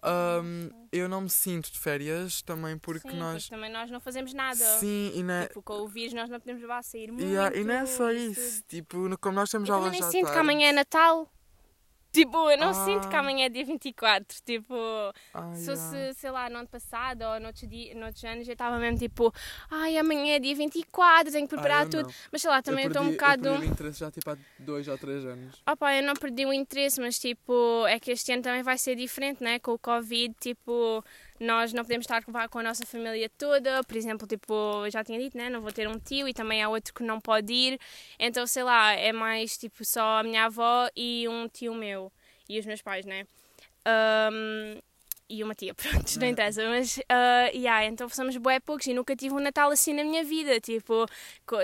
Ahm, 0.06 0.69
eu 0.91 1.08
não 1.08 1.21
me 1.21 1.30
sinto 1.30 1.71
de 1.71 1.80
férias 1.80 2.41
também 2.41 2.78
porque 2.78 3.10
Sim, 3.10 3.17
nós. 3.17 3.47
também 3.47 3.71
nós 3.71 3.89
não 3.89 4.02
fazemos 4.02 4.34
nada. 4.34 4.58
Sim, 4.80 5.12
e 5.15 5.23
não 5.23 5.34
é. 5.34 5.47
Tipo, 5.47 5.62
com 5.62 5.76
o 5.82 5.88
vírus 5.88 6.13
nós 6.13 6.30
não 6.30 6.39
podemos 6.39 6.62
levar 6.62 6.80
a 6.80 6.84
sair 6.84 7.10
muito. 7.12 7.23
E, 7.26 7.38
ah, 7.38 7.52
e 7.56 7.63
não 7.63 7.73
é 7.73 7.86
só 7.86 8.12
isso. 8.12 8.41
tudo. 8.63 8.67
Tipo, 8.67 9.17
como 9.19 9.36
nós 9.36 9.49
temos 9.49 9.69
Eu 9.69 9.76
aulas 9.76 9.93
já 9.95 10.02
nem 10.02 10.12
sinto 10.12 10.26
que 10.28 10.34
tarde- 10.34 10.39
amanhã 10.39 10.69
é 10.69 10.73
Natal. 10.73 11.32
Tipo, 12.13 12.52
eu 12.52 12.58
não 12.60 12.69
Ah. 12.69 12.73
sinto 12.86 13.10
que 13.10 13.15
amanhã 13.15 13.47
é 13.47 13.49
dia 13.49 13.65
24. 13.65 14.38
Tipo, 14.45 14.76
Ai, 15.34 15.56
se 15.56 15.71
ah. 15.71 15.76
fosse, 15.76 16.13
sei 16.13 16.30
lá, 16.30 16.47
no 16.47 16.60
ano 16.60 16.67
passado 16.67 17.23
ou 17.23 17.39
noutros, 17.39 17.67
dia, 17.67 17.95
noutros 17.95 18.23
anos, 18.23 18.47
eu 18.47 18.54
estava 18.54 18.78
mesmo 18.78 18.99
tipo, 18.99 19.34
ai, 19.71 19.97
amanhã 19.97 20.36
é 20.36 20.39
dia 20.39 20.56
24, 20.56 21.32
tenho 21.32 21.47
que 21.47 21.56
preparar 21.56 21.86
eu 21.86 21.89
tudo. 21.89 22.04
não. 22.08 22.13
Mas 22.32 22.41
sei 22.43 22.52
lá, 22.52 22.62
também 22.62 22.86
eu 22.86 22.89
estou 22.91 23.04
um 23.04 23.12
bocado. 23.12 23.47
Eu 23.47 23.54
perdi 23.54 23.67
o 23.67 23.71
interesse 23.71 23.99
já 23.99 24.12
tipo 24.12 24.30
há 24.30 24.38
dois 24.60 24.88
ou 24.88 24.97
três 24.97 25.26
anos. 25.26 25.62
Opa, 25.67 25.95
eu 25.95 26.04
não 26.04 26.13
perdi 26.13 26.45
o 26.45 26.54
interesse, 26.54 27.02
mas 27.02 27.17
tipo, 27.17 27.86
é 27.88 27.99
que 27.99 28.12
este 28.12 28.32
ano 28.32 28.43
também 28.43 28.62
vai 28.62 28.78
ser 28.78 28.95
diferente, 28.95 29.43
né? 29.43 29.58
Com 29.58 29.71
o 29.73 29.80
Covid, 29.80 30.36
tipo, 30.39 31.04
nós 31.39 31.74
não 31.74 31.84
podemos 31.84 32.06
estar 32.06 32.24
com 32.50 32.60
a 32.60 32.63
nossa 32.63 32.86
família 32.86 33.30
toda. 33.38 33.84
Por 33.84 33.98
exemplo, 33.98 34.28
tipo, 34.28 34.89
já 34.89 35.04
tinha 35.04 35.19
dito, 35.19 35.38
né? 35.38 35.50
Não 35.50 35.62
vou 35.62 35.72
ter 35.72 35.88
um 35.88 35.98
tio 36.00 36.28
e 36.28 36.34
também 36.34 36.62
há 36.63 36.69
outro 36.69 36.93
que 36.93 37.04
não 37.04 37.19
pode 37.19 37.52
ir. 37.54 37.80
Então, 38.19 38.46
sei 38.48 38.63
lá, 38.63 38.93
é 38.93 39.12
mais 39.12 39.58
tipo 39.58 39.84
só 39.86 40.19
a 40.19 40.24
minha 40.24 40.46
avó 40.46 40.88
e 40.96 41.28
um 41.28 41.48
tio 41.48 41.74
meu. 41.74 42.12
E 42.48 42.60
os 42.60 42.65
meus 42.65 42.82
pais, 42.82 43.06
né? 43.06 43.26
Ahm, 43.86 44.80
e 45.30 45.43
uma 45.43 45.56
tia, 45.56 45.74
pronto, 45.76 46.19
não 46.19 46.28
É. 46.28 46.30
interessa, 46.30 46.67
mas, 46.69 47.00
ah, 47.10 47.50
yeah, 47.54 47.86
então 47.86 48.08
somos 48.10 48.38
bué 48.38 48.60
poucos 48.60 48.86
e 48.88 48.93
nunca 48.93 49.15
tive 49.15 49.34
um 49.34 49.39
Natal 49.39 49.72
assim 49.72 49.93
na 49.93 50.04
minha 50.04 50.24
vida, 50.24 50.60
tipo, 50.60 51.06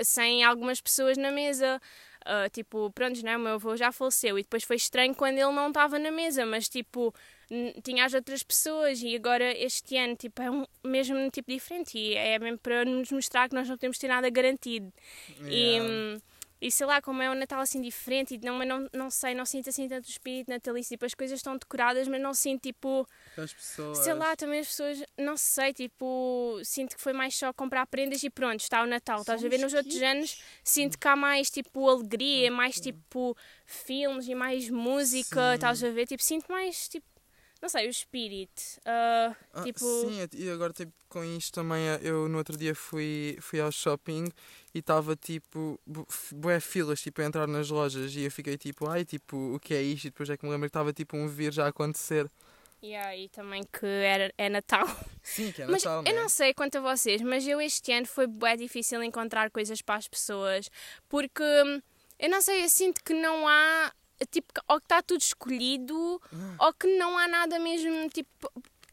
sem 0.04 0.42
algumas 0.44 0.80
pessoas 0.80 1.16
na 1.16 1.30
mesa, 1.30 1.80
ah, 2.24 2.48
tipo, 2.50 2.90
pronto, 2.92 3.22
né, 3.24 3.36
o 3.36 3.40
meu 3.40 3.54
avô 3.54 3.76
já 3.76 3.92
faleceu 3.92 4.38
e 4.38 4.42
depois 4.42 4.64
foi 4.64 4.76
estranho 4.76 5.14
quando 5.14 5.34
ele 5.38 5.52
não 5.52 5.68
estava 5.68 5.98
na 5.98 6.10
mesa, 6.10 6.44
mas 6.46 6.68
tipo, 6.68 7.14
tinha 7.82 8.04
as 8.04 8.14
outras 8.14 8.42
pessoas 8.42 9.02
e 9.02 9.14
agora 9.16 9.52
este 9.58 9.96
ano, 9.96 10.14
tipo, 10.16 10.40
é 10.40 10.50
um 10.50 10.64
mesmo 10.84 11.30
tipo 11.30 11.50
diferente 11.50 11.98
e 11.98 12.14
é 12.14 12.38
mesmo 12.38 12.58
para 12.58 12.84
nos 12.84 13.10
mostrar 13.10 13.48
que 13.48 13.54
nós 13.54 13.68
não 13.68 13.76
temos 13.76 13.98
ter 13.98 14.08
nada 14.08 14.30
garantido. 14.30 14.92
E, 15.48 15.60
Yeah. 15.76 15.84
hum, 15.84 16.20
e 16.62 16.70
sei 16.70 16.84
lá, 16.86 17.00
como 17.00 17.22
é 17.22 17.30
um 17.30 17.34
Natal 17.34 17.58
assim 17.60 17.80
diferente, 17.80 18.34
e 18.34 18.38
não, 18.38 18.58
não, 18.66 18.86
não 18.92 19.10
sei, 19.10 19.34
não 19.34 19.46
sinto 19.46 19.70
assim 19.70 19.88
tanto 19.88 20.04
o 20.06 20.10
espírito 20.10 20.50
natalício. 20.50 20.90
Tipo, 20.90 21.06
as 21.06 21.14
coisas 21.14 21.38
estão 21.38 21.56
decoradas, 21.56 22.06
mas 22.06 22.20
não 22.20 22.34
sinto 22.34 22.60
tipo, 22.60 23.08
As 23.34 23.50
pessoas. 23.54 23.98
sei 23.98 24.12
lá, 24.12 24.36
também 24.36 24.60
as 24.60 24.66
pessoas, 24.66 25.02
não 25.16 25.38
sei, 25.38 25.72
tipo, 25.72 26.60
sinto 26.62 26.96
que 26.96 27.00
foi 27.02 27.14
mais 27.14 27.34
só 27.34 27.50
comprar 27.54 27.86
prendas 27.86 28.22
e 28.22 28.28
pronto, 28.28 28.60
está 28.60 28.82
o 28.82 28.86
Natal. 28.86 29.20
Estás 29.22 29.42
a 29.42 29.48
ver? 29.48 29.58
Nos 29.58 29.72
outros 29.72 30.02
anos 30.02 30.42
sinto 30.62 30.98
que 30.98 31.08
há 31.08 31.16
mais 31.16 31.50
tipo 31.50 31.88
alegria, 31.88 32.50
mais 32.50 32.78
tipo 32.78 33.34
filmes 33.64 34.28
e 34.28 34.34
mais 34.34 34.68
música, 34.68 35.48
Sim. 35.48 35.54
estás 35.54 35.82
a 35.82 35.90
ver? 35.90 36.06
Tipo, 36.06 36.22
sinto 36.22 36.46
mais 36.52 36.88
tipo, 36.90 37.06
não 37.60 37.68
sei, 37.68 37.86
o 37.86 37.90
espírito. 37.90 38.62
Ah, 38.84 39.34
Ah, 39.52 39.62
tipo, 39.64 39.84
Sim, 39.84 40.26
e 40.34 40.48
agora 40.50 40.72
tipo, 40.72 40.92
com 41.08 41.24
isto 41.24 41.52
também, 41.54 41.88
eh, 41.88 41.98
eu 42.02 42.28
no 42.28 42.38
outro 42.38 42.56
dia 42.56 42.72
fui, 42.74 43.36
fui 43.40 43.60
ao 43.60 43.72
shopping 43.72 44.28
e 44.72 44.78
estava 44.78 45.16
tipo, 45.16 45.78
bué 46.32 46.60
filas 46.60 47.00
tipo, 47.02 47.20
a 47.20 47.24
entrar 47.24 47.48
nas 47.48 47.68
lojas 47.68 48.14
e 48.14 48.22
eu 48.22 48.30
fiquei 48.30 48.56
tipo, 48.56 48.88
ai, 48.88 49.04
tipo, 49.04 49.54
o 49.56 49.58
que 49.60 49.74
é 49.74 49.82
isto? 49.82 50.06
E 50.06 50.10
depois 50.10 50.30
é 50.30 50.36
que 50.36 50.44
me 50.44 50.50
lembro 50.52 50.68
que 50.68 50.70
estava 50.70 50.92
tipo 50.92 51.16
um 51.16 51.26
vir 51.26 51.52
já 51.52 51.64
a 51.66 51.68
acontecer. 51.68 52.30
e 52.82 52.94
aí 52.94 53.28
também 53.28 53.62
que 53.64 53.84
era, 53.86 54.32
é 54.38 54.48
Natal. 54.48 54.86
Sim, 55.22 55.52
que 55.52 55.62
é 55.62 55.66
Mas 55.66 55.84
Natal, 55.84 56.02
eu 56.04 56.14
né? 56.14 56.22
não 56.22 56.28
sei 56.28 56.54
quanto 56.54 56.78
a 56.78 56.80
vocês, 56.80 57.20
mas 57.22 57.46
eu 57.46 57.60
este 57.60 57.92
ano 57.92 58.06
foi 58.06 58.26
bem 58.26 58.56
difícil 58.56 59.02
encontrar 59.02 59.50
coisas 59.50 59.82
para 59.82 59.96
as 59.96 60.08
pessoas, 60.08 60.70
porque 61.08 61.42
hum, 61.42 61.82
eu 62.18 62.30
não 62.30 62.40
sei, 62.40 62.64
eu 62.64 62.68
sinto 62.68 63.02
que 63.04 63.12
não 63.14 63.46
há, 63.48 63.92
tipo, 64.30 64.48
ou 64.68 64.78
que 64.78 64.84
está 64.86 65.02
tudo 65.02 65.20
escolhido, 65.20 66.20
Ah. 66.32 66.66
ou 66.66 66.72
que 66.72 66.86
não 66.98 67.16
há 67.18 67.26
nada 67.28 67.58
mesmo, 67.58 68.08
tipo, 68.10 68.28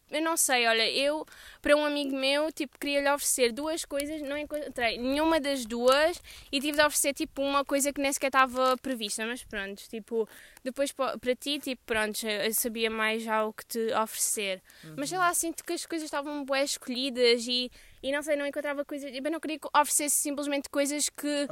eu 0.09 0.21
não 0.21 0.37
sei, 0.37 0.65
olha, 0.65 0.89
eu, 0.89 1.25
para 1.61 1.75
um 1.75 1.83
amigo 1.83 2.15
meu, 2.15 2.49
tipo, 2.49 2.79
queria-lhe 2.79 3.09
oferecer 3.11 3.51
duas 3.51 3.83
coisas, 3.83 4.21
não 4.21 4.37
encontrei 4.37 4.97
nenhuma 4.97 5.37
das 5.37 5.65
duas, 5.65 6.21
e 6.49 6.61
tive 6.61 6.77
de 6.77 6.83
oferecer, 6.85 7.13
tipo, 7.13 7.41
uma 7.41 7.65
coisa 7.65 7.91
que 7.91 7.99
nem 7.99 8.13
sequer 8.13 8.27
estava 8.27 8.77
prevista, 8.77 9.25
mas 9.25 9.43
pronto, 9.43 9.83
tipo, 9.89 10.25
depois 10.63 10.93
pa- 10.93 11.17
para 11.17 11.35
ti, 11.35 11.59
tipo, 11.59 11.81
pronto, 11.85 12.25
eu 12.25 12.53
sabia 12.53 12.89
mais 12.89 13.21
já 13.23 13.43
o 13.45 13.51
que 13.51 13.65
te 13.65 13.93
oferecer. 14.01 14.63
Mas 14.95 15.09
sei 15.09 15.17
lá, 15.17 15.33
sinto 15.33 15.61
que 15.65 15.73
as 15.73 15.85
coisas 15.85 16.05
estavam 16.05 16.45
bem 16.45 16.63
escolhidas 16.63 17.45
e, 17.45 17.69
e 18.01 18.11
não 18.11 18.21
sei, 18.21 18.35
não 18.35 18.45
encontrava 18.45 18.85
coisas. 18.85 19.11
Eu 19.13 19.31
não 19.31 19.39
queria 19.39 19.59
que 19.59 19.67
oferecesse 19.67 20.17
simplesmente 20.17 20.69
coisas 20.69 21.09
que. 21.09 21.47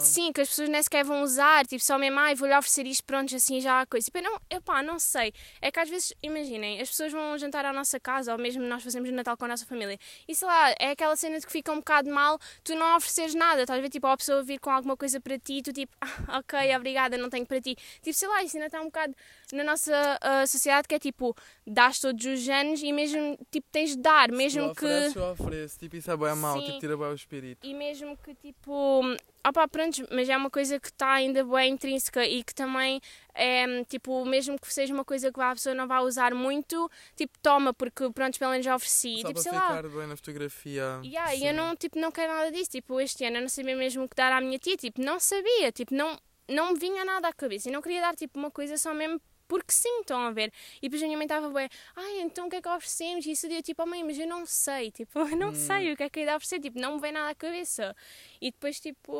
Sim, 0.00 0.32
que 0.32 0.40
as 0.40 0.48
pessoas 0.48 0.68
nem 0.68 0.82
sequer 0.82 1.04
vão 1.04 1.22
usar, 1.22 1.66
tipo, 1.66 1.82
só 1.82 1.98
mesmo, 1.98 2.18
ai, 2.18 2.34
vou-lhe 2.34 2.56
oferecer 2.56 2.86
isto, 2.86 3.04
pronto, 3.04 3.34
assim 3.34 3.60
já 3.60 3.80
há 3.80 3.86
coisa. 3.86 4.04
Tipo, 4.04 4.18
eu 4.18 4.22
não, 4.22 4.40
eu 4.50 4.62
pá, 4.62 4.82
não 4.82 4.98
sei. 4.98 5.32
É 5.60 5.70
que 5.70 5.80
às 5.80 5.88
vezes, 5.88 6.12
imaginem, 6.22 6.80
as 6.80 6.90
pessoas 6.90 7.12
vão 7.12 7.36
jantar 7.38 7.64
à 7.64 7.72
nossa 7.72 7.98
casa, 8.00 8.32
ou 8.32 8.38
mesmo 8.38 8.62
nós 8.62 8.82
fazemos 8.82 9.10
Natal 9.10 9.36
com 9.36 9.44
a 9.44 9.48
nossa 9.48 9.66
família, 9.66 9.98
e 10.26 10.34
sei 10.34 10.48
lá, 10.48 10.74
é 10.78 10.90
aquela 10.90 11.14
cena 11.16 11.38
de 11.38 11.46
que 11.46 11.52
fica 11.52 11.72
um 11.72 11.76
bocado 11.76 12.10
mal 12.10 12.38
tu 12.62 12.74
não 12.74 12.96
ofereceres 12.96 13.34
nada, 13.34 13.62
estás 13.62 13.78
a 13.78 13.82
ver, 13.82 13.88
tipo, 13.88 14.06
a 14.06 14.16
pessoa 14.16 14.42
vir 14.42 14.58
com 14.58 14.70
alguma 14.70 14.96
coisa 14.96 15.20
para 15.20 15.38
ti, 15.38 15.58
e 15.58 15.62
tu 15.62 15.72
tipo, 15.72 15.94
ah, 16.00 16.38
ok, 16.38 16.76
obrigada, 16.76 17.16
não 17.16 17.30
tenho 17.30 17.46
para 17.46 17.60
ti. 17.60 17.76
Tipo, 18.02 18.12
sei 18.16 18.28
lá, 18.28 18.42
isso 18.42 18.56
ainda 18.56 18.66
está 18.66 18.80
um 18.80 18.86
bocado 18.86 19.14
na 19.52 19.64
nossa 19.64 20.18
ah, 20.20 20.46
sociedade 20.46 20.88
que 20.88 20.94
é 20.94 20.98
tipo, 20.98 21.36
dás 21.66 22.00
todos 22.00 22.24
os 22.24 22.48
anos 22.48 22.82
e 22.82 22.92
mesmo, 22.92 23.38
tipo, 23.50 23.66
tens 23.70 23.90
de 23.90 24.02
dar, 24.02 24.30
mesmo 24.30 24.74
que. 24.74 24.84
ofereces, 24.84 25.16
eu 25.16 25.30
ofereço. 25.30 25.78
Tipo, 25.84 25.96
isso 25.96 26.10
é 26.10 26.16
bem 26.16 26.34
Sim. 26.34 26.64
tipo, 26.64 26.78
tira 26.80 26.96
bem 26.96 27.08
o 27.08 27.14
espírito. 27.14 27.66
E 27.66 27.74
mesmo 27.74 28.16
que 28.16 28.34
tipo. 28.34 29.02
Opá, 29.46 29.68
pronto, 29.68 30.06
mas 30.10 30.26
é 30.30 30.36
uma 30.36 30.48
coisa 30.48 30.80
que 30.80 30.86
está 30.86 31.12
ainda 31.12 31.44
bem 31.44 31.74
intrínseca 31.74 32.24
e 32.26 32.42
que 32.42 32.54
também 32.54 32.98
é 33.34 33.84
tipo, 33.84 34.24
mesmo 34.24 34.58
que 34.58 34.72
seja 34.72 34.94
uma 34.94 35.04
coisa 35.04 35.30
que 35.30 35.38
a 35.38 35.52
pessoa 35.52 35.74
não 35.74 35.86
vá 35.86 36.00
usar 36.00 36.34
muito, 36.34 36.90
tipo, 37.14 37.38
toma, 37.42 37.74
porque 37.74 38.10
pronto, 38.10 38.38
pelo 38.38 38.52
menos 38.52 38.64
já 38.64 38.74
ofereci. 38.74 39.20
Só 39.20 39.28
tipo, 39.28 39.34
para 39.34 39.42
sei 39.42 39.52
lá. 39.52 39.76
ficar 39.76 39.88
bem 39.90 40.06
na 40.06 40.16
fotografia. 40.16 41.00
Yeah, 41.04 41.34
e 41.34 41.46
eu 41.46 41.52
não, 41.52 41.76
tipo, 41.76 41.98
não 41.98 42.10
quero 42.10 42.32
nada 42.32 42.50
disso. 42.50 42.70
Tipo, 42.70 42.98
este 42.98 43.26
ano 43.26 43.36
eu 43.36 43.42
não 43.42 43.48
sabia 43.50 43.76
mesmo 43.76 44.04
o 44.04 44.08
que 44.08 44.16
dar 44.16 44.32
à 44.32 44.40
minha 44.40 44.58
tia. 44.58 44.76
Tipo, 44.78 45.02
não 45.02 45.20
sabia. 45.20 45.70
Tipo, 45.70 45.94
não, 45.94 46.18
não 46.48 46.72
me 46.72 46.78
vinha 46.78 47.04
nada 47.04 47.28
à 47.28 47.32
cabeça. 47.32 47.68
E 47.68 47.72
não 47.72 47.82
queria 47.82 48.00
dar, 48.00 48.16
tipo, 48.16 48.38
uma 48.38 48.50
coisa 48.50 48.78
só 48.78 48.94
mesmo 48.94 49.20
porque 49.48 49.72
sim, 49.72 50.00
estão 50.00 50.20
a 50.20 50.30
ver. 50.30 50.52
E 50.78 50.82
depois 50.88 51.02
a 51.02 51.06
minha 51.06 51.16
mãe 51.18 51.24
estava 51.26 51.48
bem, 51.50 51.68
ai, 51.96 52.20
então 52.20 52.46
o 52.46 52.50
que 52.50 52.56
é 52.56 52.62
que 52.62 52.68
oferecemos? 52.68 53.26
E 53.26 53.32
isso 53.32 53.46
eu 53.46 53.62
tipo, 53.62 53.82
oh 53.82 53.86
mãe, 53.86 54.02
mas 54.04 54.18
eu 54.18 54.26
não 54.26 54.44
sei. 54.46 54.90
Tipo, 54.90 55.20
eu 55.20 55.36
não 55.36 55.50
Hum. 55.50 55.54
sei 55.54 55.92
o 55.92 55.96
que 55.96 56.02
é 56.04 56.10
que 56.10 56.20
eu 56.20 56.24
ia 56.24 56.36
oferecer. 56.36 56.60
Tipo, 56.60 56.78
não 56.80 56.94
me 56.96 57.00
vem 57.00 57.12
nada 57.12 57.30
à 57.30 57.34
cabeça. 57.34 57.94
E 58.40 58.50
depois, 58.50 58.80
tipo, 58.80 59.12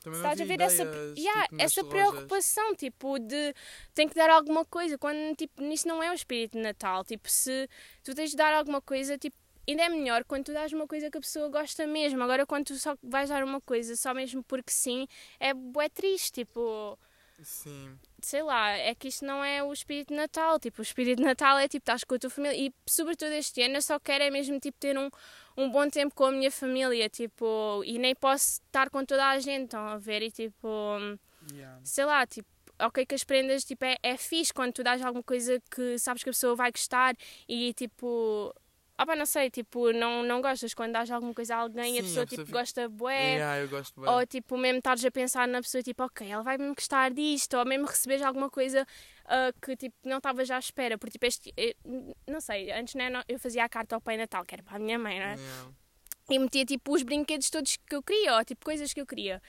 Também 0.00 0.18
estás 0.18 0.40
a 0.40 0.44
ver 0.44 0.60
essa, 0.60 0.84
ideias, 0.84 1.16
yeah, 1.16 1.48
tipo, 1.48 1.54
essa 1.58 1.82
lojas. 1.82 1.88
preocupação, 1.88 2.74
tipo, 2.74 3.18
de 3.18 3.54
tem 3.94 4.08
que 4.08 4.14
dar 4.14 4.30
alguma 4.30 4.64
coisa, 4.64 4.96
quando, 4.98 5.34
tipo, 5.36 5.62
nisso 5.62 5.86
não 5.88 6.02
é 6.02 6.10
o 6.10 6.14
espírito 6.14 6.52
de 6.52 6.58
Natal, 6.62 7.04
tipo, 7.04 7.28
se 7.30 7.68
tu 8.04 8.14
tens 8.14 8.30
de 8.30 8.36
dar 8.36 8.52
alguma 8.54 8.80
coisa, 8.80 9.18
tipo, 9.18 9.36
ainda 9.68 9.82
é 9.84 9.88
melhor 9.88 10.24
quando 10.24 10.44
tu 10.46 10.52
dás 10.52 10.72
uma 10.72 10.86
coisa 10.86 11.10
que 11.10 11.18
a 11.18 11.20
pessoa 11.20 11.48
gosta 11.48 11.86
mesmo, 11.86 12.22
agora 12.22 12.46
quando 12.46 12.66
tu 12.66 12.76
só 12.76 12.96
vais 13.02 13.28
dar 13.28 13.44
uma 13.44 13.60
coisa 13.60 13.96
só 13.96 14.14
mesmo 14.14 14.42
porque 14.44 14.70
sim, 14.72 15.06
é 15.38 15.52
bué 15.54 15.88
triste, 15.88 16.32
tipo, 16.32 16.98
Sim. 17.42 17.96
sei 18.20 18.42
lá, 18.42 18.70
é 18.70 18.94
que 18.94 19.08
isto 19.08 19.24
não 19.24 19.44
é 19.44 19.62
o 19.62 19.72
espírito 19.72 20.08
de 20.08 20.14
Natal, 20.14 20.58
tipo, 20.58 20.80
o 20.80 20.82
espírito 20.82 21.18
de 21.18 21.24
Natal 21.24 21.56
é, 21.58 21.68
tipo, 21.68 21.82
estás 21.82 22.02
com 22.04 22.14
a 22.14 22.18
tua 22.18 22.30
família, 22.30 22.56
e 22.56 22.72
sobretudo 22.86 23.32
este 23.32 23.62
ano 23.62 23.76
eu 23.76 23.82
só 23.82 23.98
quero 24.00 24.24
é 24.24 24.30
mesmo, 24.30 24.58
tipo, 24.58 24.76
ter 24.78 24.98
um, 24.98 25.08
um 25.56 25.70
bom 25.70 25.88
tempo 25.88 26.14
com 26.14 26.24
a 26.24 26.32
minha 26.32 26.50
família, 26.50 27.08
tipo, 27.08 27.82
e 27.84 27.98
nem 27.98 28.14
posso 28.14 28.60
estar 28.66 28.90
com 28.90 29.04
toda 29.04 29.24
a 29.28 29.38
gente, 29.38 29.64
estão 29.66 29.86
a 29.86 29.96
ver, 29.98 30.22
e 30.22 30.30
tipo 30.30 30.58
Yeah. 31.52 31.80
sei 31.84 32.04
lá, 32.04 32.26
tipo, 32.26 32.48
ok 32.78 33.06
que 33.06 33.14
as 33.14 33.24
prendas 33.24 33.64
tipo, 33.64 33.84
é, 33.84 33.96
é 34.02 34.16
fixe 34.16 34.52
quando 34.52 34.72
tu 34.72 34.82
dás 34.82 35.00
alguma 35.02 35.22
coisa 35.22 35.60
que 35.70 35.98
sabes 35.98 36.22
que 36.22 36.28
a 36.28 36.32
pessoa 36.32 36.54
vai 36.54 36.70
gostar 36.70 37.16
e 37.48 37.72
tipo. 37.74 38.54
Ah, 39.00 39.06
pá, 39.06 39.14
não 39.14 39.24
sei, 39.24 39.48
tipo, 39.48 39.92
não, 39.92 40.24
não 40.24 40.42
gostas 40.42 40.74
quando 40.74 40.90
dás 40.92 41.08
alguma 41.08 41.32
coisa 41.32 41.54
a 41.54 41.58
alguém 41.58 41.94
e 41.94 41.98
a 42.00 42.02
pessoa, 42.02 42.26
tipo, 42.26 42.44
fica- 42.44 42.58
gosta 42.58 42.88
bué. 42.88 43.36
Yeah, 43.36 43.60
eu 43.60 43.68
gosto 43.68 44.00
bem. 44.00 44.10
Ou 44.10 44.26
tipo, 44.26 44.58
mesmo 44.58 44.78
estares 44.78 45.04
a 45.04 45.10
pensar 45.12 45.46
na 45.46 45.62
pessoa, 45.62 45.80
tipo, 45.84 46.02
ok, 46.02 46.28
ela 46.28 46.42
vai 46.42 46.58
mesmo 46.58 46.74
gostar 46.74 47.12
disto, 47.12 47.56
ou 47.56 47.64
mesmo 47.64 47.86
receberes 47.86 48.24
alguma 48.24 48.50
coisa 48.50 48.84
ah, 49.26 49.52
que 49.62 49.76
tipo, 49.76 49.94
não 50.04 50.16
estavas 50.16 50.48
já 50.48 50.56
à 50.56 50.58
espera. 50.58 50.98
Porque 50.98 51.12
tipo, 51.12 51.26
este, 51.26 51.54
eh, 51.56 51.76
não 52.26 52.40
sei, 52.40 52.72
antes 52.72 52.96
né, 52.96 53.08
eu 53.28 53.38
fazia 53.38 53.62
a 53.62 53.68
carta 53.68 53.94
ao 53.94 54.00
Pai 54.00 54.16
Natal, 54.16 54.44
que 54.44 54.56
era 54.56 54.64
para 54.64 54.76
a 54.76 54.78
minha 54.80 54.98
mãe, 54.98 55.16
não 55.20 55.26
é? 55.26 55.34
Yeah. 55.36 55.70
e 56.30 56.38
metia 56.40 56.64
tipo 56.66 56.92
os 56.92 57.02
brinquedos 57.04 57.48
todos 57.50 57.76
que 57.76 57.94
eu 57.94 58.02
queria, 58.02 58.34
ou 58.36 58.44
tipo 58.44 58.64
coisas 58.64 58.92
que 58.92 59.00
eu 59.00 59.06
queria. 59.06 59.40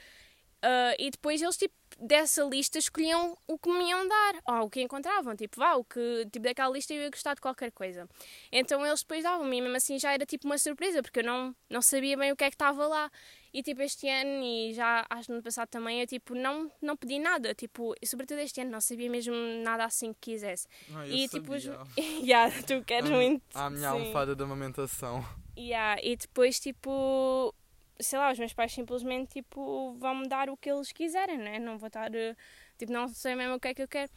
Ah, 0.62 0.94
e 1.00 1.10
depois 1.10 1.42
eles 1.42 1.58
tipo 1.58 1.74
dessa 2.02 2.44
lista 2.44 2.78
escolhiam 2.78 3.38
o 3.48 3.58
que 3.58 3.70
me 3.70 3.90
iam 3.90 4.08
dar, 4.08 4.36
ou 4.48 4.68
o 4.68 4.70
que 4.70 4.82
encontravam, 4.82 5.36
tipo, 5.36 5.58
vá, 5.60 5.74
o 5.76 5.84
que 5.84 6.26
tipo 6.32 6.44
daquela 6.46 6.72
lista 6.74 6.94
eu 6.94 7.02
ia 7.02 7.10
gostar 7.10 7.34
de 7.34 7.42
qualquer 7.42 7.72
coisa. 7.72 8.08
Então 8.52 8.86
eles 8.86 9.02
depois 9.02 9.24
davam-me, 9.24 9.58
e 9.58 9.62
mesmo 9.62 9.76
assim 9.76 9.98
já 10.00 10.14
era 10.14 10.26
tipo 10.26 10.46
uma 10.48 10.58
surpresa, 10.58 11.02
porque 11.02 11.20
eu 11.20 11.24
não, 11.24 11.56
não 11.70 11.82
sabia 11.82 12.16
bem 12.18 12.32
o 12.32 12.36
que 12.36 12.44
é 12.44 12.50
que 12.50 12.56
estava 12.56 12.88
lá. 12.88 13.12
E 13.52 13.64
tipo 13.64 13.82
este 13.82 14.08
ano 14.08 14.44
e 14.44 14.74
já 14.74 15.06
acho 15.10 15.24
que 15.24 15.30
no 15.30 15.36
ano 15.38 15.44
passado 15.44 15.68
também 15.70 16.00
eu 16.02 16.08
tipo 16.08 16.36
não, 16.36 16.72
não 16.82 16.96
pedi 16.96 17.18
nada, 17.20 17.54
tipo, 17.56 17.96
sobretudo 18.06 18.40
este 18.40 18.62
ano 18.62 18.70
não 18.72 18.80
sabia 18.82 19.10
mesmo 19.10 19.34
nada 19.64 19.86
assim 19.86 20.14
que 20.14 20.32
quisesse. 20.32 20.68
Ah, 20.94 21.08
eu 21.08 21.16
e 21.16 21.28
tipo, 21.28 21.54
os... 21.54 21.64
sabia. 21.66 22.04
yeah, 22.22 22.54
tu 22.64 22.84
queres 22.86 23.10
A- 23.10 23.14
muito. 23.14 23.44
A 23.56 23.70
minha 23.70 23.82
sim. 23.92 23.98
almofada 23.98 24.36
da 24.36 24.44
amamentação. 24.44 25.26
Yeah, 25.58 26.00
e 26.04 26.16
depois, 26.16 26.60
tipo, 26.60 27.54
sei 28.00 28.20
lá, 28.20 28.32
os 28.32 28.40
meus 28.40 28.54
pais 28.54 28.72
simplesmente, 28.72 29.34
tipo, 29.34 29.94
vão-me 30.00 30.28
dar 30.28 30.50
o 30.50 30.58
que 30.58 30.70
eles 30.70 30.92
quiserem, 30.92 31.38
né? 31.38 31.60
Não 31.60 31.78
vou 31.78 31.88
estar, 31.88 32.14
eh, 32.14 32.36
tipo, 32.78 32.92
não 32.92 33.08
sei 33.08 33.36
mesmo 33.36 33.56
o 33.56 33.60
que 33.60 33.68
é 33.70 33.74
que 33.74 33.82
eu 33.82 33.88
quero. 33.88 34.12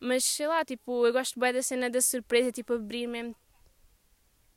Mas, 0.00 0.24
sei 0.24 0.46
lá, 0.46 0.64
tipo, 0.64 1.06
eu 1.06 1.12
gosto 1.12 1.38
bem 1.38 1.52
da 1.52 1.62
cena 1.62 1.90
da 1.90 2.00
surpresa, 2.00 2.52
tipo, 2.52 2.74
abrir 2.74 3.06
mesmo, 3.06 3.34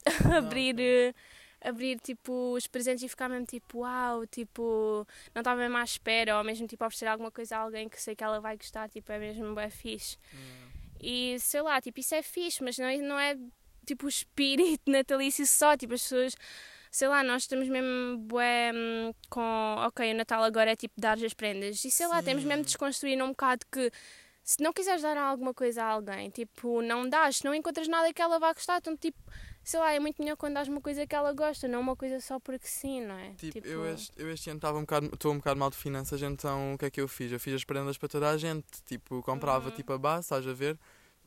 abrir, 0.38 0.80
eh, 0.80 1.14
abrir, 1.62 2.00
tipo, 2.00 2.54
os 2.54 2.68
presentes 2.68 3.04
e 3.04 3.10
ficar 3.10 3.30
mesmo, 3.30 3.46
tipo, 3.46 3.80
uau, 3.80 4.26
tipo, 4.28 5.06
não 5.34 5.42
estava 5.42 5.60
mesmo 5.60 5.78
à 5.78 5.84
espera, 5.84 6.38
ou 6.38 6.44
mesmo, 6.44 6.68
tipo, 6.68 6.84
oferecer 6.86 7.08
alguma 7.08 7.32
coisa 7.32 7.58
a 7.58 7.60
alguém 7.60 7.88
que 7.90 8.02
sei 8.02 8.16
que 8.16 8.24
ela 8.24 8.40
vai 8.40 8.58
gostar, 8.58 8.90
tipo, 8.90 9.12
é 9.12 9.20
mesmo 9.20 9.54
bem 9.56 9.70
fixe. 9.70 10.18
Yeah. 10.34 10.72
E 11.02 11.40
sei 11.40 11.62
lá, 11.62 11.82
tipo, 11.82 12.00
isso 12.00 12.14
é 12.14 12.22
fixe, 12.22 12.64
mas 12.64 12.78
não 12.78 12.86
é, 12.86 12.98
não 12.98 13.20
é 13.20 13.36
tipo 13.86 14.06
o 14.06 14.10
espírito 14.10 14.84
natalício 14.90 15.46
só, 15.48 15.76
tipo, 15.76 15.94
as 15.94 16.04
pessoas 16.04 16.36
sei 16.92 17.08
lá, 17.08 17.24
nós 17.24 17.44
estamos 17.44 17.70
mesmo 17.70 18.18
bué, 18.20 18.72
hum, 18.76 19.14
com, 19.30 19.76
ok, 19.80 20.12
o 20.12 20.16
Natal 20.16 20.44
agora 20.44 20.72
é 20.72 20.76
tipo 20.76 20.94
dar 21.00 21.18
as 21.18 21.34
prendas. 21.34 21.84
E 21.86 21.90
sei 21.90 22.06
lá, 22.08 22.22
temos 22.22 22.44
mesmo 22.44 22.64
de 22.64 22.68
desconstruir 22.68 23.22
um 23.24 23.30
bocado 23.30 23.66
que 23.72 23.90
se 24.44 24.62
não 24.62 24.74
quiseres 24.74 25.02
dar 25.02 25.16
alguma 25.16 25.54
coisa 25.54 25.84
a 25.84 25.88
alguém, 25.88 26.30
tipo, 26.30 26.82
não 26.82 27.08
dás, 27.08 27.38
se 27.38 27.46
não 27.46 27.56
encontras 27.56 27.88
nada 27.88 28.12
que 28.12 28.22
ela 28.22 28.38
vá 28.40 28.52
gostar, 28.52 28.80
então 28.80 28.98
tipo, 28.98 29.18
sei 29.64 29.80
lá, 29.80 29.94
é 29.94 30.00
muito 30.00 30.22
melhor 30.22 30.36
quando 30.36 30.56
dás 30.56 30.68
uma 30.68 30.82
coisa 30.82 31.08
que 31.08 31.16
ela 31.16 31.32
gosta, 31.32 31.68
não 31.68 31.80
uma 31.80 31.96
coisa 31.96 32.20
só 32.20 32.40
porque 32.40 32.68
sim, 32.68 33.02
não 33.06 33.16
é? 33.16 33.30
Tipo, 33.36 33.54
tipo... 33.54 33.68
Eu, 33.68 33.86
este, 33.94 34.12
eu 34.18 34.30
este 34.30 34.50
ano 34.50 34.58
estava 34.58 34.78
um 34.78 34.82
bocado, 34.82 35.06
estou 35.14 35.32
um 35.32 35.38
bocado 35.38 35.60
mal 35.60 35.70
de 35.70 35.78
finanças, 35.78 36.22
então 36.22 36.74
o 36.74 36.78
que 36.78 36.86
é 36.86 36.90
que 36.90 37.00
eu 37.00 37.08
fiz? 37.08 37.32
Eu 37.32 37.40
fiz 37.40 37.54
as 37.54 37.64
prendas 37.64 37.98
para 37.98 38.10
toda 38.10 38.30
a 38.30 38.38
gente, 38.38 38.66
tipo, 38.86 39.22
comprava 39.22 39.70
uhum. 39.70 39.76
tipo 39.76 39.94
a 39.94 39.98
base, 39.98 40.26
estás 40.26 40.46
a 40.46 40.54
ver? 40.54 40.78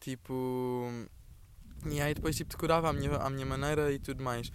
Tipo, 0.01 0.91
e 1.87 2.01
aí 2.01 2.13
depois 2.13 2.37
tipo 2.37 2.51
decorava 2.51 2.91
à 2.91 2.93
minha, 2.93 3.17
à 3.17 3.31
minha 3.31 3.47
maneira 3.47 3.93
e 3.93 3.99
tudo 3.99 4.23
mais. 4.23 4.51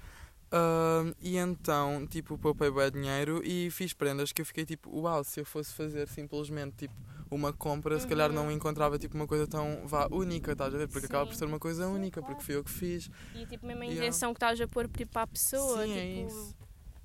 Uh, 0.52 1.16
e 1.22 1.38
então, 1.38 2.08
tipo, 2.08 2.36
poupei 2.38 2.72
bem 2.72 2.92
dinheiro 2.92 3.42
e 3.46 3.70
fiz 3.70 3.94
prendas 3.94 4.32
que 4.32 4.42
eu 4.42 4.46
fiquei 4.46 4.66
tipo, 4.66 4.90
uau, 5.00 5.24
se 5.24 5.40
eu 5.40 5.46
fosse 5.46 5.72
fazer 5.74 6.08
simplesmente 6.08 6.76
tipo 6.76 6.96
uma 7.30 7.54
compra, 7.54 7.94
uhum. 7.94 8.02
se 8.02 8.08
calhar 8.08 8.32
não 8.32 8.46
uhum. 8.46 8.52
encontrava 8.52 8.98
tipo 8.98 9.16
uma 9.16 9.28
coisa 9.28 9.46
tão 9.46 9.86
vá, 9.86 10.08
única, 10.12 10.54
estás 10.54 10.74
a 10.74 10.78
ver? 10.78 10.88
Porque 10.88 11.02
Sim. 11.02 11.14
acaba 11.14 11.28
por 11.28 11.36
ser 11.36 11.46
uma 11.46 11.60
coisa 11.60 11.88
única, 11.88 12.22
porque 12.24 12.42
fui 12.42 12.56
eu 12.56 12.64
que 12.64 12.72
fiz. 12.72 13.12
E 13.36 13.46
tipo, 13.46 13.66
mesmo 13.68 13.84
a 13.84 13.86
intenção 13.86 14.30
yeah. 14.30 14.40
que 14.40 14.46
estás 14.46 14.62
a 14.62 14.68
pôr 14.68 14.88
tipo, 14.88 15.12
para 15.12 15.22
a 15.22 15.28
pessoa. 15.28 15.84
Sim, 15.84 15.94
é 15.94 15.96
tipo... 15.96 16.00
é 16.00 16.26
isso. 16.26 16.56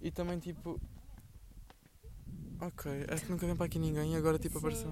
E 0.01 0.11
também 0.11 0.38
tipo. 0.38 0.80
Ok, 2.61 2.90
é 3.09 3.16
que 3.16 3.30
nunca 3.30 3.47
vem 3.47 3.57
para 3.57 3.66
aqui 3.66 3.78
ninguém 3.78 4.14
e 4.14 4.16
agora 4.16 4.38
tipo 4.38 4.57
apareceu. 4.57 4.88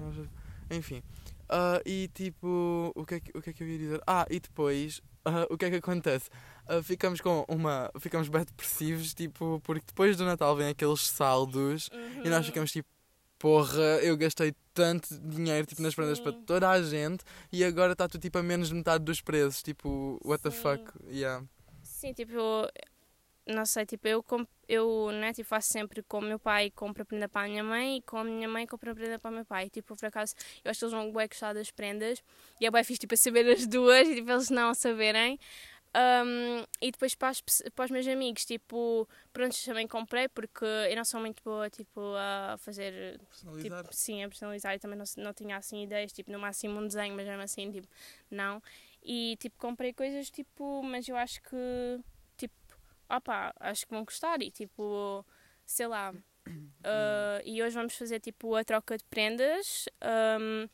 Enfim. 0.69 1.01
Uh, 1.43 1.81
e 1.85 2.07
tipo, 2.13 2.91
o 2.95 3.05
que, 3.05 3.15
é 3.15 3.19
que, 3.19 3.37
o 3.37 3.41
que 3.41 3.49
é 3.49 3.53
que 3.53 3.63
eu 3.63 3.67
ia 3.67 3.77
dizer? 3.77 4.01
Ah, 4.05 4.25
e 4.29 4.39
depois, 4.39 5.01
uh, 5.25 5.53
o 5.53 5.57
que 5.57 5.65
é 5.65 5.69
que 5.69 5.75
acontece? 5.77 6.29
Uh, 6.67 6.81
ficamos 6.81 7.21
com 7.21 7.45
uma. 7.47 7.91
Ficamos 7.99 8.29
bem 8.29 8.43
depressivos, 8.43 9.13
tipo, 9.13 9.61
porque 9.63 9.85
depois 9.87 10.17
do 10.17 10.25
Natal 10.25 10.55
vem 10.55 10.69
aqueles 10.69 11.01
saldos 11.01 11.89
uhum. 11.89 12.25
e 12.25 12.29
nós 12.29 12.39
uhum. 12.39 12.43
ficamos 12.43 12.71
tipo, 12.71 12.89
porra, 13.39 13.99
eu 14.01 14.15
gastei 14.15 14.53
tanto 14.73 15.19
dinheiro 15.19 15.67
tipo, 15.67 15.81
nas 15.81 15.93
prendas 15.93 16.19
para 16.19 16.31
toda 16.31 16.69
a 16.69 16.81
gente 16.81 17.23
e 17.51 17.63
agora 17.63 17.91
está 17.91 18.07
tudo 18.07 18.21
tipo 18.21 18.37
a 18.37 18.43
menos 18.43 18.69
de 18.69 18.75
metade 18.75 19.03
dos 19.03 19.21
preços. 19.21 19.61
Tipo, 19.61 20.19
what 20.23 20.41
Sim. 20.41 20.49
the 20.49 20.55
fuck? 20.55 20.91
Yeah. 21.07 21.45
Sim, 21.83 22.13
tipo, 22.13 22.33
não 23.45 23.65
sei, 23.65 23.85
tipo, 23.85 24.07
eu, 24.07 24.23
eu 24.67 25.11
né, 25.11 25.33
tipo, 25.33 25.47
faço 25.47 25.71
sempre 25.71 26.01
com 26.03 26.19
o 26.19 26.21
meu 26.21 26.39
pai, 26.39 26.71
compro 26.71 27.05
prenda 27.05 27.27
para 27.27 27.45
a 27.45 27.49
minha 27.49 27.63
mãe 27.63 27.97
e 27.97 28.01
com 28.01 28.17
a 28.17 28.23
minha 28.23 28.47
mãe 28.47 28.65
compro 28.65 28.95
prenda 28.95 29.19
para 29.19 29.31
o 29.31 29.33
meu 29.33 29.45
pai. 29.45 29.69
Tipo, 29.69 29.95
por 29.95 30.05
acaso, 30.05 30.33
eu 30.63 30.71
acho 30.71 30.79
que 30.79 30.85
eles 30.85 30.93
vão 30.93 31.11
bem 31.11 31.27
gostar 31.27 31.53
das 31.53 31.69
prendas 31.69 32.23
e 32.59 32.65
é 32.65 32.71
bem 32.71 32.83
fixe, 32.83 33.01
tipo, 33.01 33.13
a 33.13 33.17
saber 33.17 33.47
as 33.51 33.67
duas 33.67 34.07
e 34.07 34.15
tipo, 34.15 34.31
eles 34.31 34.49
não 34.49 34.69
a 34.69 34.73
saberem. 34.73 35.39
Um, 35.95 36.65
e 36.81 36.91
depois 36.91 37.13
para, 37.13 37.29
as, 37.29 37.41
para 37.75 37.85
os 37.85 37.91
meus 37.91 38.07
amigos, 38.07 38.45
tipo, 38.45 39.07
pronto, 39.31 39.55
também 39.63 39.87
comprei 39.87 40.27
porque 40.27 40.65
eu 40.65 40.95
não 40.95 41.05
sou 41.05 41.19
muito 41.19 41.43
boa, 41.43 41.69
tipo, 41.69 42.01
a 42.17 42.55
fazer... 42.57 43.19
Personalizar? 43.29 43.83
Tipo, 43.83 43.95
sim, 43.95 44.23
a 44.23 44.27
personalizar 44.27 44.73
e 44.73 44.79
também 44.79 44.97
não, 44.97 45.05
não 45.17 45.33
tinha, 45.33 45.55
assim, 45.55 45.83
ideias, 45.83 46.11
tipo, 46.11 46.31
no 46.31 46.39
máximo 46.39 46.79
um 46.79 46.87
desenho, 46.87 47.15
mas 47.15 47.27
mesmo 47.27 47.43
assim, 47.43 47.71
tipo, 47.71 47.87
não. 48.31 48.59
E, 49.03 49.37
tipo, 49.39 49.55
comprei 49.59 49.93
coisas, 49.93 50.31
tipo, 50.31 50.81
mas 50.81 51.07
eu 51.07 51.15
acho 51.15 51.39
que, 51.43 51.99
opá, 53.09 53.53
acho 53.59 53.85
que 53.85 53.93
vão 53.93 54.03
gostar 54.03 54.41
e, 54.41 54.51
tipo, 54.51 55.25
sei 55.65 55.87
lá... 55.87 56.13
Uh, 56.45 57.39
e 57.45 57.63
hoje 57.63 57.75
vamos 57.75 57.95
fazer, 57.95 58.19
tipo, 58.19 58.55
a 58.55 58.63
troca 58.63 58.97
de 58.97 59.03
prendas. 59.05 59.85
Um, 60.39 60.67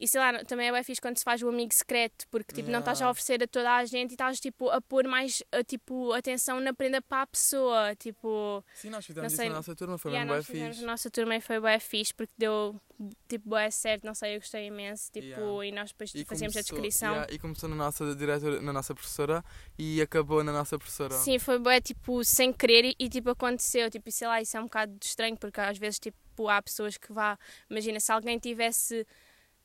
e 0.00 0.08
sei 0.08 0.18
lá, 0.18 0.42
também 0.44 0.66
é 0.66 0.72
bem 0.72 0.82
fixe 0.82 0.98
quando 0.98 1.18
se 1.18 1.24
faz 1.24 1.42
o 1.42 1.48
amigo 1.50 1.74
secreto, 1.74 2.26
porque 2.30 2.54
tipo, 2.54 2.68
yeah. 2.68 2.72
não 2.72 2.78
estás 2.78 3.02
a 3.02 3.10
oferecer 3.10 3.42
a 3.42 3.46
toda 3.46 3.70
a 3.76 3.84
gente 3.84 4.12
e 4.12 4.14
estás 4.14 4.40
tipo, 4.40 4.70
a 4.70 4.80
pôr 4.80 5.06
mais 5.06 5.42
tipo, 5.66 6.14
atenção 6.14 6.58
na 6.58 6.72
prenda 6.72 7.02
para 7.02 7.22
a 7.22 7.26
pessoa. 7.26 7.94
Tipo, 7.96 8.64
Sim, 8.72 8.88
nós 8.88 9.04
fizemos 9.04 9.30
isso 9.30 9.44
na 9.44 9.50
nossa 9.50 9.76
turma, 9.76 9.98
foi 9.98 10.12
yeah, 10.12 10.32
bem 10.32 10.42
fixe. 10.42 10.80
Na 10.80 10.92
nossa 10.92 11.10
turma 11.10 11.36
e 11.36 11.40
foi 11.42 11.60
bem 11.60 11.78
fixe 11.78 12.14
porque 12.14 12.32
deu 12.38 12.80
tipo 13.28 13.50
bem 13.50 13.70
certo, 13.70 14.04
não 14.04 14.14
sei, 14.14 14.36
eu 14.36 14.40
gostei 14.40 14.68
imenso. 14.68 15.12
Tipo, 15.12 15.26
yeah. 15.26 15.66
E 15.66 15.72
nós 15.72 15.90
depois 15.90 16.14
e 16.14 16.24
fazíamos 16.24 16.54
começou, 16.54 16.78
a 16.78 16.80
descrição. 16.80 17.12
Yeah, 17.12 17.34
e 17.34 17.38
começou 17.38 17.68
na 17.68 17.76
nossa 17.76 18.14
diretora, 18.14 18.62
na 18.62 18.72
nossa 18.72 18.94
professora 18.94 19.44
e 19.78 20.00
acabou 20.00 20.42
na 20.42 20.52
nossa 20.52 20.78
professora. 20.78 21.12
Sim, 21.12 21.38
foi 21.38 21.58
bem 21.58 21.78
tipo 21.78 22.24
sem 22.24 22.54
querer 22.54 22.86
e, 22.86 22.96
e 22.98 23.08
tipo 23.10 23.28
aconteceu. 23.28 23.90
Tipo, 23.90 24.10
sei 24.10 24.28
lá, 24.28 24.40
isso 24.40 24.56
é 24.56 24.60
um 24.60 24.64
bocado 24.64 24.96
estranho 25.02 25.36
porque 25.36 25.60
às 25.60 25.76
vezes 25.76 25.98
tipo, 25.98 26.48
há 26.48 26.62
pessoas 26.62 26.96
que 26.96 27.12
vá. 27.12 27.38
Imagina, 27.68 28.00
se 28.00 28.10
alguém 28.10 28.38
tivesse 28.38 29.06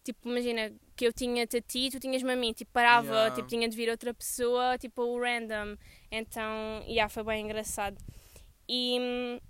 tipo, 0.06 0.30
imagina 0.30 0.72
que 0.96 1.06
eu 1.06 1.12
tinha-te 1.12 1.58
a 1.58 1.62
ti, 1.62 1.90
tu 1.92 2.00
tinhas-me 2.00 2.32
a 2.32 2.36
mim, 2.36 2.54
tipo, 2.54 2.72
parava, 2.72 3.08
yeah. 3.08 3.36
tipo, 3.36 3.48
tinha 3.48 3.68
de 3.68 3.76
vir 3.76 3.90
outra 3.90 4.14
pessoa, 4.14 4.78
tipo, 4.78 5.02
o 5.02 5.20
random. 5.20 5.76
Então, 6.12 6.84
yeah, 6.88 7.10
foi 7.10 7.24
bem 7.24 7.44
engraçado. 7.44 7.98
E, 8.70 9.42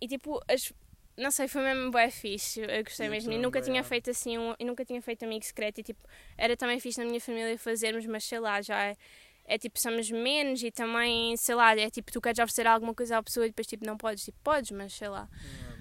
e 0.00 0.08
tipo, 0.08 0.40
as, 0.48 0.72
não 1.16 1.30
sei, 1.30 1.48
foi 1.48 1.62
mesmo 1.62 1.90
bem 1.90 2.10
fixe, 2.10 2.60
eu 2.60 2.84
gostei 2.84 3.08
eu 3.08 3.10
mesmo. 3.10 3.32
E 3.32 3.38
nunca 3.38 3.60
tinha 3.60 3.82
feito 3.82 4.10
assim, 4.10 4.38
um, 4.38 4.54
e 4.58 4.64
nunca 4.64 4.84
tinha 4.84 5.02
feito 5.02 5.24
amigo 5.24 5.44
secreto. 5.44 5.80
E 5.80 5.82
tipo, 5.82 6.02
era 6.38 6.56
também 6.56 6.78
fixe 6.78 6.98
na 7.00 7.04
minha 7.04 7.20
família 7.20 7.58
fazermos, 7.58 8.06
mas 8.06 8.24
sei 8.24 8.38
lá, 8.38 8.62
já 8.62 8.80
é, 8.84 8.96
é 9.44 9.58
tipo, 9.58 9.78
somos 9.80 10.10
menos 10.10 10.62
e 10.62 10.70
também, 10.70 11.36
sei 11.36 11.54
lá, 11.56 11.76
é 11.76 11.90
tipo, 11.90 12.12
tu 12.12 12.20
queres 12.20 12.38
oferecer 12.38 12.66
alguma 12.66 12.94
coisa 12.94 13.18
à 13.18 13.22
pessoa 13.22 13.46
e 13.46 13.50
depois 13.50 13.66
tipo, 13.66 13.84
não 13.84 13.96
podes, 13.96 14.24
tipo, 14.24 14.38
podes, 14.44 14.70
mas 14.70 14.92
sei 14.94 15.08
lá. 15.08 15.28
Yeah. 15.42 15.75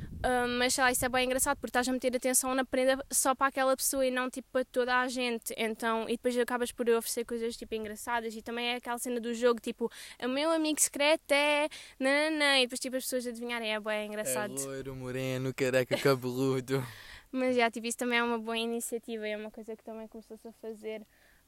Mas 0.58 0.74
sei 0.74 0.84
lá, 0.84 0.92
isso 0.92 1.06
é 1.06 1.10
bem 1.10 1.26
engraçado 1.26 1.58
porque 1.58 1.70
estás 1.70 1.88
a 1.88 1.92
meter 1.92 2.16
atenção 2.16 2.56
na 2.56 2.66
prenda 2.66 2.98
só 3.12 3.36
para 3.36 3.48
aquela 3.48 3.76
pessoa 3.76 4.06
e 4.06 4.12
não 4.12 4.30
tipo 4.30 4.48
para 4.52 4.66
toda 4.66 5.00
a 5.00 5.08
gente. 5.08 5.54
Então, 5.58 6.04
e 6.10 6.14
depois 6.14 6.38
acabas 6.38 6.72
por 6.72 6.90
oferecer 6.90 7.26
coisas 7.26 7.56
tipo 7.56 7.76
engraçadas 7.76 8.36
e 8.36 8.42
também 8.42 8.68
é 8.68 8.76
aquela 8.76 8.98
cena 8.98 9.20
do 9.20 9.34
jogo, 9.34 9.60
tipo, 9.60 9.92
o 10.22 10.28
meu 10.28 10.52
amigo 10.52 10.80
secreto 10.80 11.32
é 11.32 11.68
nananã, 12.00 12.60
e 12.60 12.62
depois 12.62 12.80
tipo 12.80 12.96
as 12.96 13.04
pessoas 13.04 13.28
adivinharem, 13.28 13.74
é 13.74 13.80
bem 13.80 14.08
engraçado. 14.08 14.54
É 14.60 14.66
loiro, 14.66 14.96
moreno, 14.96 15.54
careca, 15.54 15.98
cabeludo. 15.98 16.84
mas 17.32 17.56
já, 17.56 17.70
tipo, 17.70 17.86
isso 17.86 17.98
também 17.98 18.20
é 18.20 18.24
uma 18.24 18.40
boa 18.40 18.58
iniciativa 18.58 19.28
e 19.28 19.32
é 19.32 19.38
uma 19.38 19.52
coisa 19.52 19.76
que 19.76 19.84
também 19.84 20.08
começou-se 20.08 20.48
a 20.48 20.52
fazer. 20.54 21.06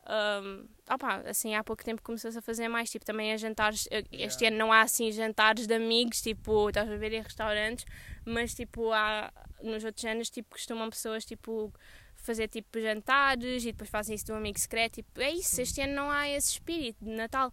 Um, 0.09 0.65
opa, 0.89 1.17
assim, 1.27 1.53
há 1.53 1.63
pouco 1.63 1.83
tempo 1.83 2.01
começou-se 2.01 2.37
a 2.37 2.41
fazer 2.41 2.69
mais, 2.69 2.89
tipo, 2.89 3.05
também 3.05 3.33
a 3.33 3.37
jantares, 3.37 3.87
eh, 3.91 4.05
este 4.11 4.45
yeah. 4.45 4.47
ano 4.47 4.57
não 4.57 4.71
há 4.71 4.81
assim 4.81 5.11
jantares 5.11 5.67
de 5.67 5.73
amigos, 5.73 6.21
tipo, 6.21 6.69
estás 6.69 6.89
a 6.89 6.95
ver 6.95 7.11
em 7.11 7.21
restaurantes, 7.21 7.85
mas 8.25 8.53
tipo, 8.53 8.93
há, 8.93 9.31
nos 9.61 9.83
outros 9.83 10.05
anos, 10.05 10.29
tipo, 10.29 10.49
costumam 10.51 10.89
pessoas, 10.89 11.25
tipo, 11.25 11.73
fazer 12.15 12.47
tipo 12.47 12.79
jantares 12.79 13.63
e 13.63 13.71
depois 13.71 13.89
fazem 13.89 14.15
isso 14.15 14.25
do 14.25 14.33
amigo 14.33 14.59
secreto, 14.59 14.95
tipo, 14.95 15.21
é 15.21 15.31
isso, 15.31 15.61
este 15.61 15.81
ano 15.81 15.93
não 15.93 16.09
há 16.09 16.27
esse 16.29 16.53
espírito 16.53 17.03
de 17.03 17.11
Natal. 17.11 17.51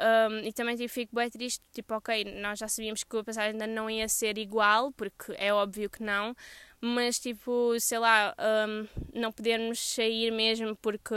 Um, 0.00 0.46
e 0.46 0.52
também 0.52 0.76
tipo, 0.76 0.88
fico 0.88 1.14
bem 1.14 1.28
triste, 1.28 1.60
tipo, 1.72 1.94
ok, 1.94 2.24
nós 2.40 2.60
já 2.60 2.68
sabíamos 2.68 3.02
que 3.02 3.16
o 3.16 3.24
passagem 3.24 3.52
ainda 3.52 3.66
não 3.66 3.90
ia 3.90 4.08
ser 4.08 4.38
igual, 4.38 4.92
porque 4.92 5.34
é 5.36 5.52
óbvio 5.52 5.90
que 5.90 6.02
não, 6.02 6.34
mas 6.80 7.18
tipo, 7.18 7.78
sei 7.80 7.98
lá, 7.98 8.34
um, 8.68 8.86
não 9.12 9.32
podermos 9.32 9.80
sair 9.80 10.30
mesmo 10.30 10.76
porque 10.76 11.14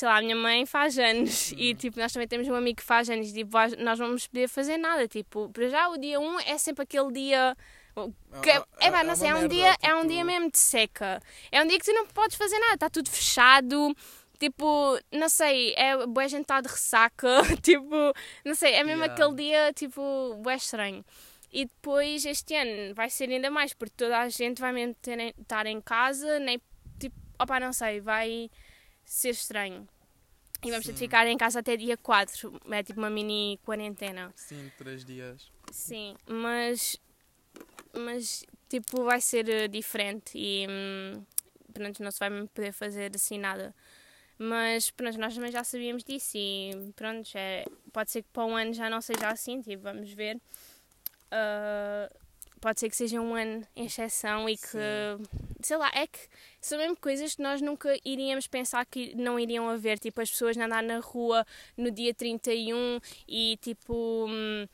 sei 0.00 0.08
lá, 0.08 0.16
a 0.16 0.22
minha 0.22 0.34
mãe 0.36 0.64
faz 0.64 0.98
anos 0.98 1.52
e 1.56 1.70
uhum. 1.70 1.76
tipo, 1.76 2.00
nós 2.00 2.12
também 2.12 2.26
temos 2.26 2.48
um 2.48 2.54
amigo 2.54 2.78
que 2.78 2.82
faz 2.82 3.10
anos 3.10 3.28
e 3.28 3.34
tipo, 3.34 3.56
nós 3.78 3.98
não 3.98 4.06
vamos 4.06 4.26
poder 4.26 4.48
fazer 4.48 4.78
nada. 4.78 5.06
Tipo, 5.06 5.50
para 5.50 5.68
já 5.68 5.88
o 5.88 5.98
dia 5.98 6.18
1 6.18 6.40
é 6.40 6.58
sempre 6.58 6.84
aquele 6.84 7.12
dia. 7.12 7.56
Que, 8.42 8.50
é, 8.50 8.56
é, 8.80 8.86
é, 8.86 9.04
não 9.04 9.14
sei, 9.14 9.28
é 9.28 9.34
um, 9.34 9.46
dia, 9.46 9.72
tipo... 9.72 9.86
é 9.86 9.94
um 9.94 10.06
dia 10.06 10.24
mesmo 10.24 10.50
de 10.50 10.58
seca. 10.58 11.20
É 11.52 11.62
um 11.62 11.66
dia 11.66 11.78
que 11.78 11.84
tu 11.84 11.92
não 11.92 12.06
podes 12.06 12.36
fazer 12.36 12.58
nada, 12.58 12.74
está 12.74 12.88
tudo 12.88 13.10
fechado. 13.10 13.94
Tipo, 14.38 14.98
não 15.12 15.28
sei, 15.28 15.74
é 15.76 16.06
boa 16.06 16.26
gente 16.26 16.42
está 16.42 16.62
de 16.62 16.68
ressaca. 16.68 17.42
tipo, 17.60 17.94
não 18.42 18.54
sei, 18.54 18.72
é 18.72 18.82
mesmo 18.82 19.02
yeah. 19.02 19.12
aquele 19.12 19.36
dia, 19.36 19.72
tipo, 19.74 20.34
boa 20.36 20.54
estranho. 20.54 21.04
E 21.52 21.66
depois 21.66 22.24
este 22.24 22.54
ano 22.54 22.94
vai 22.94 23.10
ser 23.10 23.28
ainda 23.28 23.50
mais, 23.50 23.74
porque 23.74 23.94
toda 23.96 24.18
a 24.18 24.28
gente 24.30 24.62
vai 24.62 24.72
mesmo 24.72 24.94
ter, 24.94 25.34
estar 25.38 25.66
em 25.66 25.80
casa, 25.80 26.38
nem 26.38 26.58
tipo, 26.98 27.16
opa, 27.38 27.60
não 27.60 27.72
sei, 27.72 28.00
vai 28.00 28.48
ser 29.10 29.30
estranho. 29.30 29.88
E 30.62 30.70
vamos 30.70 30.86
ter 30.86 30.92
de 30.92 30.98
ficar 30.98 31.26
em 31.26 31.36
casa 31.36 31.58
até 31.58 31.76
dia 31.76 31.96
4. 31.96 32.60
É 32.70 32.82
tipo 32.82 33.00
uma 33.00 33.10
mini 33.10 33.58
quarentena. 33.64 34.32
Sim, 34.36 34.70
3 34.78 35.04
dias. 35.04 35.50
Sim, 35.72 36.16
mas. 36.26 36.96
Mas 37.92 38.44
tipo, 38.68 39.02
vai 39.04 39.20
ser 39.20 39.48
eh, 39.48 39.68
diferente 39.68 40.38
e. 40.38 40.66
Hum, 40.68 41.24
pronto, 41.72 42.02
não 42.02 42.10
se 42.10 42.20
vai 42.20 42.30
poder 42.48 42.72
fazer 42.72 43.10
assim 43.14 43.38
nada. 43.38 43.74
Mas 44.38 44.90
pronto, 44.90 45.18
nós 45.18 45.34
também 45.34 45.50
já 45.50 45.64
sabíamos 45.64 46.04
disso 46.04 46.38
e 46.38 46.70
pronto, 46.96 47.28
é, 47.34 47.64
pode 47.92 48.10
ser 48.10 48.22
que 48.22 48.28
para 48.32 48.44
um 48.46 48.56
ano 48.56 48.72
já 48.72 48.88
não 48.88 49.00
seja 49.00 49.28
assim, 49.28 49.60
tipo, 49.60 49.82
vamos 49.82 50.12
ver. 50.12 50.36
Uh, 50.36 52.19
pode 52.60 52.80
ser 52.80 52.88
que 52.88 52.96
seja 52.96 53.20
um 53.20 53.34
ano 53.34 53.66
em 53.74 53.86
exceção 53.86 54.48
e 54.48 54.56
que, 54.56 54.66
Sim. 54.66 55.24
sei 55.62 55.76
lá, 55.76 55.90
é 55.94 56.06
que 56.06 56.18
são 56.60 56.78
mesmo 56.78 56.96
coisas 56.96 57.34
que 57.34 57.42
nós 57.42 57.60
nunca 57.60 57.96
iríamos 58.04 58.46
pensar 58.46 58.84
que 58.84 59.14
não 59.14 59.38
iriam 59.38 59.68
haver. 59.68 59.98
Tipo, 59.98 60.20
as 60.20 60.30
pessoas 60.30 60.56
andar 60.56 60.82
na 60.82 61.00
rua 61.00 61.46
no 61.76 61.90
dia 61.90 62.14
31 62.14 63.00
e 63.26 63.58
tipo. 63.60 64.26
Hum, 64.28 64.66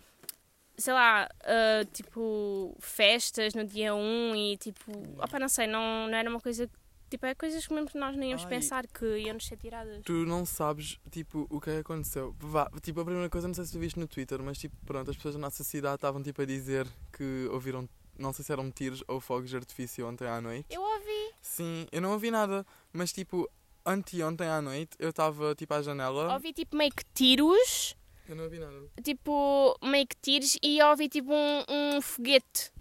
sei 0.79 0.93
lá, 0.93 1.29
uh, 1.43 1.85
tipo, 1.87 2.77
festas 2.81 3.55
no 3.55 3.65
dia 3.65 3.95
1 3.95 4.37
e 4.37 4.57
tipo, 4.59 4.93
opa, 5.19 5.39
não 5.39 5.49
sei, 5.49 5.67
não, 5.67 6.07
não 6.07 6.19
era 6.19 6.29
uma 6.29 6.41
coisa 6.41 6.69
Tipo, 7.09 7.27
é 7.27 7.35
coisas 7.35 7.67
que 7.67 7.73
mesmo 7.73 7.89
que 7.89 7.99
nós 7.99 8.17
nem 8.17 8.31
íamos 8.31 8.45
Ai. 8.45 8.51
pensar 8.51 8.87
que 8.87 9.19
iam-nos 9.19 9.47
ser 9.47 9.57
tiradas. 9.57 10.03
Tu 10.05 10.13
não 10.27 10.45
sabes, 10.45 10.99
tipo, 11.11 11.47
o 11.49 11.61
que 11.61 11.71
é 11.71 11.75
que 11.75 11.81
aconteceu. 11.81 12.35
Vá, 12.39 12.69
tipo, 12.83 13.01
a 13.01 13.05
primeira 13.05 13.31
coisa, 13.31 13.47
não 13.47 13.55
sei 13.55 13.65
se 13.65 13.73
tu 13.73 13.79
viste 13.79 13.99
no 13.99 14.09
Twitter, 14.09 14.43
mas, 14.43 14.59
tipo, 14.59 14.75
pronto, 14.85 15.11
as 15.11 15.17
pessoas 15.17 15.35
da 15.35 15.41
nossa 15.41 15.63
cidade 15.63 15.95
estavam, 15.95 16.23
tipo, 16.23 16.43
a 16.43 16.45
dizer 16.45 16.87
que 17.13 17.49
ouviram, 17.53 17.89
não 18.19 18.33
sei 18.33 18.45
se 18.45 18.53
eram 18.53 18.71
tiros 18.73 19.05
ou 19.07 19.21
fogos 19.21 19.51
de 19.51 19.57
artifício 19.57 20.07
ontem 20.07 20.27
à 20.27 20.41
noite. 20.41 20.67
Eu 20.69 20.83
ouvi. 20.83 21.35
Sim, 21.41 21.87
eu 21.93 22.01
não 22.01 22.13
ouvi 22.13 22.31
nada, 22.31 22.67
mas, 22.93 23.13
tipo, 23.13 23.49
anteontem 23.85 24.49
à 24.49 24.61
noite, 24.61 24.97
eu 24.99 25.11
estava, 25.11 25.55
tipo, 25.55 25.73
à 25.75 25.83
janela. 25.83 26.33
Ouvi 26.35 26.53
tipo 26.53 26.77
meio 26.77 26.91
que 26.91 27.05
tiros. 27.15 27.97
Eu 28.29 28.35
não 28.35 28.45
ouvi 28.45 28.59
nada. 28.59 28.91
Tipo, 29.03 29.79
meio 29.85 30.07
que 30.07 30.17
tiros. 30.17 30.59
E 30.61 30.83
ouvi 30.83 31.09
tipo 31.09 31.33
um, 31.33 31.65
um 31.69 32.01
foguete. 32.01 32.73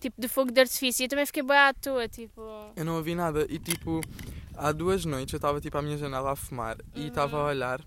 Tipo 0.00 0.20
de 0.20 0.28
fogo 0.28 0.50
de 0.52 0.60
artifício. 0.60 1.04
Eu 1.04 1.08
também 1.08 1.26
fiquei 1.26 1.42
bem 1.42 1.56
à 1.56 1.72
toa. 1.72 2.06
Tipo. 2.08 2.40
Eu 2.76 2.84
não 2.84 2.96
ouvi 2.96 3.14
nada 3.14 3.46
e 3.48 3.58
tipo, 3.58 4.00
há 4.54 4.70
duas 4.72 5.04
noites 5.04 5.32
eu 5.32 5.38
estava 5.38 5.60
tipo 5.60 5.76
à 5.78 5.82
minha 5.82 5.96
janela 5.96 6.32
a 6.32 6.36
fumar 6.36 6.76
e 6.94 7.00
Uhum. 7.02 7.06
estava 7.08 7.38
a 7.38 7.44
olhar 7.46 7.80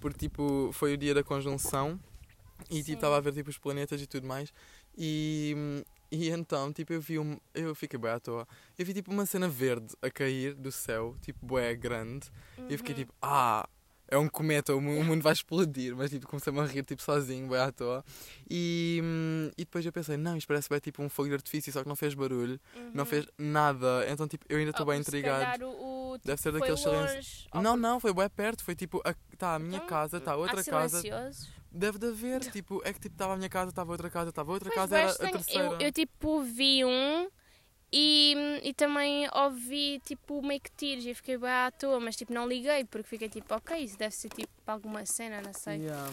porque 0.00 0.18
tipo 0.18 0.70
foi 0.72 0.94
o 0.94 0.96
dia 0.96 1.12
da 1.14 1.22
conjunção 1.22 2.00
e 2.70 2.76
Sim. 2.76 2.82
tipo 2.82 2.94
estava 2.96 3.16
a 3.18 3.20
ver 3.20 3.32
tipo 3.34 3.50
os 3.50 3.58
planetas 3.58 4.00
e 4.00 4.06
tudo 4.06 4.26
mais 4.26 4.52
e, 4.96 5.84
e 6.10 6.28
então 6.30 6.72
tipo 6.72 6.92
eu 6.92 7.00
vi 7.00 7.18
um, 7.18 7.38
eu 7.54 7.74
fiquei 7.74 7.98
bem 7.98 8.10
à 8.10 8.18
toa. 8.18 8.48
Eu 8.78 8.86
vi 8.86 8.94
tipo 8.94 9.10
uma 9.12 9.26
cena 9.26 9.46
verde 9.48 9.94
a 10.00 10.10
cair 10.10 10.54
do 10.54 10.72
céu, 10.72 11.14
tipo 11.20 11.44
bué 11.44 11.74
grande 11.74 12.28
e 12.68 12.72
eu 12.72 12.78
fiquei 12.78 12.94
Uhum. 12.94 13.00
tipo, 13.00 13.14
ah, 13.20 13.68
é 14.10 14.18
um 14.18 14.28
cometa, 14.28 14.74
o 14.74 14.80
mu- 14.80 14.98
o 14.98 15.04
mundo 15.04 15.22
vai 15.22 15.32
explodir, 15.32 15.94
mas 15.96 16.10
tipo 16.10 16.26
comecei-me 16.26 16.58
a 16.60 16.64
rir 16.64 16.84
tipo 16.84 17.00
sozinho, 17.02 17.48
bem 17.48 17.58
à 17.58 17.70
toa. 17.70 18.04
E, 18.48 19.00
hum, 19.02 19.50
e 19.56 19.64
depois 19.64 19.84
eu 19.86 19.92
pensei, 19.92 20.16
não, 20.16 20.36
isto 20.36 20.46
parece 20.48 20.68
bem 20.68 20.78
tipo 20.80 21.02
um 21.02 21.08
fogo 21.08 21.28
de 21.28 21.34
artifício, 21.34 21.72
só 21.72 21.82
que 21.82 21.88
não 21.88 21.96
fez 21.96 22.14
barulho 22.14 22.58
não 22.94 23.04
Uhum. 23.04 23.06
fez 23.06 23.26
nada. 23.38 24.04
Então, 24.08 24.26
tipo, 24.26 24.44
eu 24.48 24.58
ainda 24.58 24.70
estou 24.70 24.84
Oh, 24.84 24.90
bem 24.90 25.00
intrigado. 25.00 25.64
o, 25.66 26.12
o- 26.14 26.18
Deve 26.24 26.40
ser 26.40 26.52
daqueles 26.52 26.80
silêncios. 26.80 27.46
Não, 27.54 27.76
não, 27.76 28.00
foi 28.00 28.12
bem 28.12 28.28
perto. 28.28 28.64
Foi 28.64 28.74
tipo, 28.74 29.00
está 29.32 29.54
a 29.54 29.58
minha 29.58 29.76
Então, 29.76 29.86
casa, 29.86 30.16
está 30.18 30.34
outra 30.36 30.60
há 30.60 30.64
casa. 30.64 31.00
silenciosos. 31.00 31.48
Deve 31.72 31.98
de 31.98 32.06
haver, 32.08 32.40
tipo, 32.50 32.82
é 32.84 32.92
que 32.92 32.98
tipo, 32.98 33.14
estava 33.14 33.34
a 33.34 33.36
minha 33.36 33.48
casa, 33.48 33.70
estava 33.70 33.92
outra 33.92 34.10
casa, 34.10 34.30
estava 34.30 34.50
outra 34.50 34.70
Pois, 34.70 34.80
casa, 34.90 34.98
era 34.98 35.10
a 35.12 35.30
terceira. 35.30 35.64
Eu, 35.66 35.78
eu 35.80 35.92
tipo 35.92 36.42
vi 36.42 36.84
um 36.84 37.28
e, 37.92 38.60
e 38.62 38.72
também 38.74 39.28
ouvi 39.34 40.00
tipo 40.04 40.40
meio 40.42 40.60
que 40.60 40.70
tiros 40.76 41.04
e 41.04 41.14
fiquei 41.14 41.36
bem 41.36 41.50
à 41.50 41.70
toa, 41.70 41.98
mas 42.00 42.16
tipo 42.16 42.32
não 42.32 42.46
liguei 42.48 42.84
porque 42.84 43.08
fiquei 43.08 43.28
tipo, 43.28 43.54
ok, 43.54 43.76
isso 43.78 43.98
deve 43.98 44.14
ser 44.14 44.28
tipo 44.28 44.50
alguma 44.66 45.04
cena, 45.06 45.40
não 45.42 45.52
sei. 45.52 45.78
Yeah. 45.78 46.10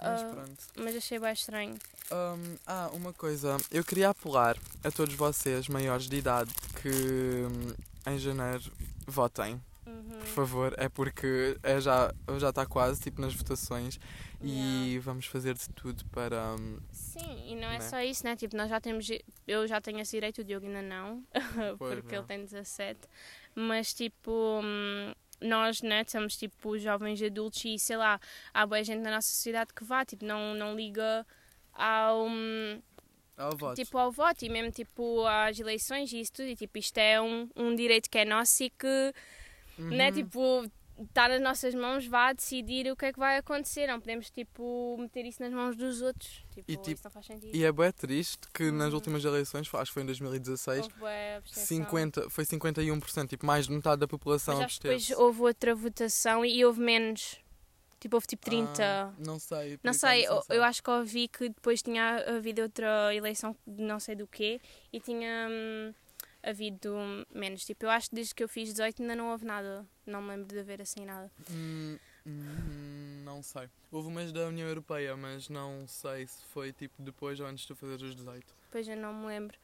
Mas 0.00 0.22
Ah, 0.22 0.28
pronto. 0.28 0.64
Mas 0.76 0.96
achei 0.96 1.18
bem 1.18 1.32
estranho. 1.32 1.78
Hum, 2.12 2.56
ah, 2.66 2.90
uma 2.92 3.12
coisa. 3.12 3.56
Eu 3.70 3.84
queria 3.84 4.10
apelar 4.10 4.56
a 4.82 4.90
todos 4.90 5.14
vocês, 5.14 5.68
maiores 5.68 6.08
de 6.08 6.16
idade, 6.16 6.52
que 6.82 6.88
hum, 6.88 7.74
em 8.06 8.18
janeiro 8.18 8.70
votem. 9.06 9.60
Uhum. 9.86 10.18
Por 10.20 10.26
favor, 10.26 10.74
é 10.78 10.88
porque 10.88 11.56
é 11.62 11.80
já 11.80 12.12
já 12.38 12.48
está 12.50 12.64
quase 12.64 13.00
tipo 13.00 13.20
nas 13.20 13.34
votações 13.34 13.98
e 14.42 14.92
Yeah. 14.94 15.00
vamos 15.02 15.26
fazer 15.26 15.54
de 15.54 15.68
tudo 15.70 16.04
para 16.06 16.54
hum, 16.58 16.78
Sim, 16.90 17.50
e 17.52 17.54
não 17.54 17.68
é 17.68 17.78
Né? 17.78 17.80
só 17.80 18.00
isso, 18.00 18.24
né? 18.24 18.34
Tipo, 18.36 18.56
nós 18.56 18.68
já 18.70 18.80
temos. 18.80 19.06
Eu 19.46 19.66
já 19.66 19.80
tenho 19.80 20.00
esse 20.00 20.12
direito, 20.16 20.40
o 20.40 20.44
Diogo 20.44 20.66
ainda 20.66 20.82
não, 20.82 21.22
Pois, 21.78 21.94
porque 22.00 22.14
não. 22.16 22.22
ele 22.22 22.26
tem 22.28 22.44
17. 22.44 23.00
Mas, 23.54 23.92
tipo, 23.94 24.60
hum, 24.62 25.12
nós, 25.40 25.82
né, 25.82 26.02
somos 26.08 26.36
tipo 26.36 26.78
jovens 26.78 27.22
adultos 27.22 27.62
e 27.64 27.78
sei 27.78 27.96
lá, 27.96 28.18
há 28.52 28.66
boa 28.66 28.82
gente 28.82 29.00
na 29.00 29.10
nossa 29.10 29.28
sociedade 29.28 29.72
que 29.74 29.84
vá, 29.84 30.04
tipo, 30.04 30.24
não, 30.24 30.54
não 30.54 30.74
liga 30.74 31.26
ao. 31.72 32.26
hum, 32.26 32.80
ao 33.36 33.56
voto. 33.56 33.74
Tipo, 33.76 33.98
ao 33.98 34.10
voto 34.12 34.44
e 34.44 34.48
mesmo 34.48 34.70
tipo 34.70 35.26
às 35.26 35.58
eleições 35.58 36.12
e 36.12 36.20
isso 36.20 36.32
tudo. 36.32 36.48
E 36.48 36.56
tipo, 36.56 36.78
isto 36.78 36.98
é 36.98 37.20
um, 37.20 37.48
um 37.56 37.74
direito 37.74 38.08
que 38.10 38.18
é 38.18 38.24
nosso 38.24 38.62
e 38.62 38.70
que, 38.70 39.12
né, 39.78 40.06
Uhum. 40.08 40.12
tipo, 40.12 40.70
está 41.00 41.28
nas 41.28 41.40
nossas 41.40 41.74
mãos, 41.74 42.06
vá 42.06 42.32
decidir 42.32 42.90
o 42.90 42.96
que 42.96 43.06
é 43.06 43.12
que 43.12 43.18
vai 43.18 43.36
acontecer. 43.36 43.86
Não 43.88 43.98
podemos, 44.00 44.30
tipo, 44.30 44.96
meter 44.98 45.24
isso 45.26 45.42
nas 45.42 45.52
mãos 45.52 45.74
dos 45.76 46.00
outros. 46.02 46.44
Tipo, 46.54 46.70
E, 46.70 46.76
tipo, 46.76 46.90
isso 46.92 47.00
não 47.04 47.10
faz 47.10 47.26
sentido. 47.26 47.54
E 47.56 47.64
é 47.64 47.72
bem 47.72 47.90
triste 47.92 48.46
que 48.54 48.70
nas 48.70 48.88
Uhum. 48.90 48.94
últimas 48.94 49.24
eleições, 49.24 49.68
acho 49.74 49.90
que 49.90 49.94
foi 49.94 50.02
em 50.04 50.06
2016, 50.06 50.82
Houve 50.84 50.94
bué 50.98 51.36
abstenção. 51.36 51.66
50, 51.66 52.30
foi 52.30 52.44
51%, 52.44 53.28
tipo 53.28 53.44
mais 53.44 53.66
de 53.66 53.72
metade 53.72 53.98
da 54.00 54.06
população 54.08 54.54
Mas 54.54 54.64
acho 54.66 54.80
que 54.80 54.88
depois 54.88 55.10
houve 55.10 55.40
outra 55.42 55.74
votação 55.74 56.44
e 56.44 56.64
houve 56.64 56.80
menos. 56.80 57.40
Tipo, 57.98 58.16
houve 58.16 58.26
tipo 58.26 58.44
30. 58.44 58.82
Ah, 58.84 59.12
não 59.18 59.38
sei. 59.38 59.78
não 59.82 59.90
acaso 59.92 60.00
sei, 60.00 60.26
eu, 60.26 60.42
eu 60.50 60.62
acho 60.62 60.82
que 60.82 60.90
ouvi 60.90 61.26
que 61.26 61.48
depois 61.48 61.80
tinha 61.82 62.18
havido 62.36 62.60
outra 62.60 63.14
eleição 63.14 63.56
de 63.66 63.82
não 63.82 63.98
sei 63.98 64.14
do 64.14 64.26
quê 64.26 64.60
e 64.92 65.00
tinha 65.00 65.48
hum, 65.50 65.94
havido 66.44 66.94
menos. 67.34 67.64
Tipo, 67.64 67.86
eu 67.86 67.90
acho 67.90 68.10
que 68.10 68.16
desde 68.16 68.34
que 68.34 68.42
eu 68.42 68.48
fiz 68.48 68.70
18 68.70 69.02
ainda 69.02 69.16
não 69.16 69.30
houve 69.30 69.44
nada. 69.44 69.86
Não 70.06 70.22
me 70.22 70.28
lembro 70.28 70.46
de 70.46 70.58
haver 70.58 70.80
assim 70.82 71.04
nada. 71.04 71.30
Hum, 71.50 71.98
hum, 72.26 73.22
não 73.24 73.42
sei. 73.42 73.68
Houve 73.90 74.08
umas 74.08 74.32
da 74.32 74.46
União 74.46 74.68
Europeia, 74.68 75.16
mas 75.16 75.48
não 75.48 75.86
sei 75.86 76.26
se 76.26 76.44
foi 76.52 76.72
tipo 76.72 77.02
depois 77.02 77.40
ou 77.40 77.46
antes 77.46 77.62
de 77.62 77.68
tu 77.68 77.76
fazeres 77.76 78.02
os 78.02 78.14
18. 78.14 78.44
Depois 78.64 78.88
eu 78.88 78.96
não 78.96 79.14
me 79.14 79.26
lembro. 79.26 79.56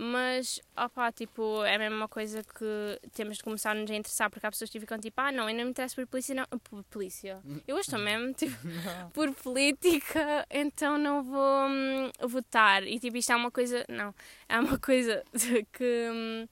Mas, 0.00 0.60
opá, 0.76 1.10
tipo, 1.10 1.64
é 1.64 1.76
mesmo 1.76 1.96
uma 1.96 2.06
coisa 2.06 2.40
que 2.44 3.00
temos 3.12 3.38
de 3.38 3.42
começar 3.42 3.72
a 3.72 3.74
nos 3.74 3.90
interessar, 3.90 4.30
porque 4.30 4.46
há 4.46 4.50
pessoas 4.50 4.70
que 4.70 4.78
ficam 4.78 4.96
tipo, 4.96 5.20
ah, 5.20 5.32
não, 5.32 5.50
eu 5.50 5.56
não 5.56 5.64
me 5.64 5.70
interesso 5.70 5.96
por 5.96 6.06
polícia, 6.06 6.36
não. 6.36 6.44
Por 6.60 6.84
polícia. 6.84 7.42
Eu 7.66 7.74
hoje 7.74 7.88
estou 7.88 7.98
mesmo, 7.98 8.32
tipo, 8.32 8.56
por 9.12 9.34
política, 9.34 10.46
então 10.48 10.96
não 10.96 11.24
vou 11.24 11.68
hum, 11.68 12.12
votar. 12.28 12.84
E 12.84 13.00
tipo, 13.00 13.16
isto 13.16 13.32
é 13.32 13.36
uma 13.36 13.50
coisa. 13.50 13.84
Não, 13.88 14.14
é 14.48 14.60
uma 14.60 14.78
coisa 14.78 15.24
que. 15.72 16.08
hum, 16.12 16.46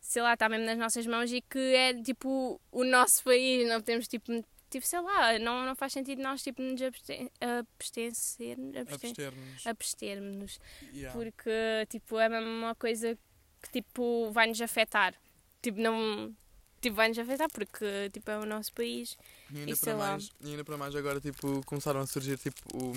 sei 0.00 0.22
lá, 0.22 0.32
está 0.32 0.48
mesmo 0.48 0.64
nas 0.64 0.78
nossas 0.78 1.06
mãos 1.06 1.30
e 1.30 1.42
que 1.42 1.58
é 1.58 1.92
tipo 1.92 2.58
o 2.72 2.84
nosso 2.84 3.22
país, 3.22 3.68
não 3.68 3.80
podemos 3.80 4.08
tipo. 4.08 4.32
Tipo, 4.70 4.86
sei 4.86 5.00
lá, 5.00 5.38
não, 5.38 5.64
não 5.64 5.74
faz 5.74 5.92
sentido 5.94 6.20
nós 6.22 6.42
tipo 6.42 6.60
nos 6.60 6.80
absten 6.82 7.30
Abster-nos. 8.80 9.66
abstermos 9.66 10.60
Yeah. 10.92 11.18
porque 11.18 11.50
tipo 11.88 12.18
é 12.18 12.28
uma 12.28 12.74
coisa 12.74 13.16
que 13.62 13.70
tipo 13.70 14.30
vai 14.30 14.46
nos 14.46 14.60
afetar 14.60 15.14
tipo 15.62 15.80
não 15.80 16.34
tipo 16.82 16.94
vai 16.96 17.08
nos 17.08 17.18
afetar 17.18 17.48
porque 17.50 18.10
tipo 18.12 18.30
é 18.30 18.38
o 18.38 18.44
nosso 18.46 18.72
país 18.74 19.16
E 19.50 19.58
ainda, 19.60 19.72
e 19.72 19.76
para 19.76 19.94
lá. 19.94 20.10
mais, 20.12 20.30
ainda 20.44 20.64
para 20.64 20.76
mais 20.76 20.94
agora 20.94 21.20
tipo, 21.20 21.64
começaram 21.64 22.00
a 22.00 22.06
surgir 22.06 22.36
tipo 22.38 22.60
o- 22.76 22.92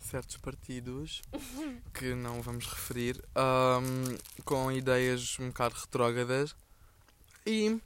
certos 0.00 0.36
partidos 0.38 1.22
que 1.94 2.14
não 2.14 2.42
vamos 2.42 2.66
referir 2.66 3.22
ahm, 3.36 4.16
com 4.44 4.70
ideias 4.72 5.38
um 5.38 5.48
bocado 5.48 5.74
retrógradas 5.76 6.56
e 7.46 7.78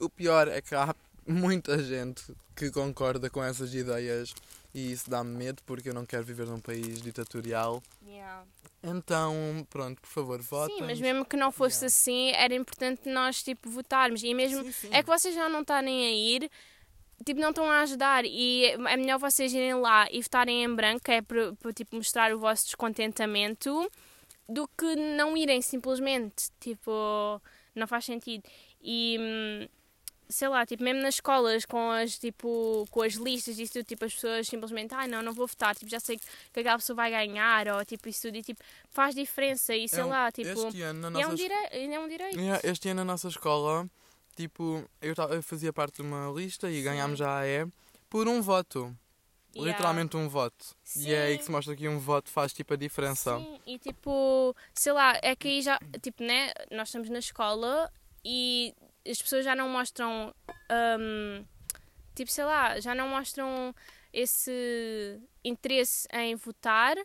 o 0.00 0.08
pior 0.10 0.48
é 0.48 0.60
que 0.60 0.74
há 0.74 0.94
muita 1.26 1.78
gente 1.82 2.22
que 2.56 2.70
concorda 2.70 3.28
com 3.30 3.42
essas 3.42 3.74
ideias 3.74 4.34
e 4.74 4.92
isso 4.92 5.08
dá-me 5.10 5.36
medo 5.36 5.62
porque 5.66 5.88
eu 5.90 5.94
não 5.94 6.04
quero 6.06 6.24
viver 6.24 6.46
num 6.46 6.60
país 6.60 7.00
ditatorial. 7.02 7.82
Então 8.82 9.66
pronto 9.70 10.00
por 10.00 10.08
favor 10.08 10.42
votem. 10.42 10.76
sim 10.76 10.82
mas 10.82 11.00
mesmo 11.00 11.24
que 11.24 11.36
não 11.36 11.52
fosse 11.52 11.84
Yeah. 11.84 11.86
assim 11.86 12.30
era 12.32 12.54
importante 12.54 13.08
nós 13.08 13.42
tipo 13.42 13.70
votarmos. 13.70 14.22
E 14.22 14.34
mesmo 14.34 14.62
Sim, 14.64 14.72
sim. 14.72 14.88
é 14.92 15.02
que 15.02 15.08
vocês 15.08 15.34
já 15.34 15.48
não 15.48 15.60
estarem 15.60 16.04
a 16.06 16.10
ir 16.10 16.50
tipo 17.24 17.40
não 17.40 17.50
estão 17.50 17.70
a 17.70 17.80
ajudar. 17.82 18.24
E 18.24 18.64
é 18.66 18.96
melhor 18.96 19.18
vocês 19.18 19.52
irem 19.52 19.74
lá 19.74 20.08
e 20.10 20.20
votarem 20.20 20.64
em 20.64 20.74
branco 20.74 21.04
que 21.04 21.12
é 21.12 21.22
para 21.22 21.52
para, 21.54 21.72
tipo 21.72 21.94
mostrar 21.94 22.34
o 22.34 22.38
vosso 22.40 22.64
descontentamento 22.64 23.88
do 24.48 24.66
que 24.76 24.96
não 24.96 25.36
irem 25.36 25.62
simplesmente. 25.62 26.50
Tipo 26.58 27.40
não 27.76 27.86
faz 27.86 28.04
sentido. 28.04 28.42
E 28.82 29.16
hum, 29.20 29.68
sei 30.32 30.48
lá, 30.48 30.64
tipo, 30.66 30.82
mesmo 30.82 31.02
nas 31.02 31.14
escolas 31.16 31.64
com 31.64 31.90
as, 31.90 32.18
tipo, 32.18 32.86
com 32.90 33.02
as 33.02 33.14
listas 33.14 33.58
e 33.58 33.68
tudo, 33.68 33.84
tipo, 33.84 34.04
as 34.04 34.14
pessoas 34.14 34.48
simplesmente, 34.48 34.94
ai 34.94 35.06
não, 35.06 35.22
não 35.22 35.32
vou 35.32 35.46
votar, 35.46 35.74
tipo, 35.76 35.90
já 35.90 36.00
sei 36.00 36.18
que 36.52 36.60
aquela 36.60 36.78
pessoa 36.78 36.96
vai 36.96 37.10
ganhar, 37.10 37.68
ou 37.68 37.84
tipo, 37.84 38.08
isso 38.08 38.22
tudo, 38.22 38.36
e 38.38 38.42
tipo, 38.42 38.62
faz 38.90 39.14
diferença, 39.14 39.74
e 39.76 39.88
sei 39.88 40.00
É 40.00 40.04
um- 40.04 40.08
lá, 40.08 40.32
tipo, 40.32 40.48
este 40.68 40.82
ano 40.82 41.10
na 41.10 41.18
e 41.18 41.22
é, 41.22 41.24
nossa 41.24 41.32
um 41.32 41.36
direi 41.36 41.94
é 41.94 42.00
um 42.00 42.08
direito. 42.08 42.38
Yeah, 42.40 42.60
Este 42.64 42.88
ano 42.88 43.04
na 43.04 43.12
nossa 43.12 43.28
escola, 43.28 43.88
tipo, 44.34 44.82
eu, 45.00 45.14
eu 45.30 45.42
fazia 45.42 45.72
parte 45.72 45.96
de 45.96 46.02
uma 46.02 46.32
lista 46.34 46.70
e 46.70 46.78
Sim. 46.78 46.82
ganhámos 46.84 47.20
a 47.20 47.38
AE 47.40 47.66
por 48.08 48.26
um 48.26 48.40
voto. 48.42 48.96
Yeah. 49.54 49.70
Literalmente 49.72 50.16
um 50.16 50.30
voto. 50.30 50.74
E 50.96 51.12
é 51.12 51.24
aí 51.24 51.36
que 51.36 51.42
Sim. 51.42 51.46
se 51.48 51.52
mostra 51.52 51.76
que 51.76 51.86
um 51.86 51.98
voto 51.98 52.30
faz 52.30 52.54
tipo 52.54 52.72
a 52.72 52.76
diferença. 52.76 53.36
Sim, 53.36 53.60
e 53.66 53.78
tipo, 53.78 54.56
sei 54.74 54.92
lá, 54.92 55.18
é 55.22 55.36
que 55.36 55.46
aí 55.46 55.60
já, 55.60 55.78
tipo, 56.00 56.22
né, 56.24 56.50
nós 56.70 56.88
estamos 56.88 57.10
na 57.10 57.18
escola 57.18 57.92
e 58.24 58.74
as 59.08 59.20
pessoas 59.20 59.44
já 59.44 59.54
não 59.54 59.68
mostram, 59.68 60.34
hum, 60.98 61.44
tipo, 62.14 62.30
sei 62.30 62.44
lá, 62.44 62.80
já 62.80 62.94
não 62.94 63.08
mostram 63.08 63.74
esse 64.12 65.20
interesse 65.44 66.06
em 66.12 66.34
votar 66.34 66.96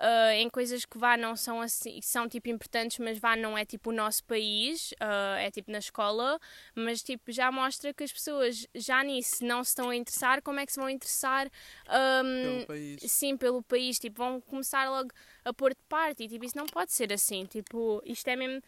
ah, 0.00 0.32
em 0.34 0.48
coisas 0.48 0.84
que 0.84 0.96
vá 0.96 1.16
não 1.16 1.34
são 1.34 1.60
assim, 1.60 2.00
são 2.00 2.28
tipo 2.28 2.48
importantes, 2.48 2.98
mas 3.00 3.18
vá 3.18 3.34
não 3.34 3.58
é 3.58 3.64
tipo 3.64 3.90
o 3.90 3.92
nosso 3.92 4.22
país, 4.24 4.94
ah, 5.00 5.36
é 5.40 5.50
tipo 5.50 5.72
na 5.72 5.78
escola, 5.78 6.38
mas 6.74 7.02
tipo 7.02 7.32
já 7.32 7.50
mostra 7.50 7.92
que 7.92 8.04
as 8.04 8.12
pessoas 8.12 8.64
já 8.76 9.02
nisso 9.02 9.44
não 9.44 9.64
se 9.64 9.70
estão 9.70 9.90
a 9.90 9.96
interessar, 9.96 10.40
como 10.40 10.60
é 10.60 10.66
que 10.66 10.72
se 10.72 10.78
vão 10.78 10.88
interessar 10.88 11.48
hum, 11.88 12.42
Pelo 12.42 12.66
país. 12.66 13.02
sim, 13.08 13.36
pelo 13.36 13.60
país, 13.62 13.98
tipo, 13.98 14.18
vão 14.18 14.40
começar 14.40 14.88
logo 14.88 15.10
a 15.44 15.52
pôr 15.52 15.70
de 15.70 15.82
parte. 15.88 16.22
E 16.22 16.28
tipo, 16.28 16.44
isso 16.44 16.56
não 16.56 16.66
pode 16.66 16.92
ser 16.92 17.12
assim, 17.12 17.44
tipo, 17.46 18.00
isto 18.04 18.28
é 18.28 18.36
mesmo 18.36 18.62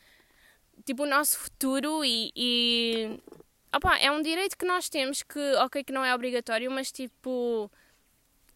tipo, 0.84 1.04
o 1.04 1.06
nosso 1.06 1.38
futuro 1.38 2.04
e. 2.04 2.30
e 2.34 3.20
opa, 3.74 3.98
é 3.98 4.10
um 4.10 4.22
direito 4.22 4.56
que 4.56 4.64
nós 4.64 4.88
temos 4.88 5.22
que, 5.22 5.38
ok, 5.56 5.84
que 5.84 5.92
não 5.92 6.04
é 6.04 6.14
obrigatório, 6.14 6.70
mas 6.70 6.90
tipo. 6.92 7.70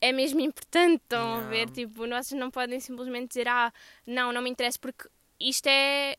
É 0.01 0.12
mesmo 0.12 0.41
importante, 0.41 1.03
estão 1.03 1.37
a 1.37 1.41
ver? 1.41 1.70
Tipo, 1.70 2.07
vocês 2.07 2.39
não 2.39 2.51
podem 2.51 2.79
simplesmente 2.79 3.29
dizer, 3.29 3.49
ah, 3.49 3.72
não, 4.07 4.33
não 4.33 4.43
me 4.43 4.51
interessa, 4.51 4.79
porque 4.79 5.09
isto 5.41 5.66
é. 5.66 6.16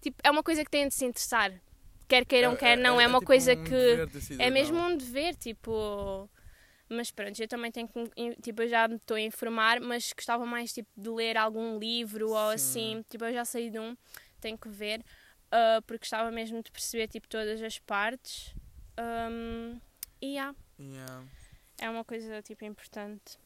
Tipo, 0.00 0.16
é 0.24 0.30
uma 0.30 0.42
coisa 0.42 0.64
que 0.64 0.70
têm 0.70 0.88
de 0.88 0.94
se 0.94 1.04
interessar. 1.04 1.52
Quer 2.08 2.24
queiram, 2.24 2.56
quer 2.56 2.76
não. 2.76 3.00
É, 3.00 3.06
uma 3.06 3.18
tipo 3.18 3.26
coisa 3.26 3.54
um 3.54 3.64
que. 3.64 4.36
É 4.38 4.50
mesmo 4.50 4.78
um 4.78 4.96
dever, 4.96 5.34
tipo. 5.36 6.28
Mas 6.88 7.10
pronto, 7.10 7.40
eu 7.40 7.48
também 7.48 7.72
tenho 7.72 7.88
que. 7.88 8.36
Tipo, 8.42 8.62
eu 8.62 8.68
já 8.68 8.86
me 8.86 8.96
estou 8.96 9.16
a 9.16 9.20
informar, 9.20 9.80
mas 9.80 10.12
gostava 10.12 10.44
mais 10.44 10.72
tipo, 10.72 10.88
de 10.96 11.08
ler 11.08 11.36
algum 11.36 11.78
livro 11.78 12.30
ou 12.30 12.50
Sim. 12.50 12.54
assim. 12.54 13.04
Tipo, 13.08 13.24
eu 13.24 13.32
já 13.32 13.44
saí 13.44 13.70
de 13.70 13.78
um, 13.78 13.96
tenho 14.40 14.58
que 14.58 14.68
ver, 14.68 15.02
ah, 15.54 15.80
porque 15.86 16.00
gostava 16.00 16.32
mesmo 16.32 16.60
de 16.62 16.70
perceber 16.72 17.06
tipo, 17.06 17.28
todas 17.28 17.62
as 17.62 17.78
partes. 17.78 18.52
Um, 18.98 19.80
e 20.20 20.34
yeah, 20.34 20.54
Yeah. 20.78 21.24
é 21.78 21.88
uma 21.88 22.04
coisa 22.04 22.42
tipo, 22.42 22.64
importante. 22.64 23.38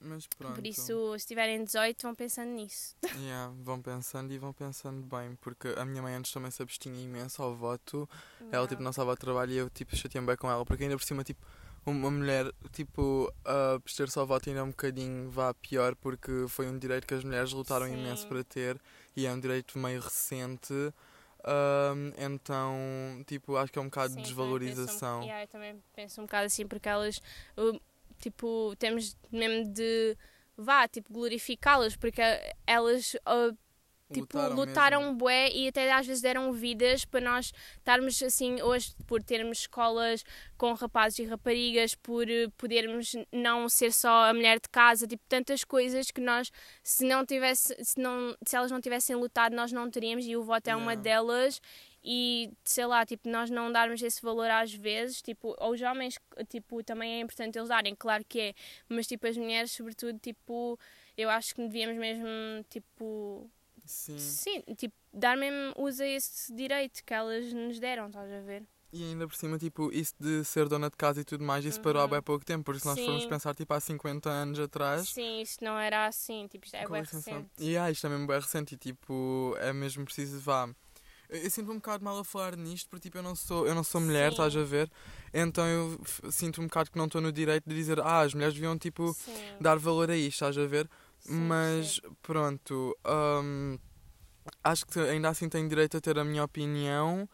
Mas 0.00 0.26
pronto. 0.26 0.54
Por 0.54 0.66
isso, 0.66 1.18
se 1.18 1.26
tiverem 1.26 1.62
18, 1.62 2.02
vão 2.02 2.14
pensando 2.14 2.50
nisso. 2.52 2.96
Yeah, 3.20 3.52
vão 3.58 3.82
pensando 3.82 4.32
e 4.32 4.38
vão 4.38 4.52
pensando 4.54 5.02
bem, 5.02 5.36
porque 5.42 5.68
a 5.76 5.84
minha 5.84 6.00
mãe 6.00 6.14
antes 6.14 6.32
também 6.32 6.50
se 6.50 6.62
abstinha 6.62 6.98
imenso 6.98 7.42
ao 7.42 7.54
voto. 7.54 8.08
Ela 8.50 8.66
tipo 8.66 8.82
não 8.82 8.90
estava 8.92 9.12
a 9.12 9.16
trabalho 9.16 9.52
e 9.52 9.56
eu 9.58 9.68
tipo 9.68 9.94
chateei-me 9.94 10.26
bem 10.26 10.36
com 10.36 10.50
ela, 10.50 10.64
porque 10.64 10.84
ainda 10.84 10.96
por 10.96 11.04
cima 11.04 11.22
tipo 11.22 11.44
uma 11.84 12.10
mulher 12.10 12.50
tipo 12.72 13.30
a 13.44 13.74
abster-se 13.74 14.18
ao 14.18 14.26
voto 14.26 14.48
ainda 14.48 14.60
é 14.60 14.62
um 14.62 14.70
bocadinho 14.70 15.30
vá 15.30 15.52
pior 15.54 15.94
porque 15.96 16.46
foi 16.48 16.66
um 16.68 16.78
direito 16.78 17.06
que 17.06 17.14
as 17.14 17.24
mulheres 17.24 17.52
lutaram 17.52 17.86
Sim. 17.86 17.94
imenso 17.94 18.26
para 18.26 18.42
ter 18.44 18.80
e 19.16 19.26
é 19.26 19.32
um 19.32 19.38
direito 19.40 19.78
meio 19.78 20.00
recente. 20.00 20.72
Ahm, 21.44 22.12
então, 22.18 22.76
tipo, 23.26 23.56
acho 23.56 23.72
que 23.72 23.78
é 23.78 23.82
um 23.82 23.86
bocado 23.86 24.08
de 24.08 24.14
Sim, 24.14 24.16
também 24.16 24.26
penso 24.26 24.36
desvalorização. 24.36 25.20
Um, 25.20 25.24
yeah, 25.24 25.44
eu 25.44 25.48
também 25.48 25.82
penso 25.94 26.20
um 26.20 26.24
bocado 26.24 26.46
assim, 26.46 26.66
porque 26.66 26.88
elas, 26.88 27.20
tipo, 28.18 28.74
temos 28.78 29.16
mesmo 29.32 29.72
de, 29.72 30.16
vá, 30.56 30.86
tipo, 30.86 31.12
glorificá-las, 31.12 31.96
porque 31.96 32.20
elas, 32.66 33.14
uh, 33.14 33.56
tipo, 34.12 34.38
Lutaram 34.38 34.56
lutaram, 34.56 35.00
mesmo. 35.02 35.14
bué 35.16 35.50
e 35.50 35.68
até 35.68 35.90
às 35.92 36.06
vezes 36.06 36.22
deram 36.22 36.52
vidas 36.52 37.04
para 37.04 37.20
nós 37.20 37.52
estarmos 37.78 38.22
assim, 38.22 38.60
hoje, 38.62 38.94
por 39.06 39.22
termos 39.22 39.60
escolas 39.60 40.24
com 40.56 40.72
rapazes 40.74 41.18
e 41.20 41.24
raparigas, 41.24 41.94
por 41.94 42.26
uh, 42.26 42.50
podermos 42.56 43.12
não 43.32 43.68
ser 43.68 43.92
só 43.92 44.28
a 44.28 44.34
mulher 44.34 44.60
de 44.60 44.68
casa, 44.68 45.06
tipo, 45.06 45.22
tantas 45.28 45.64
coisas 45.64 46.10
que 46.10 46.20
nós, 46.20 46.50
se 46.82 47.04
não 47.04 47.24
tivesse, 47.24 47.74
se, 47.84 47.98
não, 48.00 48.36
se 48.46 48.56
elas 48.56 48.70
não 48.70 48.80
tivessem 48.80 49.16
lutado, 49.16 49.54
nós 49.54 49.72
não 49.72 49.90
teríamos, 49.90 50.26
e 50.26 50.36
o 50.36 50.42
voto 50.42 50.68
é 50.68 50.76
uma 50.76 50.90
Yeah. 50.92 51.02
delas 51.02 51.60
e 52.02 52.50
sei 52.64 52.86
lá, 52.86 53.04
tipo, 53.04 53.28
nós 53.28 53.50
não 53.50 53.70
darmos 53.70 54.00
esse 54.02 54.22
valor 54.22 54.50
às 54.50 54.72
vezes, 54.72 55.20
tipo, 55.20 55.54
aos 55.58 55.80
homens, 55.82 56.18
tipo, 56.48 56.82
também 56.82 57.14
é 57.16 57.20
importante 57.20 57.58
eles 57.58 57.68
darem, 57.68 57.94
claro 57.94 58.24
que 58.26 58.40
é, 58.40 58.54
mas 58.88 59.06
tipo, 59.06 59.26
as 59.26 59.36
mulheres, 59.36 59.70
sobretudo, 59.72 60.18
tipo, 60.18 60.78
eu 61.16 61.28
acho 61.28 61.54
que 61.54 61.60
devíamos 61.62 61.98
mesmo, 61.98 62.26
tipo, 62.70 63.50
Sim. 63.90 64.16
sim, 64.18 64.62
tipo, 64.76 64.94
dar 65.12 65.36
mesmo 65.36 65.74
uso 65.76 66.02
a 66.02 66.06
esse 66.06 66.54
direito 66.54 67.02
que 67.04 67.12
elas 67.12 67.52
nos 67.52 67.78
deram, 67.80 68.06
estás 68.06 68.30
a 68.30 68.40
ver? 68.40 68.62
E 68.92 69.04
ainda 69.04 69.26
por 69.28 69.36
cima, 69.36 69.56
tipo, 69.56 69.92
isso 69.92 70.14
de 70.18 70.44
ser 70.44 70.68
dona 70.68 70.90
de 70.90 70.96
casa 70.96 71.20
e 71.20 71.24
tudo 71.24 71.44
mais, 71.44 71.64
isso 71.64 71.80
parou 71.80 72.02
há 72.02 72.04
Uhum. 72.04 72.10
bem 72.10 72.22
pouco 72.22 72.44
tempo, 72.44 72.64
porque 72.64 72.80
se 72.80 72.86
nós 72.86 72.98
formos 73.00 73.22
Sim. 73.22 73.28
pensar, 73.28 73.54
tipo, 73.54 73.72
há 73.72 73.78
50 73.80 74.28
anos 74.28 74.58
atrás, 74.58 75.08
Sim, 75.08 75.40
isto 75.42 75.64
não 75.64 75.78
era 75.78 76.06
assim, 76.06 76.46
tipo, 76.48 76.64
isto 76.64 76.76
é 76.76 76.86
bem 76.88 77.00
recente. 77.02 77.48
E 77.58 77.76
ah, 77.76 77.90
isto 77.90 78.04
é 78.06 78.10
mesmo 78.10 78.26
bem 78.26 78.40
recente 78.40 78.74
e 78.74 78.76
tipo, 78.78 79.54
é 79.60 79.72
mesmo 79.72 80.04
preciso, 80.04 80.40
vá. 80.40 80.68
Eu, 81.28 81.48
sinto-me 81.48 81.74
um 81.74 81.76
bocado 81.76 82.04
mal 82.04 82.18
a 82.18 82.24
falar 82.24 82.56
nisto 82.56 82.90
porque 82.90 83.04
tipo, 83.04 83.18
eu 83.18 83.22
não 83.22 83.36
sou, 83.36 83.64
eu 83.64 83.72
não 83.76 83.84
sou 83.84 84.00
mulher, 84.00 84.30
Sim. 84.30 84.32
estás 84.32 84.56
a 84.56 84.64
ver? 84.64 84.90
Então 85.32 85.64
eu 85.64 86.00
sinto 86.32 86.60
um 86.60 86.64
bocado 86.66 86.90
que 86.90 86.98
não 86.98 87.04
estou 87.06 87.20
no 87.20 87.30
direito 87.30 87.68
de 87.68 87.74
dizer, 87.76 88.00
ah, 88.00 88.22
as 88.22 88.34
mulheres 88.34 88.54
deviam 88.54 88.76
tipo 88.76 89.14
Sim, 89.14 89.32
dar 89.60 89.78
valor 89.78 90.10
a 90.10 90.16
isto, 90.16 90.32
estás 90.44 90.58
a 90.58 90.66
ver? 90.66 90.90
Sim, 91.20 91.40
Mas 91.40 91.94
sim. 91.94 92.16
pronto, 92.22 92.96
hum, 93.42 93.78
acho 94.64 94.86
que 94.86 94.98
ainda 94.98 95.28
assim 95.28 95.48
tenho 95.48 95.68
direito 95.68 95.96
a 95.96 96.00
ter 96.00 96.18
a 96.18 96.24
minha 96.24 96.44
opinião. 96.44 97.28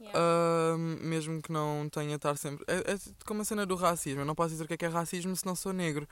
Yeah. 0.00 0.76
hum, 0.78 0.96
mesmo 1.02 1.42
que 1.42 1.52
não 1.52 1.86
tenha 1.92 2.16
estar 2.16 2.34
sempre. 2.36 2.64
É, 2.66 2.92
é 2.94 2.98
como 3.26 3.42
a 3.42 3.44
cena 3.44 3.66
do 3.66 3.74
racismo. 3.74 4.22
Eu 4.22 4.24
não 4.24 4.34
posso 4.34 4.50
dizer 4.50 4.64
o 4.64 4.66
que 4.66 4.72
é 4.72 4.76
que 4.78 4.86
é 4.86 4.88
racismo 4.88 5.36
se 5.36 5.44
não 5.44 5.54
sou 5.54 5.74
negro. 5.74 6.08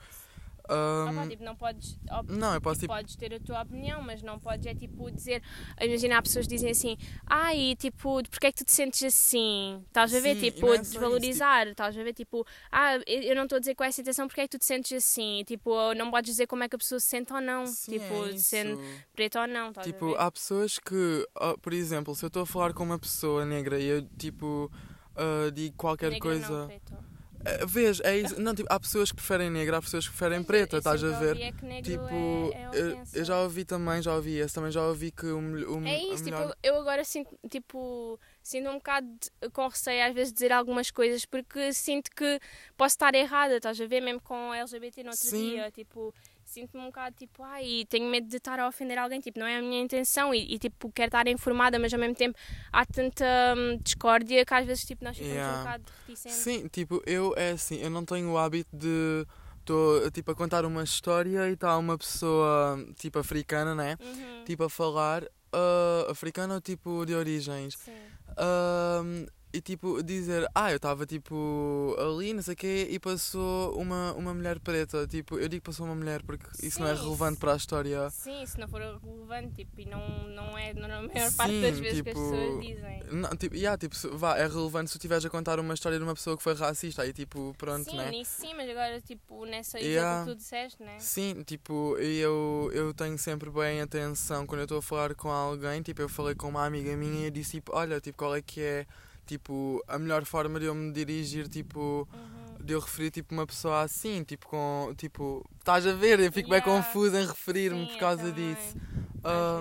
Ah, 0.69 1.11
pá, 1.15 1.27
tipo, 1.27 1.43
não 1.43 1.55
podes, 1.55 1.97
op- 2.11 2.29
não, 2.31 2.53
eu 2.53 2.61
posso 2.61 2.79
tipo, 2.81 2.93
tipo. 2.93 2.93
podes 2.93 3.15
ter 3.15 3.33
a 3.33 3.39
tua 3.39 3.61
opinião, 3.61 4.01
mas 4.01 4.21
não 4.21 4.39
podes 4.39 4.65
é 4.65 4.75
tipo 4.75 5.09
dizer, 5.11 5.41
imagina 5.81 6.17
há 6.17 6.21
pessoas 6.21 6.45
que 6.45 6.53
dizem 6.55 6.69
assim, 6.71 6.97
ai, 7.25 7.75
tipo, 7.77 8.21
porque 8.29 8.47
é 8.47 8.51
que 8.51 8.57
tu 8.59 8.65
te 8.65 8.71
sentes 8.71 9.01
assim? 9.03 9.83
Estás 9.87 10.13
a 10.13 10.19
ver, 10.19 10.35
Sim, 10.35 10.51
tipo, 10.51 10.67
é 10.67 10.81
isso, 10.81 10.91
desvalorizar, 10.91 11.67
estás 11.67 11.97
a 11.97 12.03
ver, 12.03 12.13
tipo, 12.13 12.45
ah, 12.71 12.97
eu 13.07 13.35
não 13.35 13.43
estou 13.43 13.57
a 13.57 13.59
dizer 13.59 13.75
com 13.75 13.83
essa 13.83 14.01
intenção, 14.01 14.27
porque 14.27 14.41
é 14.41 14.43
que 14.47 14.49
tu 14.57 14.59
te 14.59 14.65
sentes 14.65 14.91
assim? 14.93 15.43
Tipo, 15.45 15.93
não 15.95 16.11
podes 16.11 16.29
dizer 16.31 16.47
como 16.47 16.63
é 16.63 16.69
que 16.69 16.75
a 16.75 16.79
pessoa 16.79 16.99
se 16.99 17.07
sente 17.07 17.33
ou 17.33 17.41
não, 17.41 17.65
Sim, 17.65 17.93
tipo, 17.93 18.13
é 18.13 18.31
sendo 18.35 18.77
isso. 18.77 19.03
preta 19.15 19.41
ou 19.41 19.47
não, 19.47 19.69
estás 19.69 19.87
a 19.87 19.91
Tipo, 19.91 20.05
ver? 20.05 20.19
há 20.19 20.31
pessoas 20.31 20.79
que, 20.79 21.27
ah, 21.35 21.55
por 21.61 21.73
exemplo, 21.73 22.15
se 22.15 22.23
eu 22.23 22.27
estou 22.27 22.43
a 22.43 22.45
falar 22.45 22.73
com 22.73 22.83
uma 22.83 22.99
pessoa 22.99 23.45
negra 23.45 23.79
e 23.79 23.85
eu, 23.85 24.01
tipo, 24.17 24.71
ah, 25.15 25.49
digo 25.51 25.75
qualquer 25.75 26.11
Negra 26.11 26.29
coisa. 26.29 26.59
Não, 26.61 26.67
preto. 26.67 27.18
Ah, 27.45 27.65
vês, 27.65 27.99
é 28.01 28.17
isso. 28.17 28.39
Não, 28.39 28.53
tipo, 28.53 28.67
há 28.71 28.79
pessoas 28.79 29.09
que 29.11 29.15
preferem 29.15 29.49
negra, 29.49 29.77
há 29.77 29.81
pessoas 29.81 30.05
que 30.07 30.11
preferem 30.15 30.43
preta, 30.43 30.77
estás 30.77 31.03
a 31.03 31.19
ver? 31.19 31.37
é 31.37 31.51
que 31.51 31.65
negro 31.65 31.91
Tipo, 31.91 32.51
é, 32.53 32.61
é 32.61 32.69
eu, 32.73 32.97
eu 33.13 33.25
já 33.25 33.39
ouvi 33.41 33.63
também, 33.63 34.01
já 34.01 34.15
ouvi 34.15 34.37
esse, 34.37 34.53
também 34.53 34.71
já 34.71 34.85
ouvi 34.85 35.11
que 35.11 35.25
o, 35.25 35.39
o, 35.39 35.87
É 35.87 35.97
isso, 35.97 36.23
tipo, 36.23 36.37
melhor... 36.37 36.55
eu 36.61 36.75
agora 36.79 37.03
sinto, 37.03 37.37
tipo, 37.49 38.19
sinto 38.43 38.69
um 38.69 38.75
bocado 38.75 39.07
de- 39.07 39.49
com 39.51 39.67
receio 39.67 40.05
às 40.05 40.13
vezes 40.13 40.33
de 40.33 40.35
dizer 40.35 40.51
algumas 40.51 40.91
coisas 40.91 41.25
porque 41.25 41.71
sinto 41.73 42.09
que 42.15 42.39
posso 42.75 42.93
estar 42.95 43.15
errada, 43.15 43.55
estás 43.57 43.79
a 43.79 43.85
ver? 43.87 44.01
Mesmo 44.01 44.21
com 44.21 44.53
LGBT 44.53 45.03
no 45.03 45.11
outro 45.11 45.29
Sim. 45.29 45.51
dia, 45.51 45.71
tipo, 45.71 46.13
sinto-me 46.49 46.81
um 46.83 46.87
bocado 46.87 47.15
tipo, 47.15 47.43
ai, 47.43 47.85
tenho 47.89 48.09
medo 48.09 48.27
de 48.27 48.37
estar 48.37 48.59
a 48.59 48.67
ofender 48.67 48.97
alguém, 48.97 49.19
tipo, 49.19 49.39
não 49.39 49.45
é 49.45 49.57
a 49.57 49.61
minha 49.61 49.81
intenção 49.81 50.33
e, 50.33 50.53
e, 50.55 50.59
tipo, 50.59 50.91
quero 50.91 51.07
estar 51.07 51.27
informada, 51.27 51.77
mas 51.79 51.93
ao 51.93 51.99
mesmo 51.99 52.15
tempo 52.15 52.37
há 52.71 52.85
tanta 52.85 53.25
hum, 53.57 53.77
discórdia 53.83 54.45
que 54.45 54.53
às 54.53 54.65
vezes, 54.65 54.83
tipo, 54.85 55.03
nós 55.03 55.15
ficamos 55.15 55.35
Yeah. 55.35 55.59
um 55.59 55.63
bocado 55.63 55.83
reticentes. 56.07 56.37
Sim, 56.39 56.67
tipo, 56.67 57.01
eu 57.05 57.33
é 57.37 57.51
assim, 57.51 57.77
eu 57.81 57.89
não 57.89 58.03
tenho 58.03 58.31
o 58.31 58.37
hábito 58.37 58.69
de... 58.75 59.25
Estou, 59.59 60.09
tipo, 60.09 60.31
a 60.31 60.35
contar 60.35 60.65
uma 60.65 60.81
história 60.83 61.47
e 61.47 61.53
está 61.53 61.77
uma 61.77 61.95
pessoa, 61.95 62.83
tipo, 62.97 63.19
africana, 63.19 63.75
né? 63.75 63.97
Uhum, 64.01 64.43
Tipo, 64.43 64.63
a 64.63 64.69
falar... 64.69 65.23
ah, 65.53 66.07
africana 66.09 66.55
ou, 66.55 66.61
tipo, 66.61 67.05
de 67.05 67.13
origens? 67.13 67.75
sim. 67.75 67.91
Ahm, 68.37 69.27
e 69.51 69.61
tipo, 69.61 70.01
dizer, 70.03 70.47
ah, 70.53 70.71
eu 70.71 70.77
estava 70.77 71.05
tipo 71.05 71.95
ali, 71.97 72.33
não 72.33 72.41
sei 72.41 72.53
o 72.53 72.57
quê, 72.57 72.87
e 72.91 72.99
passou 72.99 73.75
uma, 73.79 74.13
uma 74.13 74.33
mulher 74.33 74.59
preta. 74.59 75.07
Tipo, 75.07 75.37
eu 75.39 75.49
digo 75.49 75.61
que 75.61 75.69
passou 75.69 75.85
uma 75.85 75.95
mulher 75.95 76.21
porque 76.23 76.45
isso 76.61 76.79
não 76.79 76.87
é 76.87 76.95
Sim, 76.95 77.01
relevante 77.03 77.31
isso- 77.33 77.39
para 77.39 77.53
a 77.53 77.55
história. 77.57 78.09
Sim, 78.11 78.45
se 78.45 78.59
não 78.59 78.67
for 78.67 78.79
relevante, 78.81 79.53
tipo, 79.55 79.81
e 79.81 79.85
não, 79.85 79.99
não 80.29 80.57
é 80.57 80.73
na 80.73 81.01
maior 81.01 81.31
parte 81.33 81.51
Sim, 81.53 81.61
das 81.61 81.79
vezes 81.79 82.01
que 82.01 82.09
as 82.09 82.15
tipo, 82.15 82.31
pessoas 82.31 82.61
dizem. 82.61 82.99
Não, 83.11 83.29
tipo, 83.35 83.55
yeah, 83.55 83.77
tipo, 83.77 83.95
vá, 84.17 84.37
é 84.37 84.45
relevante 84.47 84.89
se 84.91 84.93
tu 84.95 84.97
estiveres 84.99 85.25
a 85.25 85.29
contar 85.29 85.59
uma 85.59 85.73
história 85.73 85.97
de 85.97 86.03
uma 86.03 86.13
pessoa 86.13 86.37
que 86.37 86.43
foi 86.43 86.53
racista. 86.53 87.01
Aí, 87.01 87.11
tipo, 87.11 87.55
pronto, 87.57 87.89
sim, 87.89 87.97
né? 87.97 88.11
nisso 88.11 88.33
sim, 88.41 88.53
mas 88.53 88.69
agora, 88.69 89.01
tipo, 89.01 89.45
nessa 89.45 89.79
Yeah. 89.79 90.11
exemplo 90.21 90.25
que 90.25 90.31
tu 90.31 90.37
disseste, 90.43 90.83
né? 90.83 90.97
Sim, 90.99 91.41
tipo, 91.43 91.97
eu, 91.97 92.69
eu 92.73 92.93
tenho 92.93 93.17
sempre 93.17 93.49
bem 93.49 93.81
atenção 93.81 94.45
quando 94.45 94.59
eu 94.59 94.65
estou 94.65 94.77
a 94.77 94.81
falar 94.81 95.15
com 95.15 95.29
alguém. 95.31 95.81
Tipo, 95.81 96.01
eu 96.03 96.09
falei 96.09 96.35
com 96.35 96.49
uma 96.49 96.65
amiga 96.65 96.95
minha 96.95 97.27
e 97.27 97.31
disse, 97.31 97.51
tipo, 97.53 97.71
olha, 97.75 97.99
tipo, 97.99 98.17
qual 98.17 98.35
é 98.35 98.41
que 98.41 98.61
é, 98.61 98.85
tipo, 99.29 99.83
a 99.87 99.97
melhor 99.99 100.25
forma 100.25 100.59
de 100.59 100.65
eu 100.65 100.73
me 100.75 100.91
dirigir, 100.91 101.47
tipo, 101.47 102.07
Uhum. 102.13 102.65
de 102.65 102.73
eu 102.73 102.79
referir 102.79 103.11
tipo 103.11 103.33
uma 103.33 103.45
pessoa 103.45 103.81
assim, 103.83 104.23
tipo 104.23 104.47
com, 104.47 104.93
tipo, 104.97 105.45
estás 105.59 105.85
a 105.87 105.93
ver, 105.93 106.19
eu 106.19 106.31
fico 106.31 106.49
bem 106.49 106.59
Yeah. 106.59 106.83
confuso 106.83 107.15
em 107.15 107.25
referir-me 107.25 107.85
por 107.87 107.97
causa 107.97 108.31
disso. 108.31 108.75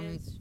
vezes. 0.01 0.41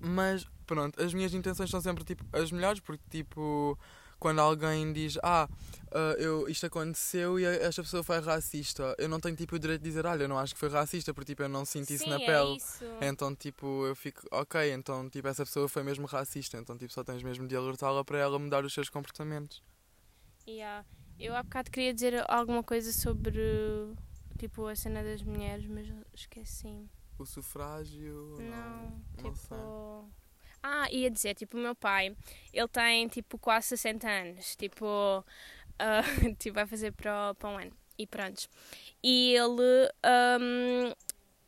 mas 0.00 0.46
pronto, 0.66 1.00
as 1.02 1.12
minhas 1.14 1.32
intenções 1.32 1.70
são 1.70 1.80
sempre 1.80 2.04
tipo 2.04 2.24
as 2.32 2.50
melhores 2.50 2.80
porque 2.80 3.02
tipo 3.10 3.78
quando 4.18 4.40
alguém 4.40 4.92
diz, 4.92 5.18
ah, 5.22 5.48
ah, 5.92 6.14
eu, 6.18 6.48
isto 6.48 6.66
aconteceu 6.66 7.38
e 7.38 7.46
a- 7.46 7.50
esta 7.52 7.82
pessoa 7.82 8.02
foi 8.02 8.18
racista, 8.20 8.94
eu 8.98 9.08
não 9.08 9.20
tenho 9.20 9.36
tipo 9.36 9.56
o 9.56 9.58
direito 9.58 9.82
de 9.82 9.88
dizer, 9.88 10.06
olha, 10.06 10.24
eu 10.24 10.28
não 10.28 10.38
acho 10.38 10.54
que 10.54 10.60
foi 10.60 10.68
racista, 10.68 11.12
porque 11.14 11.32
tipo 11.32 11.42
eu 11.42 11.48
não 11.48 11.64
sinto 11.64 11.90
isso 11.90 12.04
Sim, 12.04 12.10
na 12.10 12.16
é 12.20 12.26
pele. 12.26 12.56
isso. 12.56 12.84
Então, 13.00 13.34
tipo, 13.34 13.86
eu 13.86 13.94
fico, 13.94 14.22
ok, 14.30 14.72
então, 14.72 15.08
tipo, 15.10 15.26
essa 15.28 15.44
pessoa 15.44 15.68
foi 15.68 15.82
mesmo 15.82 16.06
racista, 16.06 16.56
então, 16.58 16.76
tipo, 16.76 16.92
só 16.92 17.02
tens 17.04 17.22
mesmo 17.22 17.46
de 17.46 17.54
alertá-la 17.56 18.04
para 18.04 18.18
ela 18.18 18.38
mudar 18.38 18.64
os 18.64 18.72
seus 18.72 18.88
comportamentos. 18.88 19.62
Yeah. 20.46 20.84
Eu 21.18 21.34
há 21.34 21.42
bocado 21.42 21.70
queria 21.70 21.92
dizer 21.94 22.24
alguma 22.30 22.62
coisa 22.62 22.92
sobre 22.92 23.40
tipo 24.38 24.66
a 24.66 24.76
cena 24.76 25.02
das 25.02 25.22
mulheres, 25.22 25.66
mas 25.66 25.86
esqueci. 26.14 26.88
O 27.18 27.24
sufrágio. 27.24 28.36
Não, 28.38 28.90
não 28.90 29.32
tipo. 29.32 29.34
sei. 29.36 29.56
Ah, 30.68 30.88
ia 30.90 31.08
dizer, 31.08 31.34
tipo, 31.34 31.56
o 31.56 31.60
meu 31.60 31.76
pai, 31.76 32.16
ele 32.52 32.68
tem 32.68 33.06
tipo 33.06 33.38
quase 33.38 33.68
60 33.68 34.08
anos, 34.10 34.56
tipo, 34.56 34.84
ah, 35.78 36.02
tipo 36.40 36.54
vai 36.56 36.66
fazer 36.66 36.90
para, 36.92 37.34
para 37.34 37.48
um 37.48 37.56
ano. 37.58 37.72
E 37.96 38.04
pronto. 38.06 38.48
E 39.02 39.34
ele, 39.36 39.88
ahm, 40.02 40.92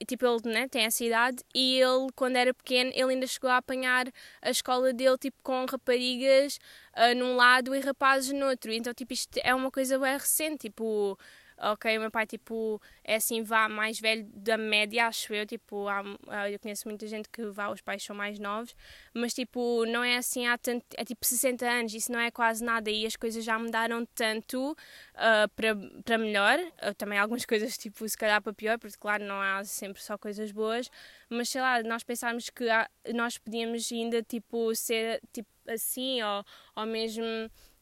tipo, 0.07 0.25
ele 0.25 0.55
né, 0.55 0.69
tem 0.69 0.85
essa 0.85 1.05
idade 1.05 1.43
e 1.53 1.81
ele, 1.81 2.09
quando 2.15 2.37
era 2.37 2.55
pequeno, 2.55 2.93
ele 2.95 3.15
ainda 3.15 3.27
chegou 3.27 3.51
a 3.51 3.57
apanhar 3.57 4.07
a 4.41 4.51
escola 4.51 4.93
dele, 4.93 5.19
tipo, 5.19 5.43
com 5.43 5.67
raparigas 5.67 6.59
uh, 6.97 7.15
num 7.17 7.35
lado 7.35 7.75
e 7.75 7.81
rapazes 7.81 8.33
no 8.33 8.47
outro. 8.47 8.73
Então, 8.73 8.95
tipo, 8.95 9.13
isto 9.13 9.39
é 9.43 9.53
uma 9.53 9.71
coisa 9.71 9.99
bem 9.99 10.13
recente, 10.13 10.69
tipo 10.69 11.19
ok, 11.61 11.97
o 11.99 12.01
meu 12.01 12.11
pai, 12.11 12.27
tipo, 12.27 12.81
é 13.05 13.17
assim, 13.17 13.43
vá 13.43 13.69
mais 13.69 13.99
velho 14.01 14.25
da 14.33 14.57
média, 14.57 15.07
acho 15.07 15.33
eu, 15.35 15.45
tipo, 15.47 15.89
há, 15.89 16.03
eu 16.51 16.59
conheço 16.59 16.89
muita 16.89 17.07
gente 17.07 17.29
que 17.29 17.45
vá, 17.47 17.69
os 17.69 17.81
pais 17.81 18.03
são 18.03 18.15
mais 18.15 18.39
novos, 18.39 18.75
mas, 19.13 19.35
tipo, 19.35 19.85
não 19.87 20.05
é 20.05 20.17
assim 20.17 20.47
há 20.47 20.57
tanto, 20.57 20.85
é 20.97 21.05
tipo 21.05 21.25
60 21.27 21.67
anos, 21.67 21.95
isso 21.95 22.13
não 22.13 22.21
é 22.21 22.31
quase 22.31 22.65
nada 22.65 22.91
e 22.91 23.05
as 23.07 23.17
coisas 23.17 23.45
já 23.45 23.59
mudaram 23.59 24.07
tanto 24.15 24.73
uh, 24.73 25.49
para, 25.57 25.77
para 26.05 26.19
melhor, 26.19 26.59
uh, 26.59 26.95
também 26.97 27.19
algumas 27.19 27.45
coisas, 27.47 27.77
tipo, 27.77 28.09
se 28.09 28.17
calhar 28.17 28.41
para 28.41 28.53
pior, 28.53 28.79
porque, 28.79 28.97
claro, 28.99 29.25
não 29.25 29.41
há 29.41 29.65
sempre 29.65 30.03
só 30.03 30.17
coisas 30.17 30.53
boas, 30.53 30.91
mas, 31.29 31.49
sei 31.49 31.61
lá, 31.61 31.83
nós 31.83 32.05
pensarmos 32.05 32.51
que 32.51 32.69
há, 32.69 32.89
nós 33.15 33.39
podíamos 33.39 33.91
ainda, 33.93 34.23
tipo, 34.23 34.75
ser, 34.75 35.21
tipo, 35.33 35.49
assim, 35.69 36.23
ou, 36.23 36.45
ou 36.77 36.87
mesmo 36.87 37.25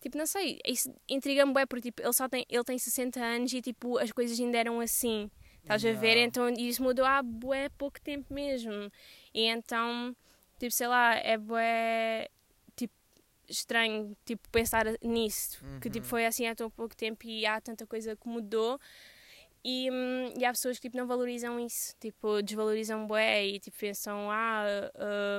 Tipo, 0.06 0.18
não 0.18 0.26
sei, 0.26 0.60
isso 0.64 0.94
intriga-me 1.08 1.52
bem 1.52 1.66
porque 1.66 1.90
tipo, 1.90 2.00
ele 2.00 2.12
só 2.12 2.28
tem, 2.28 2.46
ele 2.48 2.62
tem 2.62 2.78
60 2.78 3.18
anos 3.18 3.52
e 3.52 3.60
tipo, 3.60 3.98
as 3.98 4.12
coisas 4.12 4.38
ainda 4.38 4.56
eram 4.56 4.78
assim. 4.78 5.28
Estás 5.62 5.84
a 5.84 5.92
ver? 5.94 6.16
Então 6.18 6.48
isso 6.48 6.80
mudou 6.80 7.04
há 7.04 7.20
bué 7.20 7.68
pouco 7.70 8.00
tempo 8.00 8.32
mesmo. 8.32 8.88
E 9.34 9.46
então, 9.46 10.14
tipo, 10.60 10.72
sei 10.72 10.86
lá, 10.86 11.16
é 11.16 11.36
bué 11.36 12.28
tipo, 12.76 12.94
estranho 13.48 14.16
tipo, 14.24 14.48
pensar 14.50 14.86
nisso. 15.02 15.58
Uhum. 15.64 15.80
Que 15.80 15.90
tipo, 15.90 16.04
uhum. 16.04 16.10
foi 16.10 16.24
assim 16.24 16.46
há 16.46 16.54
tão 16.54 16.70
pouco 16.70 16.96
tempo 16.96 17.26
e 17.26 17.44
há 17.44 17.60
tanta 17.60 17.84
coisa 17.84 18.14
que 18.14 18.28
mudou. 18.28 18.78
E, 19.64 19.90
hum, 19.90 20.32
e 20.38 20.44
há 20.44 20.52
pessoas 20.52 20.78
que 20.78 20.82
tipo, 20.82 20.96
não 20.96 21.08
valorizam 21.08 21.58
isso, 21.58 21.96
tipo, 21.98 22.40
desvalorizam 22.44 23.08
bué 23.08 23.44
e 23.44 23.58
tipo, 23.58 23.76
pensam, 23.76 24.30
ah, 24.30 24.64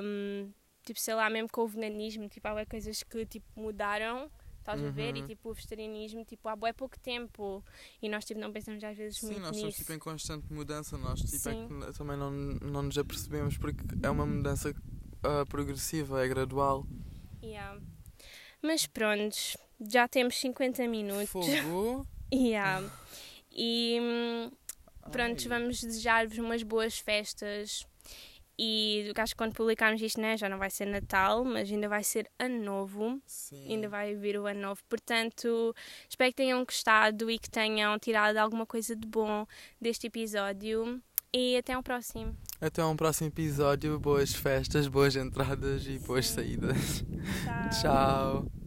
um, 0.03 0.51
tipo, 0.83 0.99
sei 0.99 1.13
lá, 1.13 1.29
mesmo 1.29 1.47
com 1.49 1.61
o 1.61 1.67
veganismo, 1.69 2.27
tipo, 2.27 2.45
há 2.49 2.65
coisas 2.65 3.01
que 3.01 3.25
tipo, 3.25 3.47
mudaram 3.55 4.29
Estás 4.67 4.81
uhum. 4.81 4.89
a 4.89 4.91
ver? 4.91 5.15
E 5.15 5.21
uhum. 5.21 5.27
tipo, 5.27 5.49
o 5.49 5.53
vegetarianismo, 5.53 6.25
tipo, 6.25 6.49
há 6.49 6.55
bué 6.55 6.73
pouco 6.73 6.99
tempo. 6.99 7.63
E 8.01 8.09
nós, 8.09 8.25
tipo, 8.25 8.37
não 8.37 8.51
pensamos 8.51 8.83
às 8.83 8.97
vezes 8.97 9.17
Sim, 9.17 9.27
muito 9.27 9.39
nós 9.39 9.51
nisso. 9.51 9.59
estamos, 9.59 9.75
tipo, 9.77 9.93
em 9.93 9.99
constante 9.99 10.53
mudança. 10.53 10.97
Nós, 10.97 11.21
tipo, 11.21 11.49
é 11.49 11.53
que 11.87 11.97
também 11.97 12.17
não, 12.17 12.29
não 12.29 12.81
nos 12.83 12.97
apercebemos 12.97 13.57
porque 13.57 13.81
é 14.03 14.09
uma 14.09 14.25
mudança 14.25 14.71
uh, 14.71 15.45
progressiva, 15.47 16.21
é 16.21 16.27
gradual. 16.27 16.85
Yeah. 17.41 17.79
Mas 18.61 18.85
pronto, 18.85 19.37
já 19.79 20.05
temos 20.05 20.37
50 20.37 20.85
minutos. 20.89 21.29
Fogo! 21.29 22.05
yeah. 22.33 22.85
E 23.49 23.99
hum, 24.01 24.51
pronto, 25.13 25.47
vamos 25.47 25.81
desejar-vos 25.81 26.37
umas 26.39 26.61
boas 26.61 26.99
festas 26.99 27.87
e 28.57 29.11
acho 29.15 29.33
que 29.33 29.37
quando 29.37 29.53
publicarmos 29.53 30.01
isto, 30.01 30.19
né, 30.19 30.35
já 30.35 30.49
não 30.49 30.57
vai 30.57 30.69
ser 30.69 30.85
Natal, 30.85 31.45
mas 31.45 31.71
ainda 31.71 31.87
vai 31.87 32.03
ser 32.03 32.29
Ano 32.39 32.63
Novo. 32.63 33.21
Sim. 33.25 33.69
Ainda 33.69 33.87
vai 33.87 34.15
vir 34.15 34.39
o 34.39 34.47
Ano 34.47 34.61
Novo. 34.61 34.81
Portanto, 34.89 35.75
espero 36.09 36.31
que 36.31 36.37
tenham 36.37 36.63
gostado 36.65 37.29
e 37.29 37.37
que 37.37 37.49
tenham 37.49 37.97
tirado 37.99 38.37
alguma 38.37 38.65
coisa 38.65 38.95
de 38.95 39.07
bom 39.07 39.45
deste 39.79 40.07
episódio. 40.07 41.01
E 41.31 41.57
até 41.57 41.73
ao 41.73 41.83
próximo. 41.83 42.35
Até 42.59 42.83
um 42.83 42.95
próximo 42.95 43.27
episódio. 43.27 43.99
Boas 43.99 44.33
festas, 44.33 44.87
boas 44.87 45.15
entradas 45.15 45.85
e 45.85 45.99
boas 45.99 46.27
saídas. 46.27 47.03
Tchau. 47.43 47.81
Tchau. 47.81 48.66